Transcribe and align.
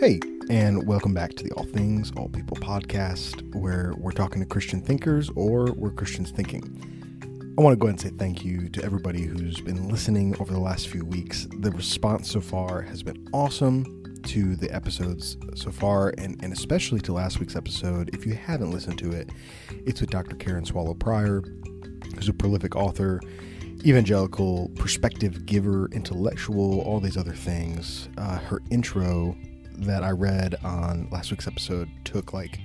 Hey, 0.00 0.20
and 0.48 0.86
welcome 0.86 1.12
back 1.12 1.34
to 1.34 1.42
the 1.42 1.50
All 1.54 1.64
Things, 1.64 2.12
All 2.16 2.28
People 2.28 2.56
podcast, 2.56 3.52
where 3.56 3.94
we're 3.98 4.12
talking 4.12 4.38
to 4.38 4.46
Christian 4.46 4.80
thinkers 4.80 5.28
or 5.34 5.72
we're 5.72 5.90
Christians 5.90 6.30
thinking. 6.30 6.62
I 7.58 7.60
want 7.60 7.72
to 7.72 7.76
go 7.76 7.88
ahead 7.88 8.00
and 8.04 8.12
say 8.12 8.16
thank 8.16 8.44
you 8.44 8.68
to 8.68 8.84
everybody 8.84 9.24
who's 9.24 9.60
been 9.60 9.88
listening 9.88 10.36
over 10.40 10.52
the 10.52 10.60
last 10.60 10.86
few 10.86 11.04
weeks. 11.04 11.48
The 11.58 11.72
response 11.72 12.30
so 12.30 12.40
far 12.40 12.80
has 12.82 13.02
been 13.02 13.26
awesome 13.32 14.20
to 14.22 14.54
the 14.54 14.72
episodes 14.72 15.36
so 15.56 15.72
far, 15.72 16.14
and, 16.16 16.40
and 16.44 16.52
especially 16.52 17.00
to 17.00 17.12
last 17.12 17.40
week's 17.40 17.56
episode. 17.56 18.14
If 18.14 18.24
you 18.24 18.34
haven't 18.34 18.70
listened 18.70 19.00
to 19.00 19.10
it, 19.10 19.30
it's 19.84 20.00
with 20.00 20.10
Dr. 20.10 20.36
Karen 20.36 20.64
Swallow 20.64 20.94
Prior, 20.94 21.42
who's 22.14 22.28
a 22.28 22.32
prolific 22.32 22.76
author, 22.76 23.20
evangelical, 23.84 24.68
perspective 24.76 25.44
giver, 25.44 25.88
intellectual, 25.90 26.82
all 26.82 27.00
these 27.00 27.16
other 27.16 27.34
things. 27.34 28.08
Uh, 28.16 28.38
her 28.38 28.62
intro 28.70 29.36
that 29.78 30.02
I 30.02 30.10
read 30.10 30.56
on 30.64 31.08
last 31.10 31.30
week's 31.30 31.46
episode 31.46 31.88
took 32.04 32.32
like 32.32 32.60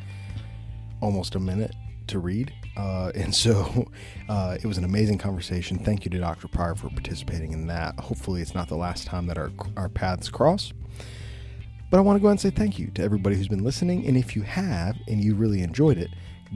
almost 1.01 1.35
a 1.35 1.39
minute 1.39 1.75
to 2.07 2.19
read. 2.19 2.53
Uh, 2.75 3.11
and 3.15 3.33
so 3.45 3.87
uh, 4.29 4.57
it 4.61 4.65
was 4.65 4.77
an 4.77 4.83
amazing 4.83 5.17
conversation. 5.17 5.77
Thank 5.77 6.05
you 6.05 6.11
to 6.11 6.17
Dr. 6.19 6.47
Prior 6.47 6.75
for 6.75 6.89
participating 6.89 7.53
in 7.53 7.67
that. 7.67 7.99
Hopefully, 7.99 8.41
it's 8.41 8.55
not 8.55 8.67
the 8.67 8.75
last 8.75 9.07
time 9.07 9.27
that 9.27 9.37
our, 9.37 9.51
our 9.77 9.89
paths 9.89 10.29
cross. 10.29 10.73
But 11.91 11.97
I 11.97 12.01
want 12.01 12.17
to 12.17 12.21
go 12.21 12.27
ahead 12.27 12.31
and 12.31 12.41
say 12.41 12.49
thank 12.49 12.79
you 12.79 12.87
to 12.95 13.03
everybody 13.03 13.35
who's 13.35 13.47
been 13.47 13.63
listening. 13.63 14.07
And 14.07 14.17
if 14.17 14.35
you 14.35 14.41
have 14.41 14.97
and 15.07 15.23
you 15.23 15.35
really 15.35 15.61
enjoyed 15.61 15.99
it, 15.99 16.09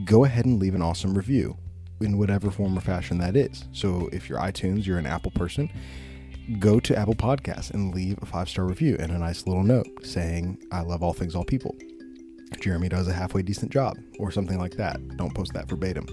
go 0.04 0.24
ahead 0.24 0.46
and 0.46 0.58
leave 0.58 0.74
an 0.74 0.82
awesome 0.82 1.16
review 1.16 1.56
in 2.00 2.18
whatever 2.18 2.50
form 2.50 2.76
or 2.76 2.80
fashion 2.80 3.18
that 3.18 3.36
is. 3.36 3.64
So 3.72 4.08
if 4.12 4.28
you're 4.28 4.38
iTunes, 4.38 4.84
you're 4.84 4.98
an 4.98 5.06
Apple 5.06 5.30
person, 5.30 5.70
go 6.58 6.80
to 6.80 6.96
Apple 6.96 7.14
Podcasts 7.14 7.70
and 7.70 7.94
leave 7.94 8.18
a 8.22 8.26
five 8.26 8.48
star 8.48 8.64
review 8.64 8.96
and 8.98 9.12
a 9.12 9.18
nice 9.18 9.46
little 9.46 9.62
note 9.62 9.86
saying, 10.02 10.62
I 10.72 10.80
love 10.80 11.02
all 11.02 11.12
things, 11.12 11.34
all 11.34 11.44
people. 11.44 11.76
Jeremy 12.60 12.88
does 12.88 13.06
a 13.08 13.12
halfway 13.12 13.42
decent 13.42 13.70
job 13.70 13.98
or 14.18 14.30
something 14.30 14.58
like 14.58 14.76
that. 14.76 15.16
Don't 15.16 15.34
post 15.34 15.52
that 15.52 15.68
verbatim. 15.68 16.06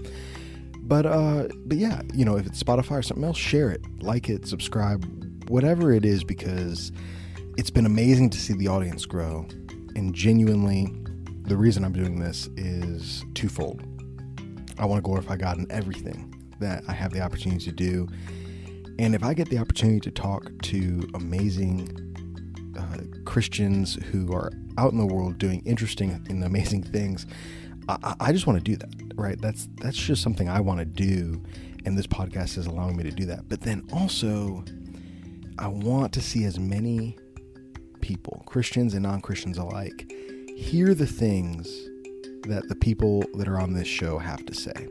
But 0.82 1.06
uh 1.06 1.48
but 1.64 1.78
yeah, 1.78 2.02
you 2.12 2.24
know, 2.24 2.36
if 2.36 2.46
it's 2.46 2.62
Spotify 2.62 2.98
or 2.98 3.02
something 3.02 3.24
else, 3.24 3.38
share 3.38 3.70
it, 3.70 3.80
like 4.00 4.28
it, 4.28 4.46
subscribe, 4.46 5.04
whatever 5.48 5.92
it 5.92 6.04
is 6.04 6.22
because 6.22 6.92
it's 7.56 7.70
been 7.70 7.86
amazing 7.86 8.30
to 8.30 8.38
see 8.38 8.52
the 8.52 8.68
audience 8.68 9.06
grow. 9.06 9.46
And 9.96 10.14
genuinely 10.14 10.92
the 11.44 11.56
reason 11.56 11.84
I'm 11.84 11.92
doing 11.92 12.18
this 12.18 12.48
is 12.56 13.24
twofold. 13.34 13.82
I 14.78 14.84
want 14.84 14.98
to 14.98 15.02
glorify 15.02 15.36
God 15.36 15.58
in 15.58 15.66
everything 15.72 16.34
that 16.60 16.84
I 16.88 16.92
have 16.92 17.12
the 17.12 17.20
opportunity 17.20 17.64
to 17.64 17.72
do 17.72 18.06
and 18.98 19.14
if 19.14 19.22
I 19.22 19.34
get 19.34 19.50
the 19.50 19.58
opportunity 19.58 20.00
to 20.00 20.10
talk 20.10 20.50
to 20.62 21.08
amazing 21.14 22.14
uh, 22.78 22.98
Christians 23.24 23.94
who 24.10 24.32
are 24.32 24.50
out 24.78 24.92
in 24.92 24.98
the 24.98 25.06
world 25.06 25.38
doing 25.38 25.62
interesting 25.64 26.10
and 26.28 26.42
amazing 26.44 26.82
things, 26.82 27.26
I, 27.88 28.14
I 28.20 28.32
just 28.32 28.46
want 28.46 28.58
to 28.58 28.64
do 28.64 28.76
that, 28.76 29.12
right? 29.16 29.40
That's 29.40 29.68
that's 29.80 29.96
just 29.96 30.22
something 30.22 30.48
I 30.48 30.60
want 30.60 30.80
to 30.80 30.84
do, 30.84 31.42
and 31.84 31.96
this 31.96 32.06
podcast 32.06 32.58
is 32.58 32.66
allowing 32.66 32.96
me 32.96 33.02
to 33.04 33.10
do 33.10 33.26
that. 33.26 33.48
But 33.48 33.60
then 33.60 33.86
also, 33.92 34.64
I 35.58 35.68
want 35.68 36.12
to 36.14 36.20
see 36.20 36.44
as 36.44 36.58
many 36.58 37.16
people, 38.00 38.42
Christians 38.46 38.94
and 38.94 39.02
non-Christians 39.02 39.58
alike, 39.58 40.12
hear 40.56 40.94
the 40.94 41.06
things 41.06 41.68
that 42.42 42.68
the 42.68 42.76
people 42.76 43.24
that 43.34 43.48
are 43.48 43.58
on 43.58 43.72
this 43.72 43.88
show 43.88 44.18
have 44.18 44.44
to 44.46 44.54
say. 44.54 44.88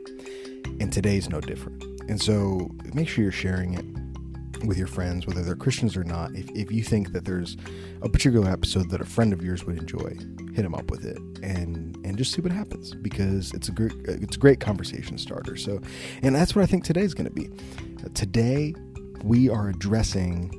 And 0.80 0.92
today's 0.92 1.30
no 1.30 1.40
different. 1.40 1.95
And 2.08 2.20
so 2.20 2.70
make 2.94 3.08
sure 3.08 3.22
you're 3.22 3.32
sharing 3.32 3.74
it 3.74 3.84
with 4.64 4.78
your 4.78 4.86
friends, 4.86 5.26
whether 5.26 5.42
they're 5.42 5.56
Christians 5.56 5.96
or 5.96 6.04
not. 6.04 6.34
If, 6.34 6.48
if 6.50 6.72
you 6.72 6.82
think 6.82 7.12
that 7.12 7.24
there's 7.24 7.56
a 8.02 8.08
particular 8.08 8.50
episode 8.50 8.90
that 8.90 9.00
a 9.00 9.04
friend 9.04 9.32
of 9.32 9.42
yours 9.42 9.64
would 9.64 9.76
enjoy, 9.76 10.16
hit 10.54 10.62
them 10.62 10.74
up 10.74 10.90
with 10.90 11.04
it 11.04 11.18
and 11.42 11.96
and 12.04 12.16
just 12.16 12.32
see 12.32 12.40
what 12.40 12.52
happens 12.52 12.94
because 12.94 13.52
it's 13.52 13.68
a 13.68 13.72
great 13.72 13.92
it's 14.06 14.36
a 14.36 14.38
great 14.38 14.60
conversation 14.60 15.18
starter. 15.18 15.56
So, 15.56 15.80
and 16.22 16.34
that's 16.34 16.54
what 16.54 16.62
I 16.62 16.66
think 16.66 16.84
today's 16.84 17.14
going 17.14 17.28
to 17.28 17.32
be. 17.32 17.50
Uh, 18.04 18.08
today 18.14 18.74
we 19.22 19.48
are 19.50 19.68
addressing 19.68 20.50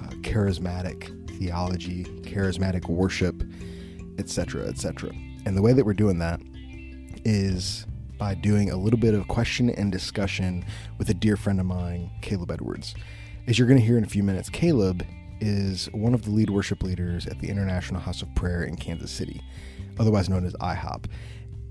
uh, 0.00 0.10
charismatic 0.22 1.12
theology, 1.38 2.04
charismatic 2.22 2.88
worship, 2.88 3.42
etc., 4.18 4.66
etc. 4.66 5.10
And 5.44 5.56
the 5.56 5.62
way 5.62 5.72
that 5.72 5.84
we're 5.84 5.94
doing 5.94 6.18
that 6.18 6.40
is 7.24 7.86
by 8.18 8.34
doing 8.34 8.70
a 8.70 8.76
little 8.76 8.98
bit 8.98 9.14
of 9.14 9.28
question 9.28 9.70
and 9.70 9.92
discussion 9.92 10.64
with 10.98 11.08
a 11.10 11.14
dear 11.14 11.36
friend 11.36 11.60
of 11.60 11.66
mine, 11.66 12.10
Caleb 12.22 12.50
Edwards. 12.50 12.94
As 13.46 13.58
you're 13.58 13.68
going 13.68 13.80
to 13.80 13.84
hear 13.84 13.98
in 13.98 14.04
a 14.04 14.08
few 14.08 14.22
minutes, 14.22 14.48
Caleb 14.48 15.04
is 15.40 15.86
one 15.92 16.14
of 16.14 16.24
the 16.24 16.30
lead 16.30 16.50
worship 16.50 16.82
leaders 16.82 17.26
at 17.26 17.38
the 17.40 17.48
International 17.48 18.00
House 18.00 18.22
of 18.22 18.34
Prayer 18.34 18.64
in 18.64 18.76
Kansas 18.76 19.10
City, 19.10 19.42
otherwise 19.98 20.28
known 20.28 20.46
as 20.46 20.54
IHOP. 20.54 21.06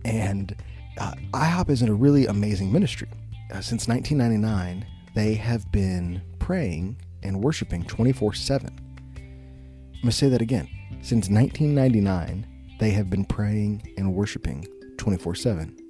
And 0.04 0.56
uh, 1.00 1.14
IHOP 1.34 1.70
is 1.70 1.82
in 1.82 1.90
a 1.90 1.94
really 1.94 2.28
amazing 2.28 2.72
ministry. 2.72 3.10
Uh, 3.52 3.62
since 3.62 3.88
1999, 3.88 4.86
they 5.16 5.34
have 5.34 5.72
been 5.72 6.22
praying 6.40 6.98
and 7.24 7.42
worshiping 7.42 7.84
24 7.86 8.34
7. 8.34 8.70
I'm 8.70 10.02
going 10.02 10.04
to 10.04 10.12
say 10.12 10.30
that 10.30 10.42
again. 10.42 10.70
Since 11.02 11.30
1999, 11.30 12.78
they 12.80 12.92
have 12.92 13.10
been 13.10 13.26
praying 13.26 13.94
and 13.98 14.14
worshiping 14.14 14.68
24 14.98 15.36
7 15.36 15.85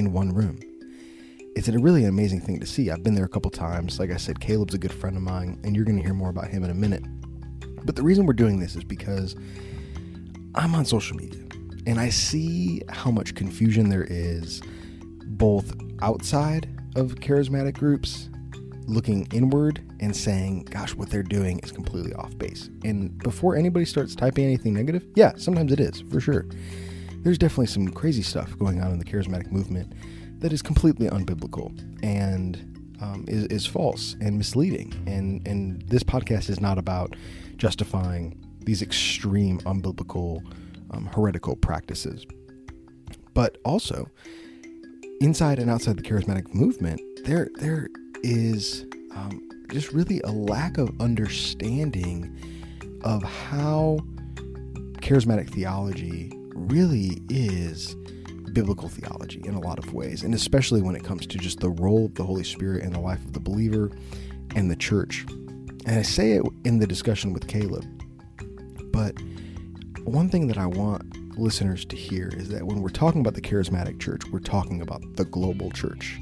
in 0.00 0.12
one 0.12 0.32
room. 0.34 0.58
It's 1.54 1.68
a 1.68 1.78
really 1.78 2.04
amazing 2.04 2.40
thing 2.40 2.58
to 2.60 2.66
see. 2.66 2.90
I've 2.90 3.02
been 3.02 3.14
there 3.14 3.24
a 3.24 3.28
couple 3.28 3.50
times. 3.50 4.00
Like 4.00 4.10
I 4.10 4.16
said, 4.16 4.40
Caleb's 4.40 4.74
a 4.74 4.78
good 4.78 4.92
friend 4.92 5.16
of 5.16 5.22
mine, 5.22 5.60
and 5.62 5.76
you're 5.76 5.84
going 5.84 5.98
to 5.98 6.02
hear 6.02 6.14
more 6.14 6.30
about 6.30 6.48
him 6.48 6.64
in 6.64 6.70
a 6.70 6.74
minute. 6.74 7.04
But 7.84 7.96
the 7.96 8.02
reason 8.02 8.26
we're 8.26 8.32
doing 8.32 8.58
this 8.58 8.76
is 8.76 8.84
because 8.84 9.36
I'm 10.54 10.74
on 10.74 10.84
social 10.84 11.16
media 11.16 11.44
and 11.86 12.00
I 12.00 12.08
see 12.08 12.82
how 12.88 13.10
much 13.10 13.34
confusion 13.34 13.88
there 13.88 14.06
is 14.08 14.62
both 15.26 15.74
outside 16.02 16.68
of 16.96 17.14
charismatic 17.16 17.74
groups 17.74 18.28
looking 18.86 19.26
inward 19.32 19.82
and 20.00 20.14
saying, 20.16 20.64
gosh, 20.64 20.94
what 20.94 21.10
they're 21.10 21.22
doing 21.22 21.58
is 21.60 21.72
completely 21.72 22.12
off 22.14 22.36
base. 22.38 22.70
And 22.84 23.16
before 23.18 23.56
anybody 23.56 23.84
starts 23.84 24.14
typing 24.14 24.44
anything 24.44 24.74
negative, 24.74 25.06
yeah, 25.14 25.32
sometimes 25.36 25.72
it 25.72 25.80
is, 25.80 26.00
for 26.10 26.20
sure 26.20 26.46
there's 27.22 27.38
definitely 27.38 27.66
some 27.66 27.88
crazy 27.88 28.22
stuff 28.22 28.56
going 28.58 28.80
on 28.80 28.92
in 28.92 28.98
the 28.98 29.04
charismatic 29.04 29.50
movement 29.50 29.92
that 30.40 30.52
is 30.52 30.62
completely 30.62 31.06
unbiblical 31.08 31.70
and 32.02 32.56
um, 33.00 33.24
is, 33.28 33.44
is 33.46 33.66
false 33.66 34.16
and 34.20 34.36
misleading. 34.36 34.92
And, 35.06 35.46
and 35.46 35.82
this 35.82 36.02
podcast 36.02 36.48
is 36.48 36.60
not 36.60 36.78
about 36.78 37.14
justifying 37.56 38.38
these 38.60 38.82
extreme 38.82 39.58
unbiblical, 39.60 40.42
um, 40.92 41.06
heretical 41.06 41.56
practices. 41.56 42.26
But 43.34 43.58
also, 43.64 44.08
inside 45.20 45.58
and 45.58 45.70
outside 45.70 45.96
the 45.96 46.02
charismatic 46.02 46.52
movement, 46.54 47.00
there 47.24 47.48
there 47.56 47.88
is 48.22 48.84
um, 49.14 49.40
just 49.70 49.92
really 49.92 50.20
a 50.22 50.32
lack 50.32 50.78
of 50.78 51.00
understanding 51.00 52.36
of 53.02 53.22
how 53.22 53.98
charismatic 55.00 55.48
theology 55.50 56.32
really 56.68 57.22
is 57.28 57.94
biblical 58.52 58.88
theology 58.88 59.40
in 59.44 59.54
a 59.54 59.60
lot 59.60 59.78
of 59.78 59.92
ways, 59.94 60.22
and 60.22 60.34
especially 60.34 60.82
when 60.82 60.96
it 60.96 61.04
comes 61.04 61.26
to 61.26 61.38
just 61.38 61.60
the 61.60 61.70
role 61.70 62.06
of 62.06 62.14
the 62.14 62.24
Holy 62.24 62.44
Spirit 62.44 62.82
in 62.82 62.92
the 62.92 63.00
life 63.00 63.24
of 63.24 63.32
the 63.32 63.40
believer 63.40 63.90
and 64.54 64.70
the 64.70 64.76
church. 64.76 65.24
And 65.86 65.98
I 65.98 66.02
say 66.02 66.32
it 66.32 66.42
in 66.64 66.78
the 66.78 66.86
discussion 66.86 67.32
with 67.32 67.48
Caleb, 67.48 67.84
but 68.92 69.14
one 70.04 70.28
thing 70.28 70.46
that 70.48 70.58
I 70.58 70.66
want 70.66 71.38
listeners 71.38 71.84
to 71.86 71.96
hear 71.96 72.28
is 72.34 72.48
that 72.48 72.64
when 72.64 72.82
we're 72.82 72.88
talking 72.90 73.20
about 73.20 73.34
the 73.34 73.40
charismatic 73.40 74.00
church, 74.00 74.22
we're 74.32 74.40
talking 74.40 74.82
about 74.82 75.02
the 75.16 75.24
global 75.24 75.70
church. 75.70 76.20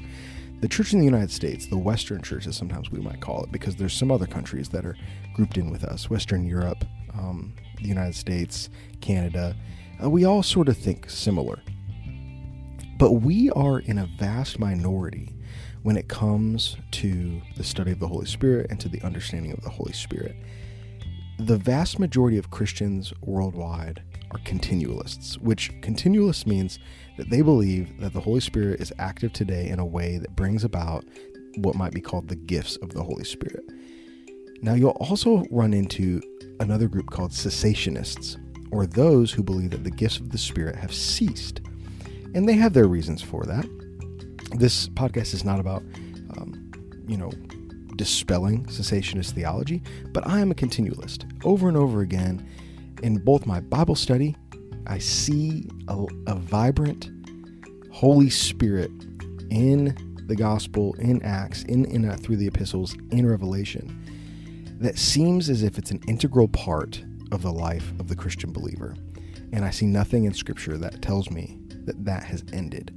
The 0.61 0.67
church 0.67 0.93
in 0.93 0.99
the 0.99 1.05
United 1.05 1.31
States, 1.31 1.67
the 1.67 1.77
Western 1.77 2.21
church, 2.21 2.45
as 2.45 2.55
sometimes 2.55 2.91
we 2.91 2.99
might 2.99 3.21
call 3.21 3.43
it, 3.43 3.51
because 3.51 3.77
there's 3.77 3.93
some 3.93 4.11
other 4.11 4.27
countries 4.27 4.69
that 4.69 4.85
are 4.85 4.95
grouped 5.33 5.57
in 5.57 5.71
with 5.71 5.83
us 5.83 6.09
Western 6.09 6.45
Europe, 6.45 6.83
um, 7.13 7.53
the 7.81 7.87
United 7.87 8.15
States, 8.15 8.69
Canada, 9.01 9.55
uh, 10.03 10.09
we 10.09 10.25
all 10.25 10.43
sort 10.43 10.69
of 10.69 10.77
think 10.77 11.09
similar. 11.09 11.59
But 12.97 13.13
we 13.13 13.49
are 13.51 13.79
in 13.79 13.97
a 13.97 14.09
vast 14.17 14.59
minority 14.59 15.33
when 15.83 15.95
it 15.95 16.09
comes 16.09 16.75
to 16.91 17.41
the 17.55 17.63
study 17.63 17.91
of 17.91 17.99
the 17.99 18.07
Holy 18.07 18.25
Spirit 18.25 18.67
and 18.69 18.79
to 18.81 18.89
the 18.89 19.01
understanding 19.01 19.51
of 19.51 19.61
the 19.61 19.69
Holy 19.69 19.93
Spirit. 19.93 20.35
The 21.39 21.57
vast 21.57 21.99
majority 21.99 22.37
of 22.37 22.51
Christians 22.51 23.13
worldwide 23.21 24.03
are 24.31 24.39
continualists, 24.39 25.37
which 25.37 25.71
continualist 25.81 26.45
means 26.45 26.79
that 27.17 27.29
they 27.29 27.41
believe 27.41 27.99
that 28.01 28.13
the 28.13 28.19
Holy 28.19 28.41
Spirit 28.41 28.81
is 28.81 28.91
active 28.99 29.31
today 29.31 29.69
in 29.69 29.79
a 29.79 29.85
way 29.85 30.17
that 30.17 30.35
brings 30.35 30.65
about 30.65 31.05
what 31.55 31.75
might 31.75 31.93
be 31.93 32.01
called 32.01 32.27
the 32.27 32.35
gifts 32.35 32.75
of 32.77 32.89
the 32.89 33.03
Holy 33.03 33.23
Spirit. 33.23 33.63
Now, 34.61 34.73
you'll 34.73 34.89
also 34.91 35.45
run 35.49 35.73
into 35.73 36.21
another 36.59 36.89
group 36.89 37.09
called 37.09 37.31
cessationists, 37.31 38.37
or 38.71 38.85
those 38.85 39.31
who 39.31 39.43
believe 39.43 39.71
that 39.71 39.83
the 39.83 39.91
gifts 39.91 40.17
of 40.17 40.29
the 40.29 40.37
Spirit 40.37 40.75
have 40.75 40.93
ceased. 40.93 41.61
And 42.35 42.47
they 42.47 42.53
have 42.53 42.73
their 42.73 42.87
reasons 42.87 43.21
for 43.21 43.43
that. 43.45 43.65
This 44.57 44.89
podcast 44.89 45.33
is 45.33 45.43
not 45.43 45.59
about, 45.59 45.81
um, 46.37 46.71
you 47.07 47.17
know, 47.17 47.31
dispelling 47.95 48.65
cessationist 48.65 49.31
theology, 49.31 49.81
but 50.13 50.25
I 50.27 50.39
am 50.39 50.51
a 50.51 50.55
continualist. 50.55 51.25
Over 51.43 51.67
and 51.67 51.77
over 51.77 52.01
again, 52.01 52.47
in 53.03 53.17
both 53.17 53.45
my 53.45 53.59
Bible 53.59 53.95
study, 53.95 54.35
I 54.87 54.99
see 54.99 55.69
a, 55.87 56.05
a 56.27 56.35
vibrant 56.35 57.11
Holy 57.91 58.29
Spirit 58.29 58.91
in 59.49 59.95
the 60.27 60.35
gospel, 60.35 60.93
in 60.99 61.21
Acts, 61.23 61.63
in, 61.63 61.85
in 61.85 62.09
uh, 62.09 62.15
through 62.15 62.37
the 62.37 62.47
epistles, 62.47 62.95
in 63.11 63.27
Revelation, 63.27 63.95
that 64.79 64.97
seems 64.97 65.49
as 65.49 65.63
if 65.63 65.77
it's 65.77 65.91
an 65.91 65.99
integral 66.07 66.47
part 66.47 67.03
of 67.31 67.41
the 67.41 67.51
life 67.51 67.91
of 67.99 68.07
the 68.07 68.15
Christian 68.15 68.51
believer. 68.51 68.95
And 69.51 69.65
I 69.65 69.71
see 69.71 69.85
nothing 69.85 70.25
in 70.25 70.33
Scripture 70.33 70.77
that 70.77 71.01
tells 71.01 71.29
me 71.29 71.57
that 71.85 72.05
that 72.05 72.23
has 72.23 72.43
ended. 72.53 72.95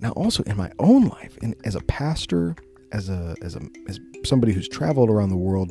Now, 0.00 0.10
also 0.12 0.42
in 0.44 0.56
my 0.56 0.70
own 0.78 1.06
life, 1.06 1.38
and 1.42 1.54
as 1.64 1.74
a 1.74 1.80
pastor, 1.82 2.56
as 2.90 3.08
a 3.08 3.34
as 3.40 3.56
a 3.56 3.60
as 3.88 4.00
somebody 4.24 4.52
who's 4.52 4.68
traveled 4.68 5.08
around 5.08 5.30
the 5.30 5.36
world, 5.36 5.70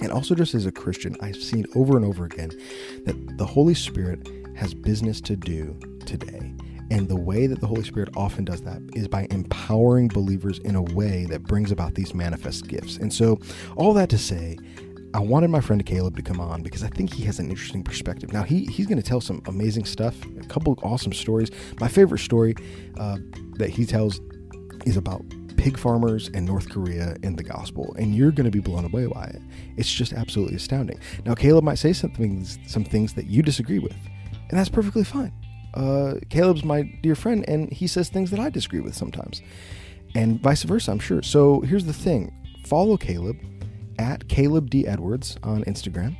and 0.00 0.10
also 0.10 0.34
just 0.34 0.54
as 0.54 0.66
a 0.66 0.72
Christian, 0.72 1.16
I've 1.20 1.36
seen 1.36 1.66
over 1.74 1.96
and 1.96 2.04
over 2.04 2.24
again 2.24 2.50
that 3.04 3.38
the 3.38 3.46
Holy 3.46 3.74
Spirit 3.74 4.26
has 4.56 4.74
business 4.74 5.20
to 5.22 5.36
do 5.36 5.78
today. 6.06 6.54
And 6.90 7.08
the 7.08 7.16
way 7.16 7.46
that 7.46 7.60
the 7.60 7.66
Holy 7.66 7.84
Spirit 7.84 8.10
often 8.16 8.44
does 8.44 8.60
that 8.62 8.82
is 8.94 9.08
by 9.08 9.26
empowering 9.30 10.08
believers 10.08 10.58
in 10.58 10.74
a 10.74 10.82
way 10.82 11.24
that 11.26 11.42
brings 11.44 11.70
about 11.72 11.94
these 11.94 12.14
manifest 12.14 12.68
gifts. 12.68 12.96
And 12.96 13.12
so, 13.12 13.40
all 13.76 13.94
that 13.94 14.10
to 14.10 14.18
say, 14.18 14.58
I 15.14 15.20
wanted 15.20 15.50
my 15.50 15.60
friend 15.60 15.84
Caleb 15.84 16.16
to 16.16 16.22
come 16.22 16.40
on 16.40 16.62
because 16.62 16.82
I 16.82 16.88
think 16.88 17.12
he 17.12 17.24
has 17.24 17.38
an 17.38 17.50
interesting 17.50 17.82
perspective. 17.82 18.32
Now, 18.32 18.44
he, 18.44 18.64
he's 18.64 18.86
going 18.86 19.00
to 19.00 19.06
tell 19.06 19.20
some 19.20 19.42
amazing 19.46 19.84
stuff, 19.84 20.16
a 20.40 20.46
couple 20.46 20.78
awesome 20.82 21.12
stories. 21.12 21.50
My 21.80 21.88
favorite 21.88 22.20
story 22.20 22.54
uh, 22.98 23.18
that 23.56 23.68
he 23.68 23.84
tells 23.84 24.20
is 24.86 24.96
about 24.96 25.22
pig 25.58 25.78
farmers 25.78 26.28
and 26.32 26.46
North 26.46 26.70
Korea 26.70 27.14
in 27.22 27.36
the 27.36 27.42
gospel, 27.42 27.94
and 27.98 28.14
you're 28.14 28.32
going 28.32 28.46
to 28.46 28.50
be 28.50 28.58
blown 28.58 28.86
away 28.86 29.06
by 29.06 29.24
it. 29.24 29.42
It's 29.76 29.92
just 29.92 30.14
absolutely 30.14 30.56
astounding. 30.56 30.98
Now, 31.26 31.34
Caleb 31.34 31.62
might 31.62 31.78
say 31.78 31.92
some 31.92 32.10
things, 32.12 32.58
some 32.66 32.84
things 32.84 33.12
that 33.14 33.26
you 33.26 33.42
disagree 33.42 33.78
with, 33.78 33.96
and 34.48 34.58
that's 34.58 34.70
perfectly 34.70 35.04
fine. 35.04 35.32
Uh, 35.74 36.14
Caleb's 36.30 36.64
my 36.64 36.82
dear 37.02 37.14
friend, 37.14 37.44
and 37.48 37.70
he 37.70 37.86
says 37.86 38.08
things 38.08 38.30
that 38.30 38.40
I 38.40 38.48
disagree 38.48 38.80
with 38.80 38.94
sometimes, 38.94 39.42
and 40.14 40.40
vice 40.40 40.62
versa, 40.62 40.90
I'm 40.90 40.98
sure. 40.98 41.22
So 41.22 41.60
here's 41.60 41.84
the 41.84 41.92
thing 41.92 42.32
follow 42.64 42.96
Caleb 42.96 43.36
at 43.98 44.28
Caleb 44.28 44.70
D. 44.70 44.86
Edwards 44.86 45.36
on 45.42 45.64
Instagram. 45.64 46.16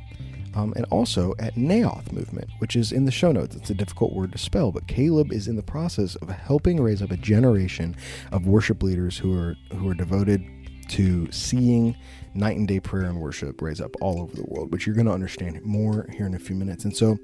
Um, 0.55 0.71
and 0.75 0.85
also 0.91 1.33
at 1.39 1.55
Naoth 1.55 2.11
Movement, 2.11 2.47
which 2.59 2.75
is 2.75 2.91
in 2.91 3.05
the 3.05 3.11
show 3.11 3.31
notes. 3.31 3.55
It's 3.55 3.71
a 3.71 3.73
difficult 3.73 4.13
word 4.13 4.33
to 4.33 4.37
spell, 4.37 4.71
but 4.71 4.87
Caleb 4.87 5.31
is 5.31 5.47
in 5.47 5.55
the 5.55 5.63
process 5.63 6.13
of 6.17 6.29
helping 6.29 6.79
raise 6.79 7.01
up 7.01 7.09
a 7.09 7.17
generation 7.17 7.95
of 8.31 8.45
worship 8.45 8.83
leaders 8.83 9.17
who 9.17 9.35
are 9.35 9.55
who 9.75 9.89
are 9.89 9.95
devoted 9.95 10.45
to 10.89 11.31
seeing 11.31 11.95
night 12.35 12.57
and 12.57 12.67
day 12.67 12.79
prayer 12.79 13.05
and 13.05 13.19
worship 13.19 13.61
raise 13.63 13.81
up 13.81 13.95
all 13.99 14.21
over 14.21 14.35
the 14.35 14.43
world, 14.43 14.71
which 14.71 14.85
you're 14.85 14.95
going 14.95 15.07
to 15.07 15.11
understand 15.11 15.59
more 15.63 16.07
here 16.13 16.27
in 16.27 16.35
a 16.35 16.39
few 16.39 16.55
minutes. 16.55 16.83
And 16.85 16.95
so, 16.95 17.17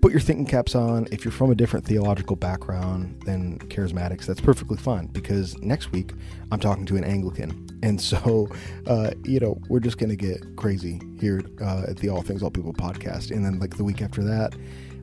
put 0.00 0.12
your 0.12 0.20
thinking 0.20 0.46
caps 0.46 0.74
on. 0.74 1.06
If 1.10 1.24
you're 1.24 1.32
from 1.32 1.50
a 1.50 1.54
different 1.54 1.84
theological 1.84 2.36
background 2.36 3.22
than 3.24 3.58
charismatics, 3.58 4.26
that's 4.26 4.40
perfectly 4.40 4.76
fine 4.76 5.06
because 5.06 5.58
next 5.58 5.92
week 5.92 6.12
I'm 6.50 6.60
talking 6.60 6.86
to 6.86 6.96
an 6.96 7.04
Anglican. 7.04 7.65
And 7.82 8.00
so, 8.00 8.48
uh, 8.86 9.10
you 9.24 9.40
know, 9.40 9.60
we're 9.68 9.80
just 9.80 9.98
going 9.98 10.10
to 10.10 10.16
get 10.16 10.56
crazy 10.56 11.00
here 11.18 11.42
uh, 11.60 11.84
at 11.88 11.96
the 11.98 12.08
All 12.08 12.22
Things 12.22 12.42
All 12.42 12.50
People 12.50 12.72
podcast. 12.72 13.30
And 13.30 13.44
then, 13.44 13.58
like, 13.58 13.76
the 13.76 13.84
week 13.84 14.02
after 14.02 14.24
that, 14.24 14.54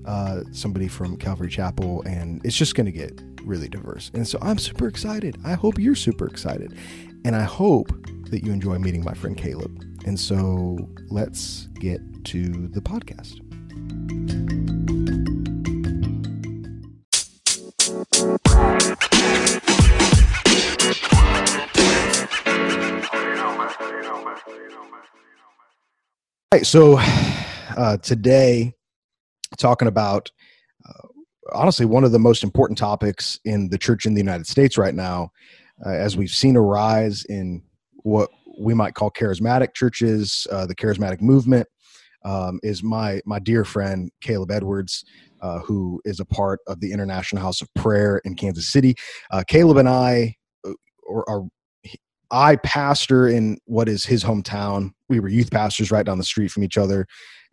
uh, 0.05 0.41
somebody 0.51 0.87
from 0.87 1.17
Calvary 1.17 1.49
Chapel. 1.49 2.01
And 2.03 2.43
it's 2.45 2.57
just 2.57 2.75
going 2.75 2.85
to 2.85 2.91
get 2.91 3.21
really 3.43 3.69
diverse. 3.69 4.11
And 4.13 4.27
so 4.27 4.37
I'm 4.41 4.57
super 4.57 4.87
excited. 4.87 5.37
I 5.45 5.53
hope 5.53 5.77
you're 5.79 5.95
super 5.95 6.27
excited. 6.27 6.77
And 7.25 7.35
I 7.35 7.43
hope 7.43 7.91
that 8.29 8.43
you 8.43 8.51
enjoy 8.51 8.79
meeting 8.79 9.03
my 9.03 9.13
friend 9.13 9.37
Caleb. 9.37 9.83
And 10.05 10.19
so 10.19 10.89
let's 11.09 11.67
get 11.79 12.01
to 12.25 12.67
the 12.69 12.81
podcast. 12.81 13.39
Right, 26.53 26.67
so 26.67 26.97
uh, 27.77 27.97
today, 27.97 28.71
talking 29.57 29.87
about 29.87 30.29
uh, 30.87 31.07
honestly 31.51 31.83
one 31.83 32.03
of 32.03 32.11
the 32.11 32.19
most 32.19 32.43
important 32.43 32.77
topics 32.77 33.39
in 33.43 33.69
the 33.69 33.77
church 33.77 34.05
in 34.05 34.13
the 34.13 34.19
United 34.19 34.45
States 34.45 34.77
right 34.77 34.93
now, 34.93 35.31
uh, 35.83 35.89
as 35.89 36.15
we've 36.15 36.29
seen 36.29 36.55
a 36.55 36.61
rise 36.61 37.25
in 37.25 37.63
what 38.03 38.29
we 38.59 38.75
might 38.75 38.93
call 38.93 39.09
charismatic 39.09 39.73
churches, 39.73 40.45
uh, 40.51 40.67
the 40.67 40.75
charismatic 40.75 41.21
movement, 41.21 41.67
um, 42.23 42.59
is 42.61 42.83
my 42.83 43.19
my 43.25 43.39
dear 43.39 43.65
friend 43.65 44.11
Caleb 44.21 44.51
Edwards. 44.51 45.03
Uh, 45.41 45.59
who 45.59 45.99
is 46.05 46.21
a 46.21 46.25
part 46.25 46.59
of 46.67 46.79
the 46.79 46.89
International 46.89 47.41
House 47.41 47.61
of 47.61 47.67
Prayer 47.73 48.21
in 48.23 48.33
Kansas 48.33 48.69
City? 48.69 48.95
Uh, 49.29 49.43
Caleb 49.45 49.75
and 49.75 49.89
I 49.89 50.35
are, 51.09 51.27
are 51.27 51.43
I 52.33 52.55
pastor 52.57 53.27
in 53.27 53.59
what 53.65 53.87
is 53.87 54.03
his 54.03 54.23
hometown. 54.23 54.91
We 55.07 55.19
were 55.19 55.29
youth 55.29 55.51
pastors 55.51 55.91
right 55.91 56.05
down 56.05 56.17
the 56.17 56.23
street 56.23 56.49
from 56.49 56.63
each 56.63 56.77
other, 56.77 57.05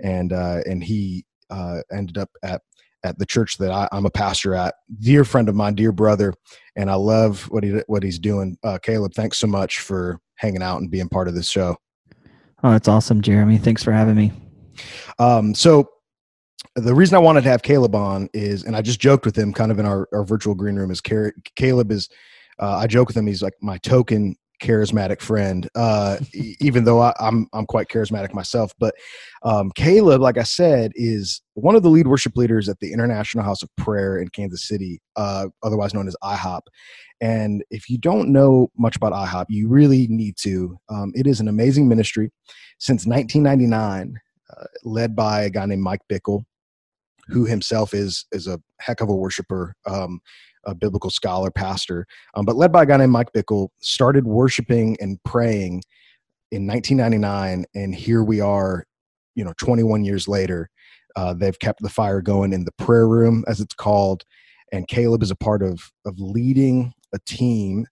and 0.03 0.33
uh, 0.33 0.63
and 0.67 0.83
he 0.83 1.27
uh, 1.51 1.83
ended 1.93 2.17
up 2.17 2.31
at 2.43 2.63
at 3.05 3.19
the 3.19 3.27
church 3.27 3.59
that 3.59 3.71
I, 3.71 3.89
am 3.93 4.07
a 4.07 4.11
pastor 4.11 4.55
at. 4.55 4.75
Dear 4.99 5.25
friend 5.25 5.49
of 5.49 5.55
mine, 5.55 5.75
dear 5.75 5.93
brother, 5.93 6.33
and 6.77 6.91
I 6.91 6.95
love 6.95 7.43
what 7.51 7.63
he 7.63 7.83
what 7.87 8.03
he's 8.03 8.19
doing. 8.19 8.57
Uh, 8.65 8.79
Caleb, 8.83 9.13
thanks 9.15 9.39
so 9.39 9.47
much 9.47 9.81
for 9.81 10.19
hanging 10.37 10.63
out 10.63 10.81
and 10.81 10.91
being 10.91 11.09
part 11.09 11.29
of 11.29 11.35
this 11.35 11.51
show. 11.51 11.77
Oh, 12.65 12.73
it's 12.73 12.89
awesome, 12.89 13.21
Jeremy. 13.21 13.59
Thanks 13.59 13.85
for 13.85 13.93
having 13.93 14.17
me. 14.17 14.33
Um, 15.19 15.55
so 15.55 15.91
the 16.77 16.95
reason 16.95 17.17
I 17.17 17.21
wanted 17.21 17.43
to 17.43 17.51
have 17.51 17.63
Caleb 17.63 17.95
on 17.95 18.29
is, 18.33 18.65
and 18.65 18.75
I 18.75 18.81
just 18.83 19.01
joked 19.01 19.27
with 19.27 19.37
him 19.37 19.53
kind 19.53 19.71
of 19.71 19.79
in 19.79 19.87
our, 19.87 20.09
our 20.13 20.25
virtual 20.25 20.55
green 20.55 20.77
room, 20.77 20.91
is 20.91 21.01
Caleb 21.01 21.91
is, 21.91 22.09
uh, 22.59 22.77
I 22.77 22.87
joke 22.87 23.09
with 23.09 23.17
him, 23.17 23.27
he's 23.27 23.43
like 23.43 23.55
my 23.61 23.79
token 23.79 24.37
charismatic 24.61 25.21
friend, 25.21 25.69
uh, 25.75 26.19
even 26.61 26.85
though 26.85 27.01
I, 27.01 27.09
am 27.21 27.49
I'm, 27.53 27.61
I'm 27.61 27.67
quite 27.67 27.89
charismatic 27.89 28.33
myself. 28.35 28.73
But 28.79 28.95
um, 29.43 29.71
Caleb, 29.75 30.21
like 30.21 30.39
I 30.39 30.43
said, 30.43 30.93
is 30.95 31.43
one 31.55 31.77
of 31.77 31.83
the 31.83 31.89
lead 31.89 32.07
worship 32.07 32.37
leaders 32.37 32.69
at 32.69 32.79
the 32.81 32.93
International 32.93 33.45
House 33.45 33.63
of 33.63 33.75
Prayer 33.77 34.19
in 34.19 34.29
Kansas 34.29 34.67
City, 34.67 35.01
uh, 35.17 35.49
otherwise 35.63 35.95
known 35.95 36.09
as 36.09 36.17
IHOP. 36.23 36.61
And 37.21 37.63
if 37.71 37.91
you 37.91 37.99
don't 37.99 38.31
know 38.31 38.71
much 38.79 38.97
about 38.97 39.13
IHOP, 39.13 39.47
you 39.49 39.69
really 39.69 40.07
need 40.09 40.37
to. 40.39 40.79
Um, 40.89 41.13
it 41.15 41.27
is 41.27 41.41
an 41.41 41.49
amazing 41.49 41.89
ministry 41.89 42.31
since 42.79 43.07
1999, 43.07 44.19
uh, 44.57 44.65
led 44.85 45.15
by 45.15 45.43
a 45.43 45.51
guy 45.51 45.67
named 45.67 45.83
Mike 45.83 46.01
Bickle, 46.11 46.45
who 47.29 47.45
himself 47.45 47.95
is 47.95 48.27
is 48.33 48.47
a 48.47 48.61
heck 48.81 49.01
of 49.01 49.09
a 49.09 49.15
worshiper. 49.15 49.75
Um, 49.87 50.21
a 50.65 50.75
biblical 50.75 51.11
scholar, 51.11 51.51
pastor, 51.51 52.07
um, 52.35 52.45
but 52.45 52.57
led 52.57 52.73
by 52.73 52.83
a 52.83 52.87
guy 52.87 52.97
named 52.97 53.13
Mike 53.13 53.33
Bickle, 53.33 53.69
started 53.81 54.27
worshiping 54.27 54.97
and 55.01 55.23
praying 55.25 55.83
in 56.51 56.67
1999, 56.67 57.65
and 57.75 57.95
here 57.95 58.23
we 58.23 58.41
are, 58.41 58.85
you 59.35 59.45
know, 59.45 59.53
21 59.59 60.05
years 60.05 60.27
later. 60.27 60.69
Uh, 61.17 61.35
they've 61.35 61.59
kept 61.59 61.83
the 61.83 61.89
fire 61.89 62.21
going 62.21 62.53
in 62.53 62.65
the 62.65 62.73
prayer 62.73 63.09
room, 63.09 63.45
as 63.49 63.61
it's 63.61 63.75
called, 63.75 64.25
and 64.73 64.89
Caleb 64.89 65.23
is 65.23 65.31
a 65.31 65.37
part 65.37 65.63
of 65.63 65.91
of 66.05 66.19
leading 66.19 66.93
a 67.13 67.19
team, 67.27 67.87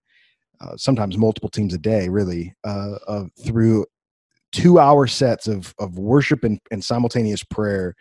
uh, 0.60 0.76
sometimes 0.76 1.18
multiple 1.18 1.48
teams 1.48 1.74
a 1.74 1.78
day, 1.78 2.08
really, 2.08 2.54
uh, 2.64 2.98
of 3.06 3.30
through 3.44 3.86
two 4.52 4.78
hour 4.78 5.06
sets 5.06 5.46
of 5.46 5.74
of 5.78 5.98
worship 5.98 6.44
and, 6.44 6.60
and 6.70 6.84
simultaneous 6.84 7.42
prayer 7.44 7.94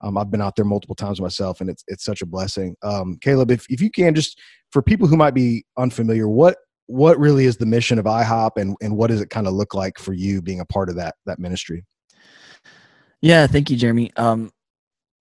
um, 0.00 0.16
I've 0.16 0.30
been 0.30 0.40
out 0.40 0.56
there 0.56 0.64
multiple 0.64 0.94
times 0.94 1.20
myself, 1.20 1.60
and 1.60 1.68
it's 1.68 1.84
it's 1.88 2.04
such 2.04 2.22
a 2.22 2.26
blessing. 2.26 2.76
Um, 2.82 3.18
Caleb, 3.20 3.50
if 3.50 3.66
if 3.68 3.80
you 3.80 3.90
can 3.90 4.14
just 4.14 4.40
for 4.70 4.82
people 4.82 5.06
who 5.08 5.16
might 5.16 5.34
be 5.34 5.64
unfamiliar, 5.76 6.28
what 6.28 6.56
what 6.86 7.18
really 7.18 7.44
is 7.44 7.56
the 7.56 7.66
mission 7.66 7.98
of 7.98 8.04
IHOP, 8.04 8.52
and 8.56 8.76
and 8.80 8.96
what 8.96 9.08
does 9.08 9.20
it 9.20 9.30
kind 9.30 9.46
of 9.46 9.54
look 9.54 9.74
like 9.74 9.98
for 9.98 10.12
you 10.12 10.40
being 10.40 10.60
a 10.60 10.64
part 10.64 10.88
of 10.88 10.96
that 10.96 11.16
that 11.26 11.38
ministry? 11.38 11.84
Yeah, 13.20 13.46
thank 13.48 13.70
you, 13.70 13.76
Jeremy. 13.76 14.12
Um, 14.16 14.52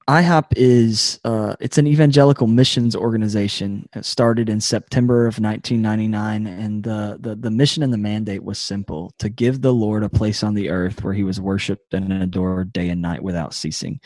IHOP 0.08 0.54
is 0.56 1.20
uh, 1.26 1.58
it's 1.60 1.78
an 1.78 1.86
evangelical 1.86 2.48
missions 2.48 2.96
organization. 2.96 3.90
It 3.94 4.06
started 4.06 4.48
in 4.48 4.62
September 4.62 5.28
of 5.28 5.38
1999, 5.38 6.48
and 6.48 6.82
the, 6.82 7.18
the 7.20 7.36
the 7.36 7.52
mission 7.52 7.84
and 7.84 7.92
the 7.92 7.98
mandate 7.98 8.42
was 8.42 8.58
simple: 8.58 9.12
to 9.20 9.28
give 9.28 9.62
the 9.62 9.74
Lord 9.74 10.04
a 10.04 10.10
place 10.10 10.44
on 10.44 10.54
the 10.54 10.70
earth 10.70 11.04
where 11.04 11.14
He 11.14 11.26
was 11.26 11.42
worshipped 11.42 11.94
and 11.94 12.14
adored 12.14 12.72
day 12.72 12.88
and 12.88 13.02
night 13.02 13.22
without 13.22 13.54
ceasing. 13.54 14.00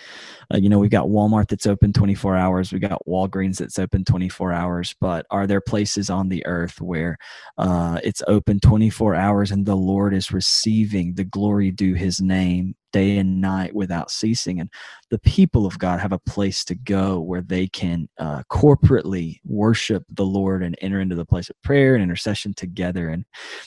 Uh, 0.51 0.57
you 0.57 0.69
know, 0.69 0.79
we've 0.79 0.89
got 0.89 1.05
Walmart 1.05 1.49
that's 1.49 1.67
open 1.67 1.93
24 1.93 2.35
hours. 2.35 2.73
We 2.73 2.79
got 2.79 3.05
Walgreens 3.07 3.59
that's 3.59 3.77
open 3.77 4.03
24 4.03 4.51
hours. 4.51 4.95
But 4.99 5.27
are 5.29 5.45
there 5.45 5.61
places 5.61 6.09
on 6.09 6.29
the 6.29 6.43
earth 6.47 6.81
where 6.81 7.19
uh, 7.59 7.99
it's 8.03 8.23
open 8.27 8.59
24 8.59 9.13
hours 9.13 9.51
and 9.51 9.67
the 9.67 9.75
Lord 9.75 10.15
is 10.15 10.31
receiving 10.31 11.13
the 11.13 11.25
glory 11.25 11.69
due 11.69 11.93
His 11.93 12.19
name 12.19 12.73
day 12.91 13.17
and 13.17 13.41
night 13.41 13.73
without 13.73 14.11
ceasing. 14.11 14.59
And 14.59 14.69
the 15.09 15.19
people 15.19 15.65
of 15.65 15.79
God 15.79 15.99
have 15.99 16.11
a 16.11 16.19
place 16.19 16.63
to 16.65 16.75
go 16.75 17.19
where 17.19 17.41
they 17.41 17.67
can 17.67 18.07
uh, 18.17 18.43
corporately 18.51 19.39
worship 19.45 20.03
the 20.09 20.25
Lord 20.25 20.63
and 20.63 20.75
enter 20.81 20.99
into 20.99 21.15
the 21.15 21.25
place 21.25 21.49
of 21.49 21.61
prayer 21.61 21.95
and 21.95 22.03
intercession 22.03 22.53
together. 22.53 23.09
And, 23.09 23.25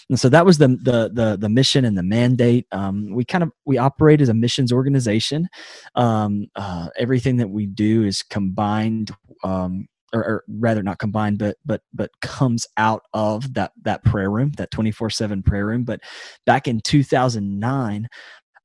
and 0.09 0.19
so 0.19 0.29
that 0.29 0.47
was 0.47 0.59
the, 0.59 0.69
the, 0.69 1.11
the, 1.13 1.37
the 1.39 1.49
mission 1.49 1.85
and 1.85 1.97
the 1.97 2.03
mandate. 2.03 2.67
Um, 2.73 3.11
we 3.13 3.25
kind 3.25 3.43
of, 3.43 3.53
we 3.65 3.79
operate 3.79 4.21
as 4.21 4.29
a 4.29 4.35
missions 4.35 4.73
organization. 4.73 5.49
Um, 5.95 6.47
uh, 6.57 6.89
everything 6.99 7.37
that 7.39 7.51
we 7.51 7.67
do 7.67 8.05
is 8.05 8.23
combined 8.23 9.11
um, 9.43 9.89
or, 10.15 10.21
or, 10.21 10.45
rather 10.49 10.83
not 10.83 10.99
combined 10.99 11.39
but 11.39 11.57
but 11.67 11.83
but 11.93 12.11
comes 12.21 12.67
out 12.77 13.03
of 13.13 13.53
that 13.55 13.73
that 13.83 14.05
prayer 14.05 14.31
room 14.31 14.53
that 14.57 14.71
24/7 14.71 15.45
prayer 15.45 15.67
room 15.67 15.85
but 15.85 16.01
back 16.47 16.69
in 16.69 16.81
2009 16.81 18.09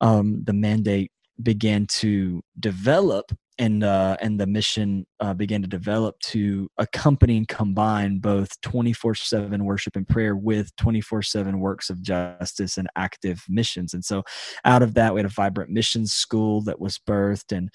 um, 0.01 0.44
the 0.44 0.53
mandate 0.53 1.12
began 1.41 1.86
to 1.88 2.41
develop 2.60 3.32
and 3.60 3.84
uh, 3.84 4.15
and 4.22 4.39
the 4.39 4.48
mission 4.48 5.06
uh, 5.20 5.34
began 5.34 5.62
to 5.62 5.68
develop 5.68 6.18
to 6.22 6.70
accompany 6.77 7.36
and 7.36 7.48
combine 7.48 8.20
both 8.20 8.50
24/7 8.62 9.62
worship 9.63 9.98
and 9.98 10.08
prayer 10.08 10.36
with 10.36 10.74
24/7 10.77 11.60
works 11.60 11.89
of 11.89 12.01
justice 12.01 12.77
and 12.77 12.88
active 12.96 13.44
missions. 13.50 13.94
And 13.94 14.03
so, 14.03 14.24
out 14.63 14.82
of 14.82 14.94
that, 14.94 15.13
we 15.13 15.20
had 15.20 15.25
a 15.25 15.34
vibrant 15.34 15.72
missions 15.72 16.13
school 16.13 16.62
that 16.63 16.79
was 16.79 16.98
birthed, 16.98 17.56
and 17.56 17.70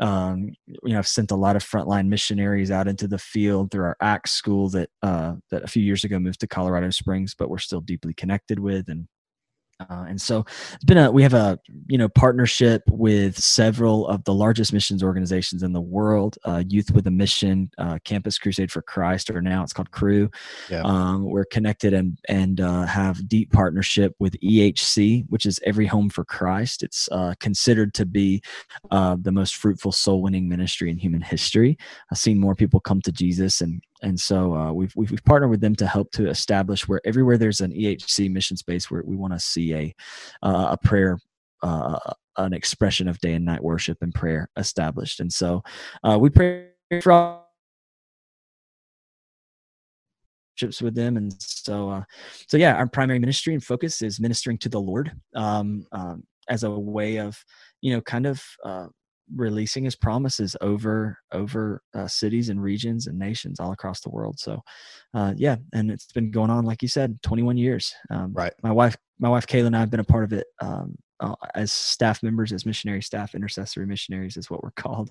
um, 0.00 0.50
you 0.66 0.92
know, 0.92 0.98
I've 0.98 1.06
sent 1.06 1.30
a 1.30 1.36
lot 1.36 1.54
of 1.54 1.64
frontline 1.64 2.08
missionaries 2.08 2.72
out 2.72 2.88
into 2.88 3.06
the 3.06 3.18
field 3.18 3.70
through 3.70 3.84
our 3.84 3.96
ACTS 4.02 4.32
school 4.32 4.68
that 4.70 4.90
uh, 5.02 5.34
that 5.52 5.62
a 5.62 5.68
few 5.68 5.84
years 5.84 6.02
ago 6.02 6.18
moved 6.18 6.40
to 6.40 6.48
Colorado 6.48 6.90
Springs, 6.90 7.36
but 7.38 7.48
we're 7.48 7.58
still 7.58 7.80
deeply 7.80 8.12
connected 8.12 8.58
with 8.58 8.88
and 8.88 9.06
uh, 9.80 10.06
and 10.08 10.20
so 10.20 10.44
it's 10.74 10.84
been 10.84 10.98
a 10.98 11.10
we 11.10 11.22
have 11.22 11.34
a 11.34 11.58
you 11.86 11.96
know 11.96 12.08
partnership 12.08 12.82
with 12.88 13.38
several 13.38 14.08
of 14.08 14.24
the 14.24 14.34
largest 14.34 14.72
missions 14.72 15.02
organizations 15.02 15.62
in 15.62 15.72
the 15.72 15.80
world. 15.80 16.36
Uh, 16.44 16.64
youth 16.66 16.90
with 16.90 17.06
a 17.06 17.10
mission 17.10 17.70
uh, 17.78 17.98
campus 18.04 18.38
crusade 18.38 18.72
for 18.72 18.82
christ 18.82 19.30
or 19.30 19.40
now 19.40 19.62
it's 19.62 19.72
called 19.72 19.90
Cru. 19.90 20.30
Yeah. 20.68 20.82
um, 20.82 21.24
we're 21.24 21.44
connected 21.44 21.92
and 21.92 22.18
and 22.28 22.60
uh, 22.60 22.82
have 22.86 23.28
deep 23.28 23.52
partnership 23.52 24.14
with 24.18 24.36
ehc 24.40 25.24
which 25.28 25.46
is 25.46 25.60
every 25.64 25.86
home 25.86 26.10
for 26.10 26.24
christ. 26.24 26.82
It's 26.82 27.08
uh, 27.12 27.34
considered 27.38 27.94
to 27.94 28.06
be 28.06 28.42
uh, 28.90 29.16
the 29.20 29.32
most 29.32 29.56
fruitful 29.56 29.92
soul 29.92 30.22
winning 30.22 30.48
ministry 30.48 30.90
in 30.90 30.98
human 30.98 31.20
history. 31.20 31.78
I've 32.10 32.18
seen 32.18 32.40
more 32.40 32.54
people 32.54 32.80
come 32.80 33.00
to 33.02 33.12
jesus 33.12 33.60
and 33.60 33.80
and 34.02 34.18
so 34.18 34.54
uh, 34.54 34.72
we've, 34.72 34.92
we've, 34.96 35.10
we've 35.10 35.24
partnered 35.24 35.50
with 35.50 35.60
them 35.60 35.74
to 35.76 35.86
help 35.86 36.10
to 36.12 36.28
establish 36.28 36.86
where 36.86 37.00
everywhere 37.04 37.38
there's 37.38 37.60
an 37.60 37.72
EHC 37.72 38.30
mission 38.30 38.56
space 38.56 38.90
where 38.90 39.02
we 39.04 39.16
want 39.16 39.32
to 39.32 39.38
see 39.38 39.74
a 39.74 39.94
uh, 40.42 40.68
a 40.72 40.86
prayer 40.86 41.18
uh, 41.62 41.98
an 42.36 42.52
expression 42.52 43.08
of 43.08 43.18
day 43.18 43.34
and 43.34 43.44
night 43.44 43.62
worship 43.62 43.98
and 44.00 44.14
prayer 44.14 44.48
established. 44.56 45.20
And 45.20 45.32
so 45.32 45.62
uh, 46.04 46.18
we 46.20 46.30
pray 46.30 46.68
for 47.02 47.42
with 50.82 50.94
them 50.96 51.16
and 51.16 51.32
so 51.40 51.88
uh, 51.88 52.02
so 52.48 52.56
yeah 52.56 52.74
our 52.74 52.88
primary 52.88 53.20
ministry 53.20 53.54
and 53.54 53.62
focus 53.62 54.02
is 54.02 54.18
ministering 54.18 54.58
to 54.58 54.68
the 54.68 54.80
lord 54.80 55.12
um, 55.36 55.86
um, 55.92 56.24
as 56.48 56.64
a 56.64 56.70
way 56.70 57.18
of 57.18 57.38
you 57.80 57.94
know 57.94 58.00
kind 58.00 58.26
of 58.26 58.42
uh, 58.64 58.86
releasing 59.34 59.84
his 59.84 59.96
promises 59.96 60.56
over 60.60 61.18
over 61.32 61.82
uh, 61.94 62.06
cities 62.06 62.48
and 62.48 62.62
regions 62.62 63.06
and 63.06 63.18
nations 63.18 63.60
all 63.60 63.72
across 63.72 64.00
the 64.00 64.10
world. 64.10 64.38
So 64.38 64.62
uh, 65.14 65.34
yeah 65.36 65.56
and 65.72 65.90
it's 65.90 66.12
been 66.12 66.30
going 66.30 66.50
on 66.50 66.64
like 66.64 66.82
you 66.82 66.88
said 66.88 67.20
21 67.22 67.56
years. 67.56 67.94
Um, 68.10 68.32
right. 68.32 68.52
my 68.62 68.72
wife 68.72 68.96
my 69.18 69.28
wife 69.28 69.46
kayla 69.46 69.66
and 69.66 69.76
i 69.76 69.80
have 69.80 69.90
been 69.90 70.00
a 70.00 70.04
part 70.04 70.24
of 70.24 70.32
it 70.32 70.46
um, 70.60 70.96
uh, 71.20 71.34
as 71.54 71.72
staff 71.72 72.22
members 72.22 72.52
as 72.52 72.64
missionary 72.64 73.02
staff 73.02 73.34
intercessory 73.34 73.86
missionaries 73.86 74.36
is 74.36 74.50
what 74.50 74.62
we're 74.62 74.70
called. 74.76 75.10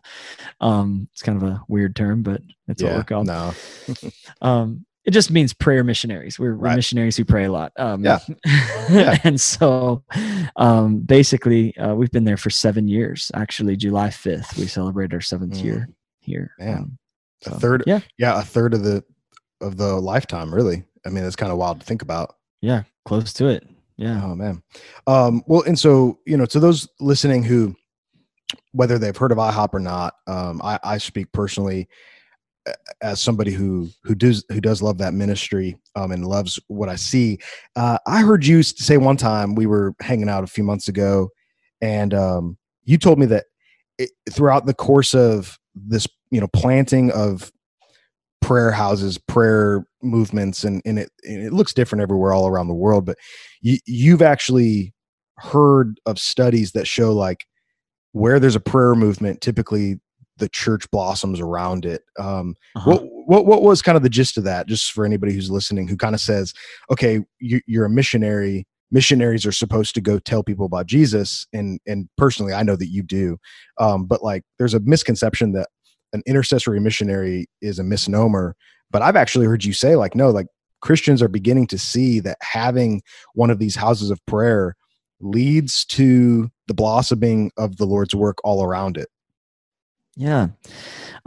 Um, 0.61 1.07
it's 1.11 1.21
kind 1.21 1.41
of 1.41 1.47
a 1.47 1.61
weird 1.67 1.95
term 1.95 2.23
but 2.23 2.41
that's 2.67 2.81
yeah, 2.81 2.89
what 2.89 2.97
we're 2.97 3.03
called. 3.03 3.27
no. 3.27 3.53
Um, 4.41 4.85
it 5.07 5.11
just 5.11 5.31
means 5.31 5.53
prayer 5.53 5.85
missionaries. 5.85 6.37
We're, 6.37 6.57
we're 6.57 6.75
missionaries 6.75 7.15
who 7.15 7.23
pray 7.23 7.45
a 7.45 7.51
lot. 7.51 7.71
Um, 7.77 8.03
yeah. 8.03 8.19
yeah. 8.91 9.17
and 9.23 9.39
so 9.39 10.03
um, 10.57 10.99
basically, 10.99 11.75
uh, 11.77 11.95
we've 11.95 12.11
been 12.11 12.25
there 12.25 12.35
for 12.35 12.49
seven 12.49 12.89
years. 12.89 13.31
Actually, 13.33 13.77
July 13.77 14.09
5th, 14.09 14.57
we 14.57 14.67
celebrated 14.67 15.13
our 15.13 15.21
seventh 15.21 15.53
mm. 15.53 15.63
year 15.63 15.89
here. 16.19 16.51
Man. 16.59 16.77
Um, 16.77 16.97
so, 17.41 17.51
a 17.53 17.55
third. 17.55 17.83
Yeah. 17.87 18.01
Yeah. 18.17 18.37
A 18.37 18.43
third 18.43 18.73
of 18.73 18.83
the, 18.83 19.01
of 19.61 19.77
the 19.77 19.95
lifetime, 19.95 20.53
really. 20.53 20.83
I 21.05 21.09
mean, 21.09 21.23
it's 21.23 21.37
kind 21.37 21.53
of 21.53 21.57
wild 21.57 21.79
to 21.79 21.85
think 21.85 22.01
about. 22.01 22.35
Yeah. 22.59 22.83
Close 23.05 23.31
to 23.33 23.47
it. 23.47 23.65
Yeah. 23.95 24.21
Oh, 24.21 24.35
man. 24.35 24.61
Um, 25.07 25.41
well, 25.47 25.61
and 25.61 25.79
so, 25.79 26.19
you 26.25 26.35
know, 26.35 26.45
to 26.47 26.59
those 26.59 26.85
listening 26.99 27.43
who, 27.43 27.77
whether 28.73 28.99
they've 28.99 29.15
heard 29.15 29.31
of 29.31 29.37
IHOP 29.37 29.73
or 29.73 29.79
not, 29.79 30.15
um, 30.27 30.59
I, 30.61 30.79
I 30.83 30.97
speak 30.97 31.31
personally 31.31 31.87
as 33.01 33.21
somebody 33.21 33.51
who 33.51 33.89
who 34.03 34.15
does 34.15 34.43
who 34.49 34.61
does 34.61 34.81
love 34.81 34.97
that 34.97 35.13
ministry 35.13 35.77
um, 35.95 36.11
and 36.11 36.25
loves 36.25 36.59
what 36.67 36.89
I 36.89 36.95
see, 36.95 37.39
uh, 37.75 37.97
I 38.07 38.21
heard 38.21 38.45
you 38.45 38.63
say 38.63 38.97
one 38.97 39.17
time 39.17 39.55
we 39.55 39.65
were 39.65 39.93
hanging 40.01 40.29
out 40.29 40.43
a 40.43 40.47
few 40.47 40.63
months 40.63 40.87
ago, 40.87 41.29
and 41.81 42.13
um, 42.13 42.57
you 42.83 42.97
told 42.97 43.19
me 43.19 43.25
that 43.27 43.45
it, 43.97 44.11
throughout 44.29 44.65
the 44.65 44.73
course 44.73 45.13
of 45.13 45.57
this, 45.75 46.07
you 46.31 46.41
know, 46.41 46.47
planting 46.47 47.11
of 47.11 47.51
prayer 48.41 48.71
houses, 48.71 49.17
prayer 49.17 49.85
movements, 50.01 50.63
and, 50.63 50.81
and 50.85 50.99
it 50.99 51.11
and 51.23 51.43
it 51.43 51.53
looks 51.53 51.73
different 51.73 52.01
everywhere 52.01 52.33
all 52.33 52.47
around 52.47 52.67
the 52.67 52.73
world, 52.73 53.05
but 53.05 53.17
you 53.61 53.77
you've 53.85 54.21
actually 54.21 54.93
heard 55.37 55.99
of 56.05 56.17
studies 56.17 56.71
that 56.71 56.87
show 56.87 57.13
like 57.13 57.45
where 58.13 58.39
there's 58.39 58.55
a 58.55 58.59
prayer 58.59 58.95
movement, 58.95 59.41
typically 59.41 59.99
the 60.37 60.49
church 60.49 60.89
blossoms 60.91 61.39
around 61.39 61.85
it. 61.85 62.03
Um, 62.19 62.55
uh-huh. 62.75 62.91
what, 62.91 63.03
what, 63.27 63.45
what 63.45 63.61
was 63.61 63.81
kind 63.81 63.95
of 63.95 64.03
the 64.03 64.09
gist 64.09 64.37
of 64.37 64.43
that? 64.45 64.67
Just 64.67 64.91
for 64.91 65.05
anybody 65.05 65.33
who's 65.33 65.51
listening, 65.51 65.87
who 65.87 65.97
kind 65.97 66.15
of 66.15 66.21
says, 66.21 66.53
okay, 66.91 67.19
you, 67.39 67.61
you're 67.67 67.85
a 67.85 67.89
missionary. 67.89 68.65
Missionaries 68.89 69.45
are 69.45 69.51
supposed 69.51 69.95
to 69.95 70.01
go 70.01 70.17
tell 70.17 70.43
people 70.43 70.65
about 70.65 70.85
Jesus, 70.85 71.45
and 71.51 71.77
and 71.85 72.07
personally, 72.17 72.53
I 72.53 72.63
know 72.63 72.77
that 72.77 72.87
you 72.87 73.03
do. 73.03 73.37
Um, 73.79 74.05
but 74.05 74.23
like, 74.23 74.43
there's 74.57 74.73
a 74.73 74.79
misconception 74.79 75.51
that 75.51 75.67
an 76.13 76.23
intercessory 76.25 76.79
missionary 76.79 77.47
is 77.61 77.79
a 77.79 77.83
misnomer. 77.83 78.55
But 78.89 79.01
I've 79.01 79.17
actually 79.17 79.45
heard 79.45 79.65
you 79.65 79.73
say, 79.73 79.97
like, 79.97 80.15
no, 80.15 80.29
like 80.29 80.47
Christians 80.81 81.21
are 81.21 81.27
beginning 81.27 81.67
to 81.67 81.77
see 81.77 82.21
that 82.21 82.37
having 82.39 83.01
one 83.33 83.49
of 83.49 83.59
these 83.59 83.75
houses 83.75 84.09
of 84.09 84.25
prayer 84.25 84.75
leads 85.19 85.83
to 85.85 86.49
the 86.67 86.73
blossoming 86.73 87.51
of 87.57 87.75
the 87.77 87.85
Lord's 87.85 88.15
work 88.15 88.37
all 88.45 88.63
around 88.63 88.95
it. 88.95 89.09
Yeah. 90.17 90.47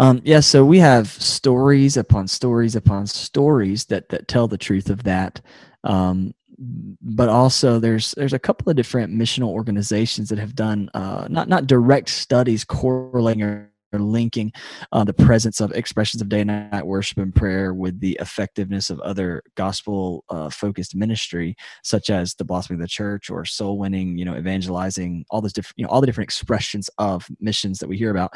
Um, 0.01 0.21
yeah, 0.25 0.41
so 0.41 0.65
we 0.65 0.81
have 0.81 1.09
stories 1.09 1.97
upon 1.97 2.27
stories 2.27 2.75
upon 2.75 3.07
stories 3.07 3.85
that 3.87 4.09
that 4.09 4.27
tell 4.27 4.49
the 4.49 4.59
truth 4.59 4.91
of 4.91 5.05
that. 5.05 5.41
Um, 5.85 6.35
but 6.59 7.29
also 7.29 7.79
there's 7.79 8.11
there's 8.13 8.33
a 8.33 8.39
couple 8.39 8.69
of 8.69 8.77
different 8.77 9.13
missional 9.15 9.49
organizations 9.49 10.29
that 10.29 10.39
have 10.41 10.57
done 10.57 10.91
uh, 10.95 11.29
not 11.31 11.49
not 11.49 11.69
direct 11.69 12.09
studies 12.11 12.65
correlating 12.65 13.43
or, 13.43 13.67
linking 13.93 14.53
uh, 14.93 15.03
the 15.03 15.13
presence 15.13 15.61
of 15.61 15.73
expressions 15.73 16.23
of 16.23 16.29
day 16.29 16.43
and 16.43 16.71
night 16.71 16.87
worship 16.87 17.19
and 17.19 17.35
prayer 17.35 17.75
with 17.75 17.99
the 17.99 18.17
effectiveness 18.21 18.89
of 18.89 19.01
other 19.01 19.43
gospel 19.57 20.25
uh, 20.31 20.49
focused 20.49 20.95
ministry 20.95 21.57
such 21.83 22.09
as 22.09 22.35
the 22.37 22.45
blossoming 22.45 22.81
of 22.81 22.85
the 22.85 22.89
church 22.89 23.31
or 23.31 23.45
soul 23.45 23.79
winning 23.79 24.17
you 24.17 24.25
know 24.25 24.37
evangelizing 24.37 25.25
all 25.31 25.41
those 25.41 25.53
different 25.53 25.75
you 25.77 25.85
know 25.85 25.91
all 25.91 26.01
the 26.01 26.07
different 26.07 26.27
expressions 26.29 26.89
of 26.99 27.27
missions 27.41 27.81
that 27.81 27.89
we 27.89 27.97
hear 27.97 28.13
about 28.13 28.33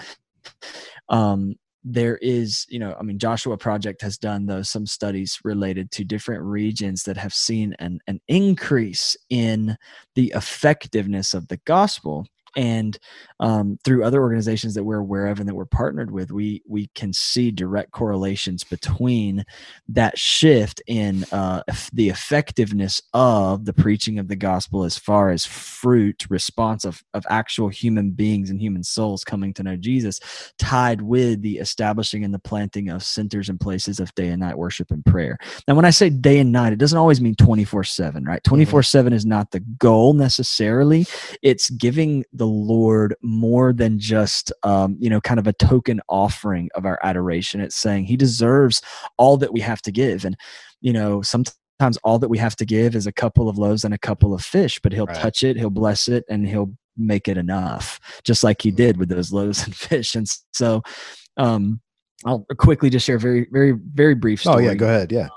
um, 1.08 1.54
there 1.84 2.16
is 2.22 2.64
you 2.70 2.78
know 2.78 2.96
i 2.98 3.02
mean 3.02 3.18
joshua 3.18 3.58
project 3.58 4.00
has 4.00 4.16
done 4.16 4.46
though 4.46 4.62
some 4.62 4.86
studies 4.86 5.38
related 5.44 5.90
to 5.90 6.02
different 6.02 6.42
regions 6.42 7.02
that 7.02 7.16
have 7.16 7.34
seen 7.34 7.74
an, 7.78 7.98
an 8.06 8.18
increase 8.26 9.16
in 9.28 9.76
the 10.14 10.32
effectiveness 10.34 11.34
of 11.34 11.46
the 11.48 11.58
gospel 11.66 12.26
and 12.56 12.98
um, 13.40 13.78
through 13.84 14.04
other 14.04 14.20
organizations 14.20 14.74
that 14.74 14.84
we're 14.84 14.98
aware 14.98 15.26
of 15.26 15.40
and 15.40 15.48
that 15.48 15.54
we're 15.54 15.64
partnered 15.64 16.10
with 16.10 16.30
we 16.30 16.62
we 16.66 16.88
can 16.94 17.12
see 17.12 17.50
direct 17.50 17.90
correlations 17.92 18.64
between 18.64 19.44
that 19.88 20.18
shift 20.18 20.82
in 20.86 21.24
uh, 21.32 21.62
the 21.92 22.08
effectiveness 22.08 23.00
of 23.12 23.64
the 23.64 23.72
preaching 23.72 24.18
of 24.18 24.28
the 24.28 24.36
gospel 24.36 24.84
as 24.84 24.96
far 24.96 25.30
as 25.30 25.44
fruit 25.44 26.26
response 26.30 26.84
of, 26.84 27.02
of 27.14 27.24
actual 27.28 27.68
human 27.68 28.10
beings 28.10 28.50
and 28.50 28.60
human 28.60 28.82
souls 28.82 29.24
coming 29.24 29.52
to 29.52 29.62
know 29.62 29.76
jesus 29.76 30.20
tied 30.58 31.02
with 31.02 31.42
the 31.42 31.58
establishing 31.58 32.24
and 32.24 32.32
the 32.32 32.38
planting 32.38 32.88
of 32.88 33.02
centers 33.02 33.48
and 33.48 33.60
places 33.60 34.00
of 34.00 34.14
day 34.14 34.28
and 34.28 34.40
night 34.40 34.56
worship 34.56 34.90
and 34.90 35.04
prayer. 35.04 35.38
Now 35.66 35.74
when 35.74 35.84
i 35.84 35.90
say 35.90 36.10
day 36.10 36.38
and 36.38 36.52
night 36.52 36.72
it 36.72 36.78
doesn't 36.78 36.98
always 36.98 37.20
mean 37.20 37.34
24 37.34 37.84
7 37.84 38.24
right? 38.24 38.42
24 38.44 38.80
mm-hmm. 38.80 38.84
7 38.84 39.12
is 39.12 39.26
not 39.26 39.50
the 39.50 39.60
goal 39.60 40.14
necessarily. 40.14 41.06
It's 41.42 41.70
giving 41.70 42.24
the 42.32 42.43
lord 42.44 43.14
more 43.22 43.72
than 43.72 43.98
just 43.98 44.52
um, 44.62 44.96
you 44.98 45.10
know 45.10 45.20
kind 45.20 45.38
of 45.40 45.46
a 45.46 45.52
token 45.52 46.00
offering 46.08 46.68
of 46.74 46.84
our 46.84 46.98
adoration 47.02 47.60
it's 47.60 47.76
saying 47.76 48.04
he 48.04 48.16
deserves 48.16 48.80
all 49.16 49.36
that 49.36 49.52
we 49.52 49.60
have 49.60 49.82
to 49.82 49.92
give 49.92 50.24
and 50.24 50.36
you 50.80 50.92
know 50.92 51.22
sometimes 51.22 51.98
all 52.04 52.18
that 52.18 52.28
we 52.28 52.38
have 52.38 52.56
to 52.56 52.64
give 52.64 52.94
is 52.94 53.06
a 53.06 53.12
couple 53.12 53.48
of 53.48 53.58
loaves 53.58 53.84
and 53.84 53.94
a 53.94 53.98
couple 53.98 54.32
of 54.32 54.44
fish 54.44 54.78
but 54.82 54.92
he'll 54.92 55.06
right. 55.06 55.16
touch 55.16 55.42
it 55.42 55.56
he'll 55.56 55.70
bless 55.70 56.08
it 56.08 56.24
and 56.28 56.48
he'll 56.48 56.72
make 56.96 57.28
it 57.28 57.36
enough, 57.36 58.00
just 58.24 58.44
like 58.44 58.62
he 58.62 58.70
Mm-hmm. 58.70 58.76
did 58.76 58.96
with 58.96 59.08
those 59.08 59.32
loaves 59.32 59.62
and 59.64 59.74
fish. 59.74 60.14
And 60.14 60.26
so, 60.52 60.82
um, 61.36 61.80
I'll 62.24 62.46
quickly 62.58 62.90
just 62.90 63.06
share 63.06 63.16
a 63.16 63.20
very, 63.20 63.46
very, 63.50 63.72
very 63.72 64.14
brief 64.14 64.46
Oh 64.46 64.58
yeah, 64.58 64.74
go 64.74 64.86
ahead. 64.86 65.12
Yeah. 65.12 65.28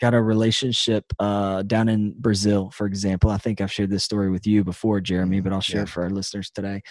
Got 0.00 0.12
a 0.14 0.20
relationship 0.20 1.04
uh, 1.18 1.62
down 1.62 1.88
in 1.88 2.14
Brazil, 2.18 2.70
for 2.70 2.86
example. 2.86 3.30
I 3.30 3.38
think 3.38 3.60
I've 3.60 3.72
shared 3.72 3.90
this 3.90 4.04
story 4.04 4.30
with 4.30 4.46
you 4.46 4.62
before, 4.62 5.00
Jeremy, 5.00 5.40
Mhm, 5.40 5.44
but 5.44 5.52
I'll 5.54 5.60
share 5.62 5.80
yeah. 5.80 5.84
it 5.84 5.88
for 5.88 6.02
our 6.02 6.10
listeners 6.10 6.50
today. 6.50 6.82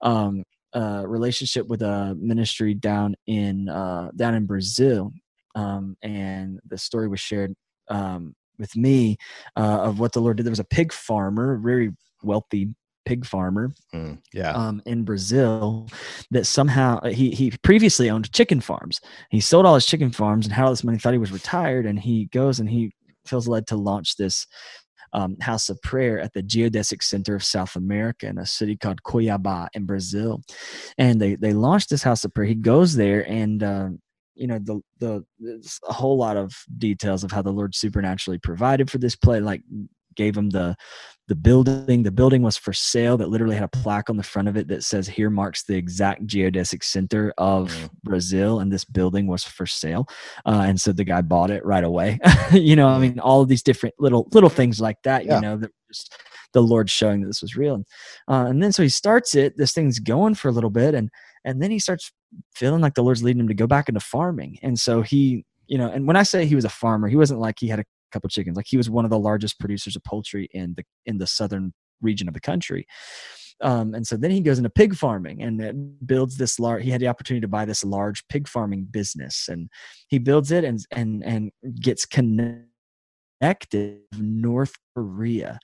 Um, 0.00 0.44
uh, 0.74 1.04
relationship 1.06 1.66
with 1.66 1.82
a 1.82 2.14
ministry 2.20 2.74
down 2.74 3.16
in 3.26 3.68
uh, 3.68 4.10
down 4.14 4.34
in 4.34 4.46
Brazil, 4.46 5.10
um, 5.56 5.96
and 6.02 6.60
the 6.68 6.78
story 6.78 7.08
was 7.08 7.18
shared 7.20 7.54
um, 7.88 8.34
with 8.58 8.76
me 8.76 9.16
uh, 9.56 9.80
of 9.82 9.98
what 9.98 10.12
the 10.12 10.20
Lord 10.20 10.36
did. 10.36 10.44
There 10.46 10.50
was 10.50 10.60
a 10.60 10.64
pig 10.64 10.92
farmer, 10.92 11.56
very 11.56 11.92
wealthy 12.22 12.74
pig 13.06 13.24
farmer, 13.24 13.72
Mm, 13.94 14.18
yeah. 14.34 14.50
um, 14.52 14.82
in 14.84 15.04
Brazil 15.04 15.88
that 16.32 16.46
somehow 16.46 16.98
uh, 16.98 17.10
he 17.10 17.30
he 17.30 17.50
previously 17.62 18.10
owned 18.10 18.32
chicken 18.32 18.60
farms. 18.60 19.00
He 19.30 19.40
sold 19.40 19.64
all 19.64 19.74
his 19.74 19.86
chicken 19.86 20.10
farms 20.12 20.44
and 20.46 20.52
had 20.52 20.64
all 20.64 20.70
this 20.70 20.84
money, 20.84 20.98
thought 20.98 21.12
he 21.14 21.18
was 21.18 21.32
retired, 21.32 21.86
and 21.86 21.98
he 21.98 22.26
goes 22.26 22.60
and 22.60 22.68
he 22.68 22.92
feels 23.26 23.48
led 23.48 23.66
to 23.68 23.76
launch 23.76 24.16
this 24.16 24.46
um, 25.12 25.36
house 25.40 25.68
of 25.70 25.80
prayer 25.82 26.20
at 26.20 26.32
the 26.34 26.42
Geodesic 26.42 27.02
Center 27.02 27.34
of 27.36 27.44
South 27.44 27.76
America 27.76 28.26
in 28.26 28.38
a 28.38 28.44
city 28.46 28.76
called 28.76 29.02
Cuiabá 29.04 29.68
in 29.74 29.86
Brazil. 29.86 30.42
And 30.98 31.20
they 31.20 31.36
they 31.36 31.52
launched 31.54 31.88
this 31.90 32.02
house 32.02 32.24
of 32.24 32.34
prayer. 32.34 32.48
He 32.48 32.54
goes 32.56 32.96
there 32.96 33.26
and. 33.30 33.62
Uh, 33.62 33.88
you 34.38 34.46
know 34.46 34.58
the 34.58 34.82
the 34.98 35.24
a 35.88 35.94
whole 35.94 36.18
lot 36.18 36.36
of 36.36 36.52
details 36.76 37.24
of 37.24 37.32
how 37.32 37.40
the 37.40 37.50
Lord 37.50 37.74
supernaturally 37.74 38.36
provided 38.38 38.90
for 38.90 38.98
this 38.98 39.16
play, 39.16 39.40
like 39.40 39.62
gave 40.16 40.36
him 40.36 40.50
the 40.50 40.76
the 41.28 41.34
building. 41.34 42.04
The 42.04 42.12
building 42.12 42.42
was 42.42 42.56
for 42.56 42.72
sale 42.72 43.16
that 43.16 43.28
literally 43.30 43.56
had 43.56 43.64
a 43.64 43.68
plaque 43.68 44.08
on 44.08 44.16
the 44.16 44.22
front 44.22 44.46
of 44.46 44.56
it 44.56 44.68
that 44.68 44.84
says 44.84 45.08
here 45.08 45.28
marks 45.28 45.64
the 45.64 45.74
exact 45.74 46.24
geodesic 46.26 46.84
center 46.84 47.34
of 47.36 47.70
Mm. 47.72 47.90
brazil 48.04 48.60
and 48.60 48.72
this 48.72 48.84
building 48.84 49.26
was 49.26 49.42
for 49.42 49.66
sale. 49.66 50.06
Uh, 50.46 50.62
and 50.66 50.80
so 50.80 50.92
the 50.92 51.02
guy 51.02 51.22
bought 51.22 51.50
it 51.50 51.64
right 51.64 51.82
away. 51.84 52.18
You 52.52 52.76
know 52.76 52.88
i 52.88 52.98
mean 52.98 53.18
all 53.18 53.40
of 53.42 53.48
these 53.48 53.62
different 53.62 53.94
little 53.98 54.28
little 54.32 54.48
things 54.50 54.80
like 54.80 54.98
that 55.02 55.24
Yeah. 55.24 55.36
you 55.36 55.40
know 55.40 55.56
that 55.56 55.70
just 55.92 56.14
the 56.52 56.62
lord 56.62 56.88
showing 56.88 57.20
that 57.22 57.26
this 57.26 57.42
was 57.42 57.56
real. 57.56 57.74
And, 57.74 57.84
uh, 58.28 58.46
and 58.48 58.62
then 58.62 58.70
so 58.72 58.82
he 58.84 58.88
starts 58.88 59.34
it. 59.34 59.56
This 59.58 59.72
thing's 59.72 59.98
going 59.98 60.34
for 60.36 60.48
a 60.48 60.52
little 60.52 60.70
bit 60.70 60.94
and 60.94 61.10
and 61.44 61.60
then 61.60 61.70
he 61.72 61.78
starts 61.80 62.12
feeling 62.54 62.80
like 62.80 62.94
the 62.94 63.02
lord's 63.02 63.22
leading 63.24 63.40
him 63.40 63.48
to 63.48 63.54
go 63.54 63.66
back 63.66 63.88
into 63.88 64.00
farming. 64.00 64.58
And 64.62 64.78
so 64.78 65.02
he 65.02 65.44
you 65.66 65.76
know 65.76 65.88
and 65.90 66.06
when 66.06 66.14
i 66.16 66.22
say 66.22 66.46
he 66.46 66.54
was 66.54 66.64
a 66.64 66.68
farmer 66.68 67.08
he 67.08 67.16
wasn't 67.16 67.40
like 67.40 67.56
he 67.58 67.66
had 67.66 67.80
a 67.80 67.84
couple 68.12 68.28
chickens. 68.28 68.56
Like 68.56 68.66
he 68.68 68.76
was 68.76 68.90
one 68.90 69.04
of 69.04 69.10
the 69.10 69.18
largest 69.18 69.58
producers 69.58 69.96
of 69.96 70.04
poultry 70.04 70.48
in 70.52 70.74
the 70.76 70.84
in 71.04 71.18
the 71.18 71.26
southern 71.26 71.72
region 72.00 72.28
of 72.28 72.34
the 72.34 72.40
country. 72.40 72.86
Um, 73.62 73.94
and 73.94 74.06
so 74.06 74.16
then 74.16 74.30
he 74.30 74.40
goes 74.40 74.58
into 74.58 74.68
pig 74.68 74.94
farming 74.94 75.42
and 75.42 75.96
builds 76.06 76.36
this 76.36 76.60
large. 76.60 76.82
He 76.84 76.90
had 76.90 77.00
the 77.00 77.08
opportunity 77.08 77.40
to 77.40 77.48
buy 77.48 77.64
this 77.64 77.84
large 77.84 78.26
pig 78.28 78.48
farming 78.48 78.88
business, 78.90 79.48
and 79.48 79.70
he 80.08 80.18
builds 80.18 80.50
it 80.52 80.64
and 80.64 80.80
and 80.90 81.24
and 81.24 81.50
gets 81.80 82.04
connected 82.04 82.66
North 84.18 84.74
Korea. 84.94 85.58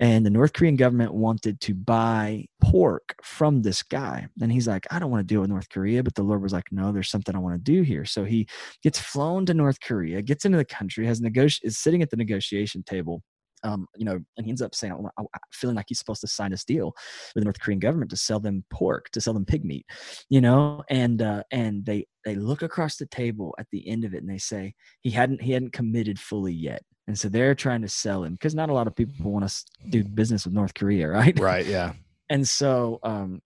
And 0.00 0.24
the 0.24 0.30
North 0.30 0.54
Korean 0.54 0.76
government 0.76 1.12
wanted 1.12 1.60
to 1.60 1.74
buy 1.74 2.46
pork 2.62 3.14
from 3.22 3.60
this 3.62 3.82
guy. 3.82 4.26
And 4.40 4.50
he's 4.50 4.66
like, 4.66 4.86
I 4.90 4.98
don't 4.98 5.10
want 5.10 5.20
to 5.20 5.34
deal 5.34 5.42
with 5.42 5.50
North 5.50 5.68
Korea. 5.68 6.02
But 6.02 6.14
the 6.14 6.22
Lord 6.22 6.42
was 6.42 6.54
like, 6.54 6.64
No, 6.72 6.90
there's 6.90 7.10
something 7.10 7.34
I 7.36 7.38
want 7.38 7.54
to 7.62 7.72
do 7.72 7.82
here. 7.82 8.06
So 8.06 8.24
he 8.24 8.48
gets 8.82 8.98
flown 8.98 9.44
to 9.46 9.54
North 9.54 9.78
Korea, 9.80 10.22
gets 10.22 10.44
into 10.46 10.58
the 10.58 10.64
country, 10.64 11.06
has 11.06 11.20
negoti- 11.20 11.60
is 11.62 11.78
sitting 11.78 12.02
at 12.02 12.10
the 12.10 12.16
negotiation 12.16 12.82
table. 12.82 13.22
Um, 13.62 13.86
you 13.94 14.06
know, 14.06 14.18
and 14.38 14.46
he 14.46 14.50
ends 14.50 14.62
up 14.62 14.74
saying, 14.74 14.94
I- 15.18 15.22
I- 15.22 15.38
feeling 15.52 15.76
like 15.76 15.84
he's 15.88 15.98
supposed 15.98 16.22
to 16.22 16.26
sign 16.28 16.52
this 16.52 16.64
deal 16.64 16.94
with 17.34 17.42
the 17.42 17.44
North 17.44 17.60
Korean 17.60 17.78
government 17.78 18.10
to 18.10 18.16
sell 18.16 18.40
them 18.40 18.64
pork, 18.70 19.10
to 19.10 19.20
sell 19.20 19.34
them 19.34 19.44
pig 19.44 19.66
meat, 19.66 19.84
you 20.30 20.40
know, 20.40 20.82
and 20.88 21.20
uh, 21.20 21.42
and 21.52 21.84
they 21.84 22.06
they 22.24 22.36
look 22.36 22.62
across 22.62 22.96
the 22.96 23.04
table 23.06 23.54
at 23.58 23.66
the 23.70 23.86
end 23.86 24.04
of 24.06 24.14
it 24.14 24.22
and 24.22 24.30
they 24.30 24.38
say 24.38 24.72
he 25.02 25.10
hadn't 25.10 25.42
he 25.42 25.52
hadn't 25.52 25.74
committed 25.74 26.18
fully 26.18 26.54
yet, 26.54 26.82
and 27.10 27.18
so 27.18 27.28
they're 27.28 27.56
trying 27.56 27.82
to 27.82 27.88
sell 27.88 28.22
him 28.22 28.34
because 28.34 28.54
not 28.54 28.70
a 28.70 28.72
lot 28.72 28.86
of 28.86 28.94
people 28.94 29.32
want 29.32 29.48
to 29.48 29.64
do 29.88 30.04
business 30.04 30.44
with 30.44 30.54
North 30.54 30.74
Korea, 30.74 31.08
right? 31.10 31.36
Right. 31.40 31.66
Yeah. 31.66 31.94
And 32.28 32.48
so 32.48 33.00
um, 33.02 33.42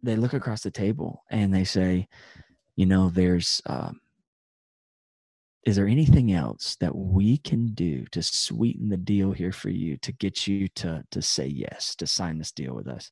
they 0.00 0.14
look 0.14 0.32
across 0.32 0.62
the 0.62 0.70
table 0.70 1.24
and 1.28 1.52
they 1.52 1.64
say, 1.64 2.06
you 2.76 2.86
know, 2.86 3.08
there's, 3.08 3.60
um, 3.66 4.00
is 5.64 5.74
there 5.74 5.88
anything 5.88 6.32
else 6.32 6.76
that 6.78 6.94
we 6.94 7.38
can 7.38 7.74
do 7.74 8.04
to 8.12 8.22
sweeten 8.22 8.90
the 8.90 8.96
deal 8.96 9.32
here 9.32 9.50
for 9.50 9.70
you 9.70 9.96
to 9.96 10.12
get 10.12 10.46
you 10.46 10.68
to 10.68 11.02
to 11.10 11.20
say 11.20 11.48
yes 11.48 11.96
to 11.96 12.06
sign 12.06 12.38
this 12.38 12.52
deal 12.52 12.76
with 12.76 12.86
us? 12.86 13.10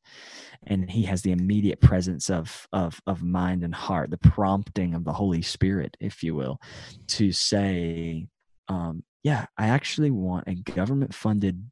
And 0.68 0.88
he 0.88 1.02
has 1.02 1.22
the 1.22 1.32
immediate 1.32 1.80
presence 1.80 2.30
of 2.30 2.68
of 2.72 3.00
of 3.08 3.24
mind 3.24 3.64
and 3.64 3.74
heart, 3.74 4.10
the 4.10 4.18
prompting 4.18 4.94
of 4.94 5.04
the 5.04 5.12
Holy 5.12 5.42
Spirit, 5.42 5.96
if 5.98 6.22
you 6.22 6.36
will, 6.36 6.60
to 7.08 7.32
say, 7.32 8.28
um, 8.68 9.02
yeah, 9.26 9.46
I 9.58 9.66
actually 9.66 10.12
want 10.12 10.46
a 10.46 10.54
government 10.54 11.12
funded 11.12 11.68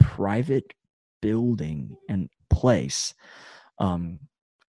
private 0.00 0.74
building 1.22 1.96
and 2.08 2.28
place 2.50 3.14
um, 3.78 4.18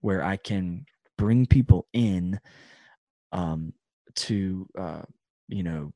where 0.01 0.23
I 0.23 0.37
can 0.37 0.85
bring 1.17 1.47
people 1.47 1.87
in 1.91 2.39
um, 3.31 3.73
to, 4.17 4.67
uh, 4.77 5.01
you 5.47 5.63
know, 5.63 5.91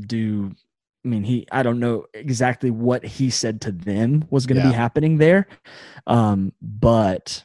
do. 0.00 0.50
I 1.04 1.08
mean, 1.08 1.22
he, 1.22 1.46
I 1.52 1.62
don't 1.62 1.78
know 1.78 2.06
exactly 2.12 2.72
what 2.72 3.04
he 3.04 3.30
said 3.30 3.60
to 3.60 3.70
them 3.70 4.24
was 4.30 4.46
going 4.46 4.56
to 4.60 4.64
Yeah. 4.66 4.70
be 4.70 4.74
happening 4.74 5.18
there. 5.18 5.46
Um, 6.08 6.52
but 6.60 7.44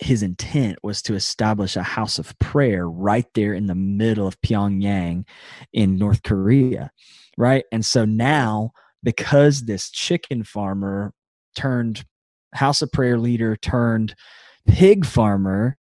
his 0.00 0.22
intent 0.22 0.78
was 0.82 1.02
to 1.02 1.14
establish 1.14 1.76
a 1.76 1.82
house 1.82 2.18
of 2.18 2.38
prayer 2.38 2.88
right 2.88 3.26
there 3.34 3.54
in 3.54 3.66
the 3.66 3.74
middle 3.74 4.26
of 4.26 4.40
Pyongyang 4.40 5.24
in 5.72 5.96
North 5.96 6.22
Korea. 6.22 6.90
Right. 7.38 7.64
And 7.72 7.84
so 7.84 8.04
now, 8.04 8.72
because 9.02 9.62
this 9.62 9.90
chicken 9.90 10.42
farmer 10.42 11.12
turned 11.54 12.04
house 12.54 12.82
of 12.82 12.92
prayer 12.92 13.18
leader 13.18 13.56
turned 13.56 14.14
pig 14.66 15.04
farmer, 15.04 15.76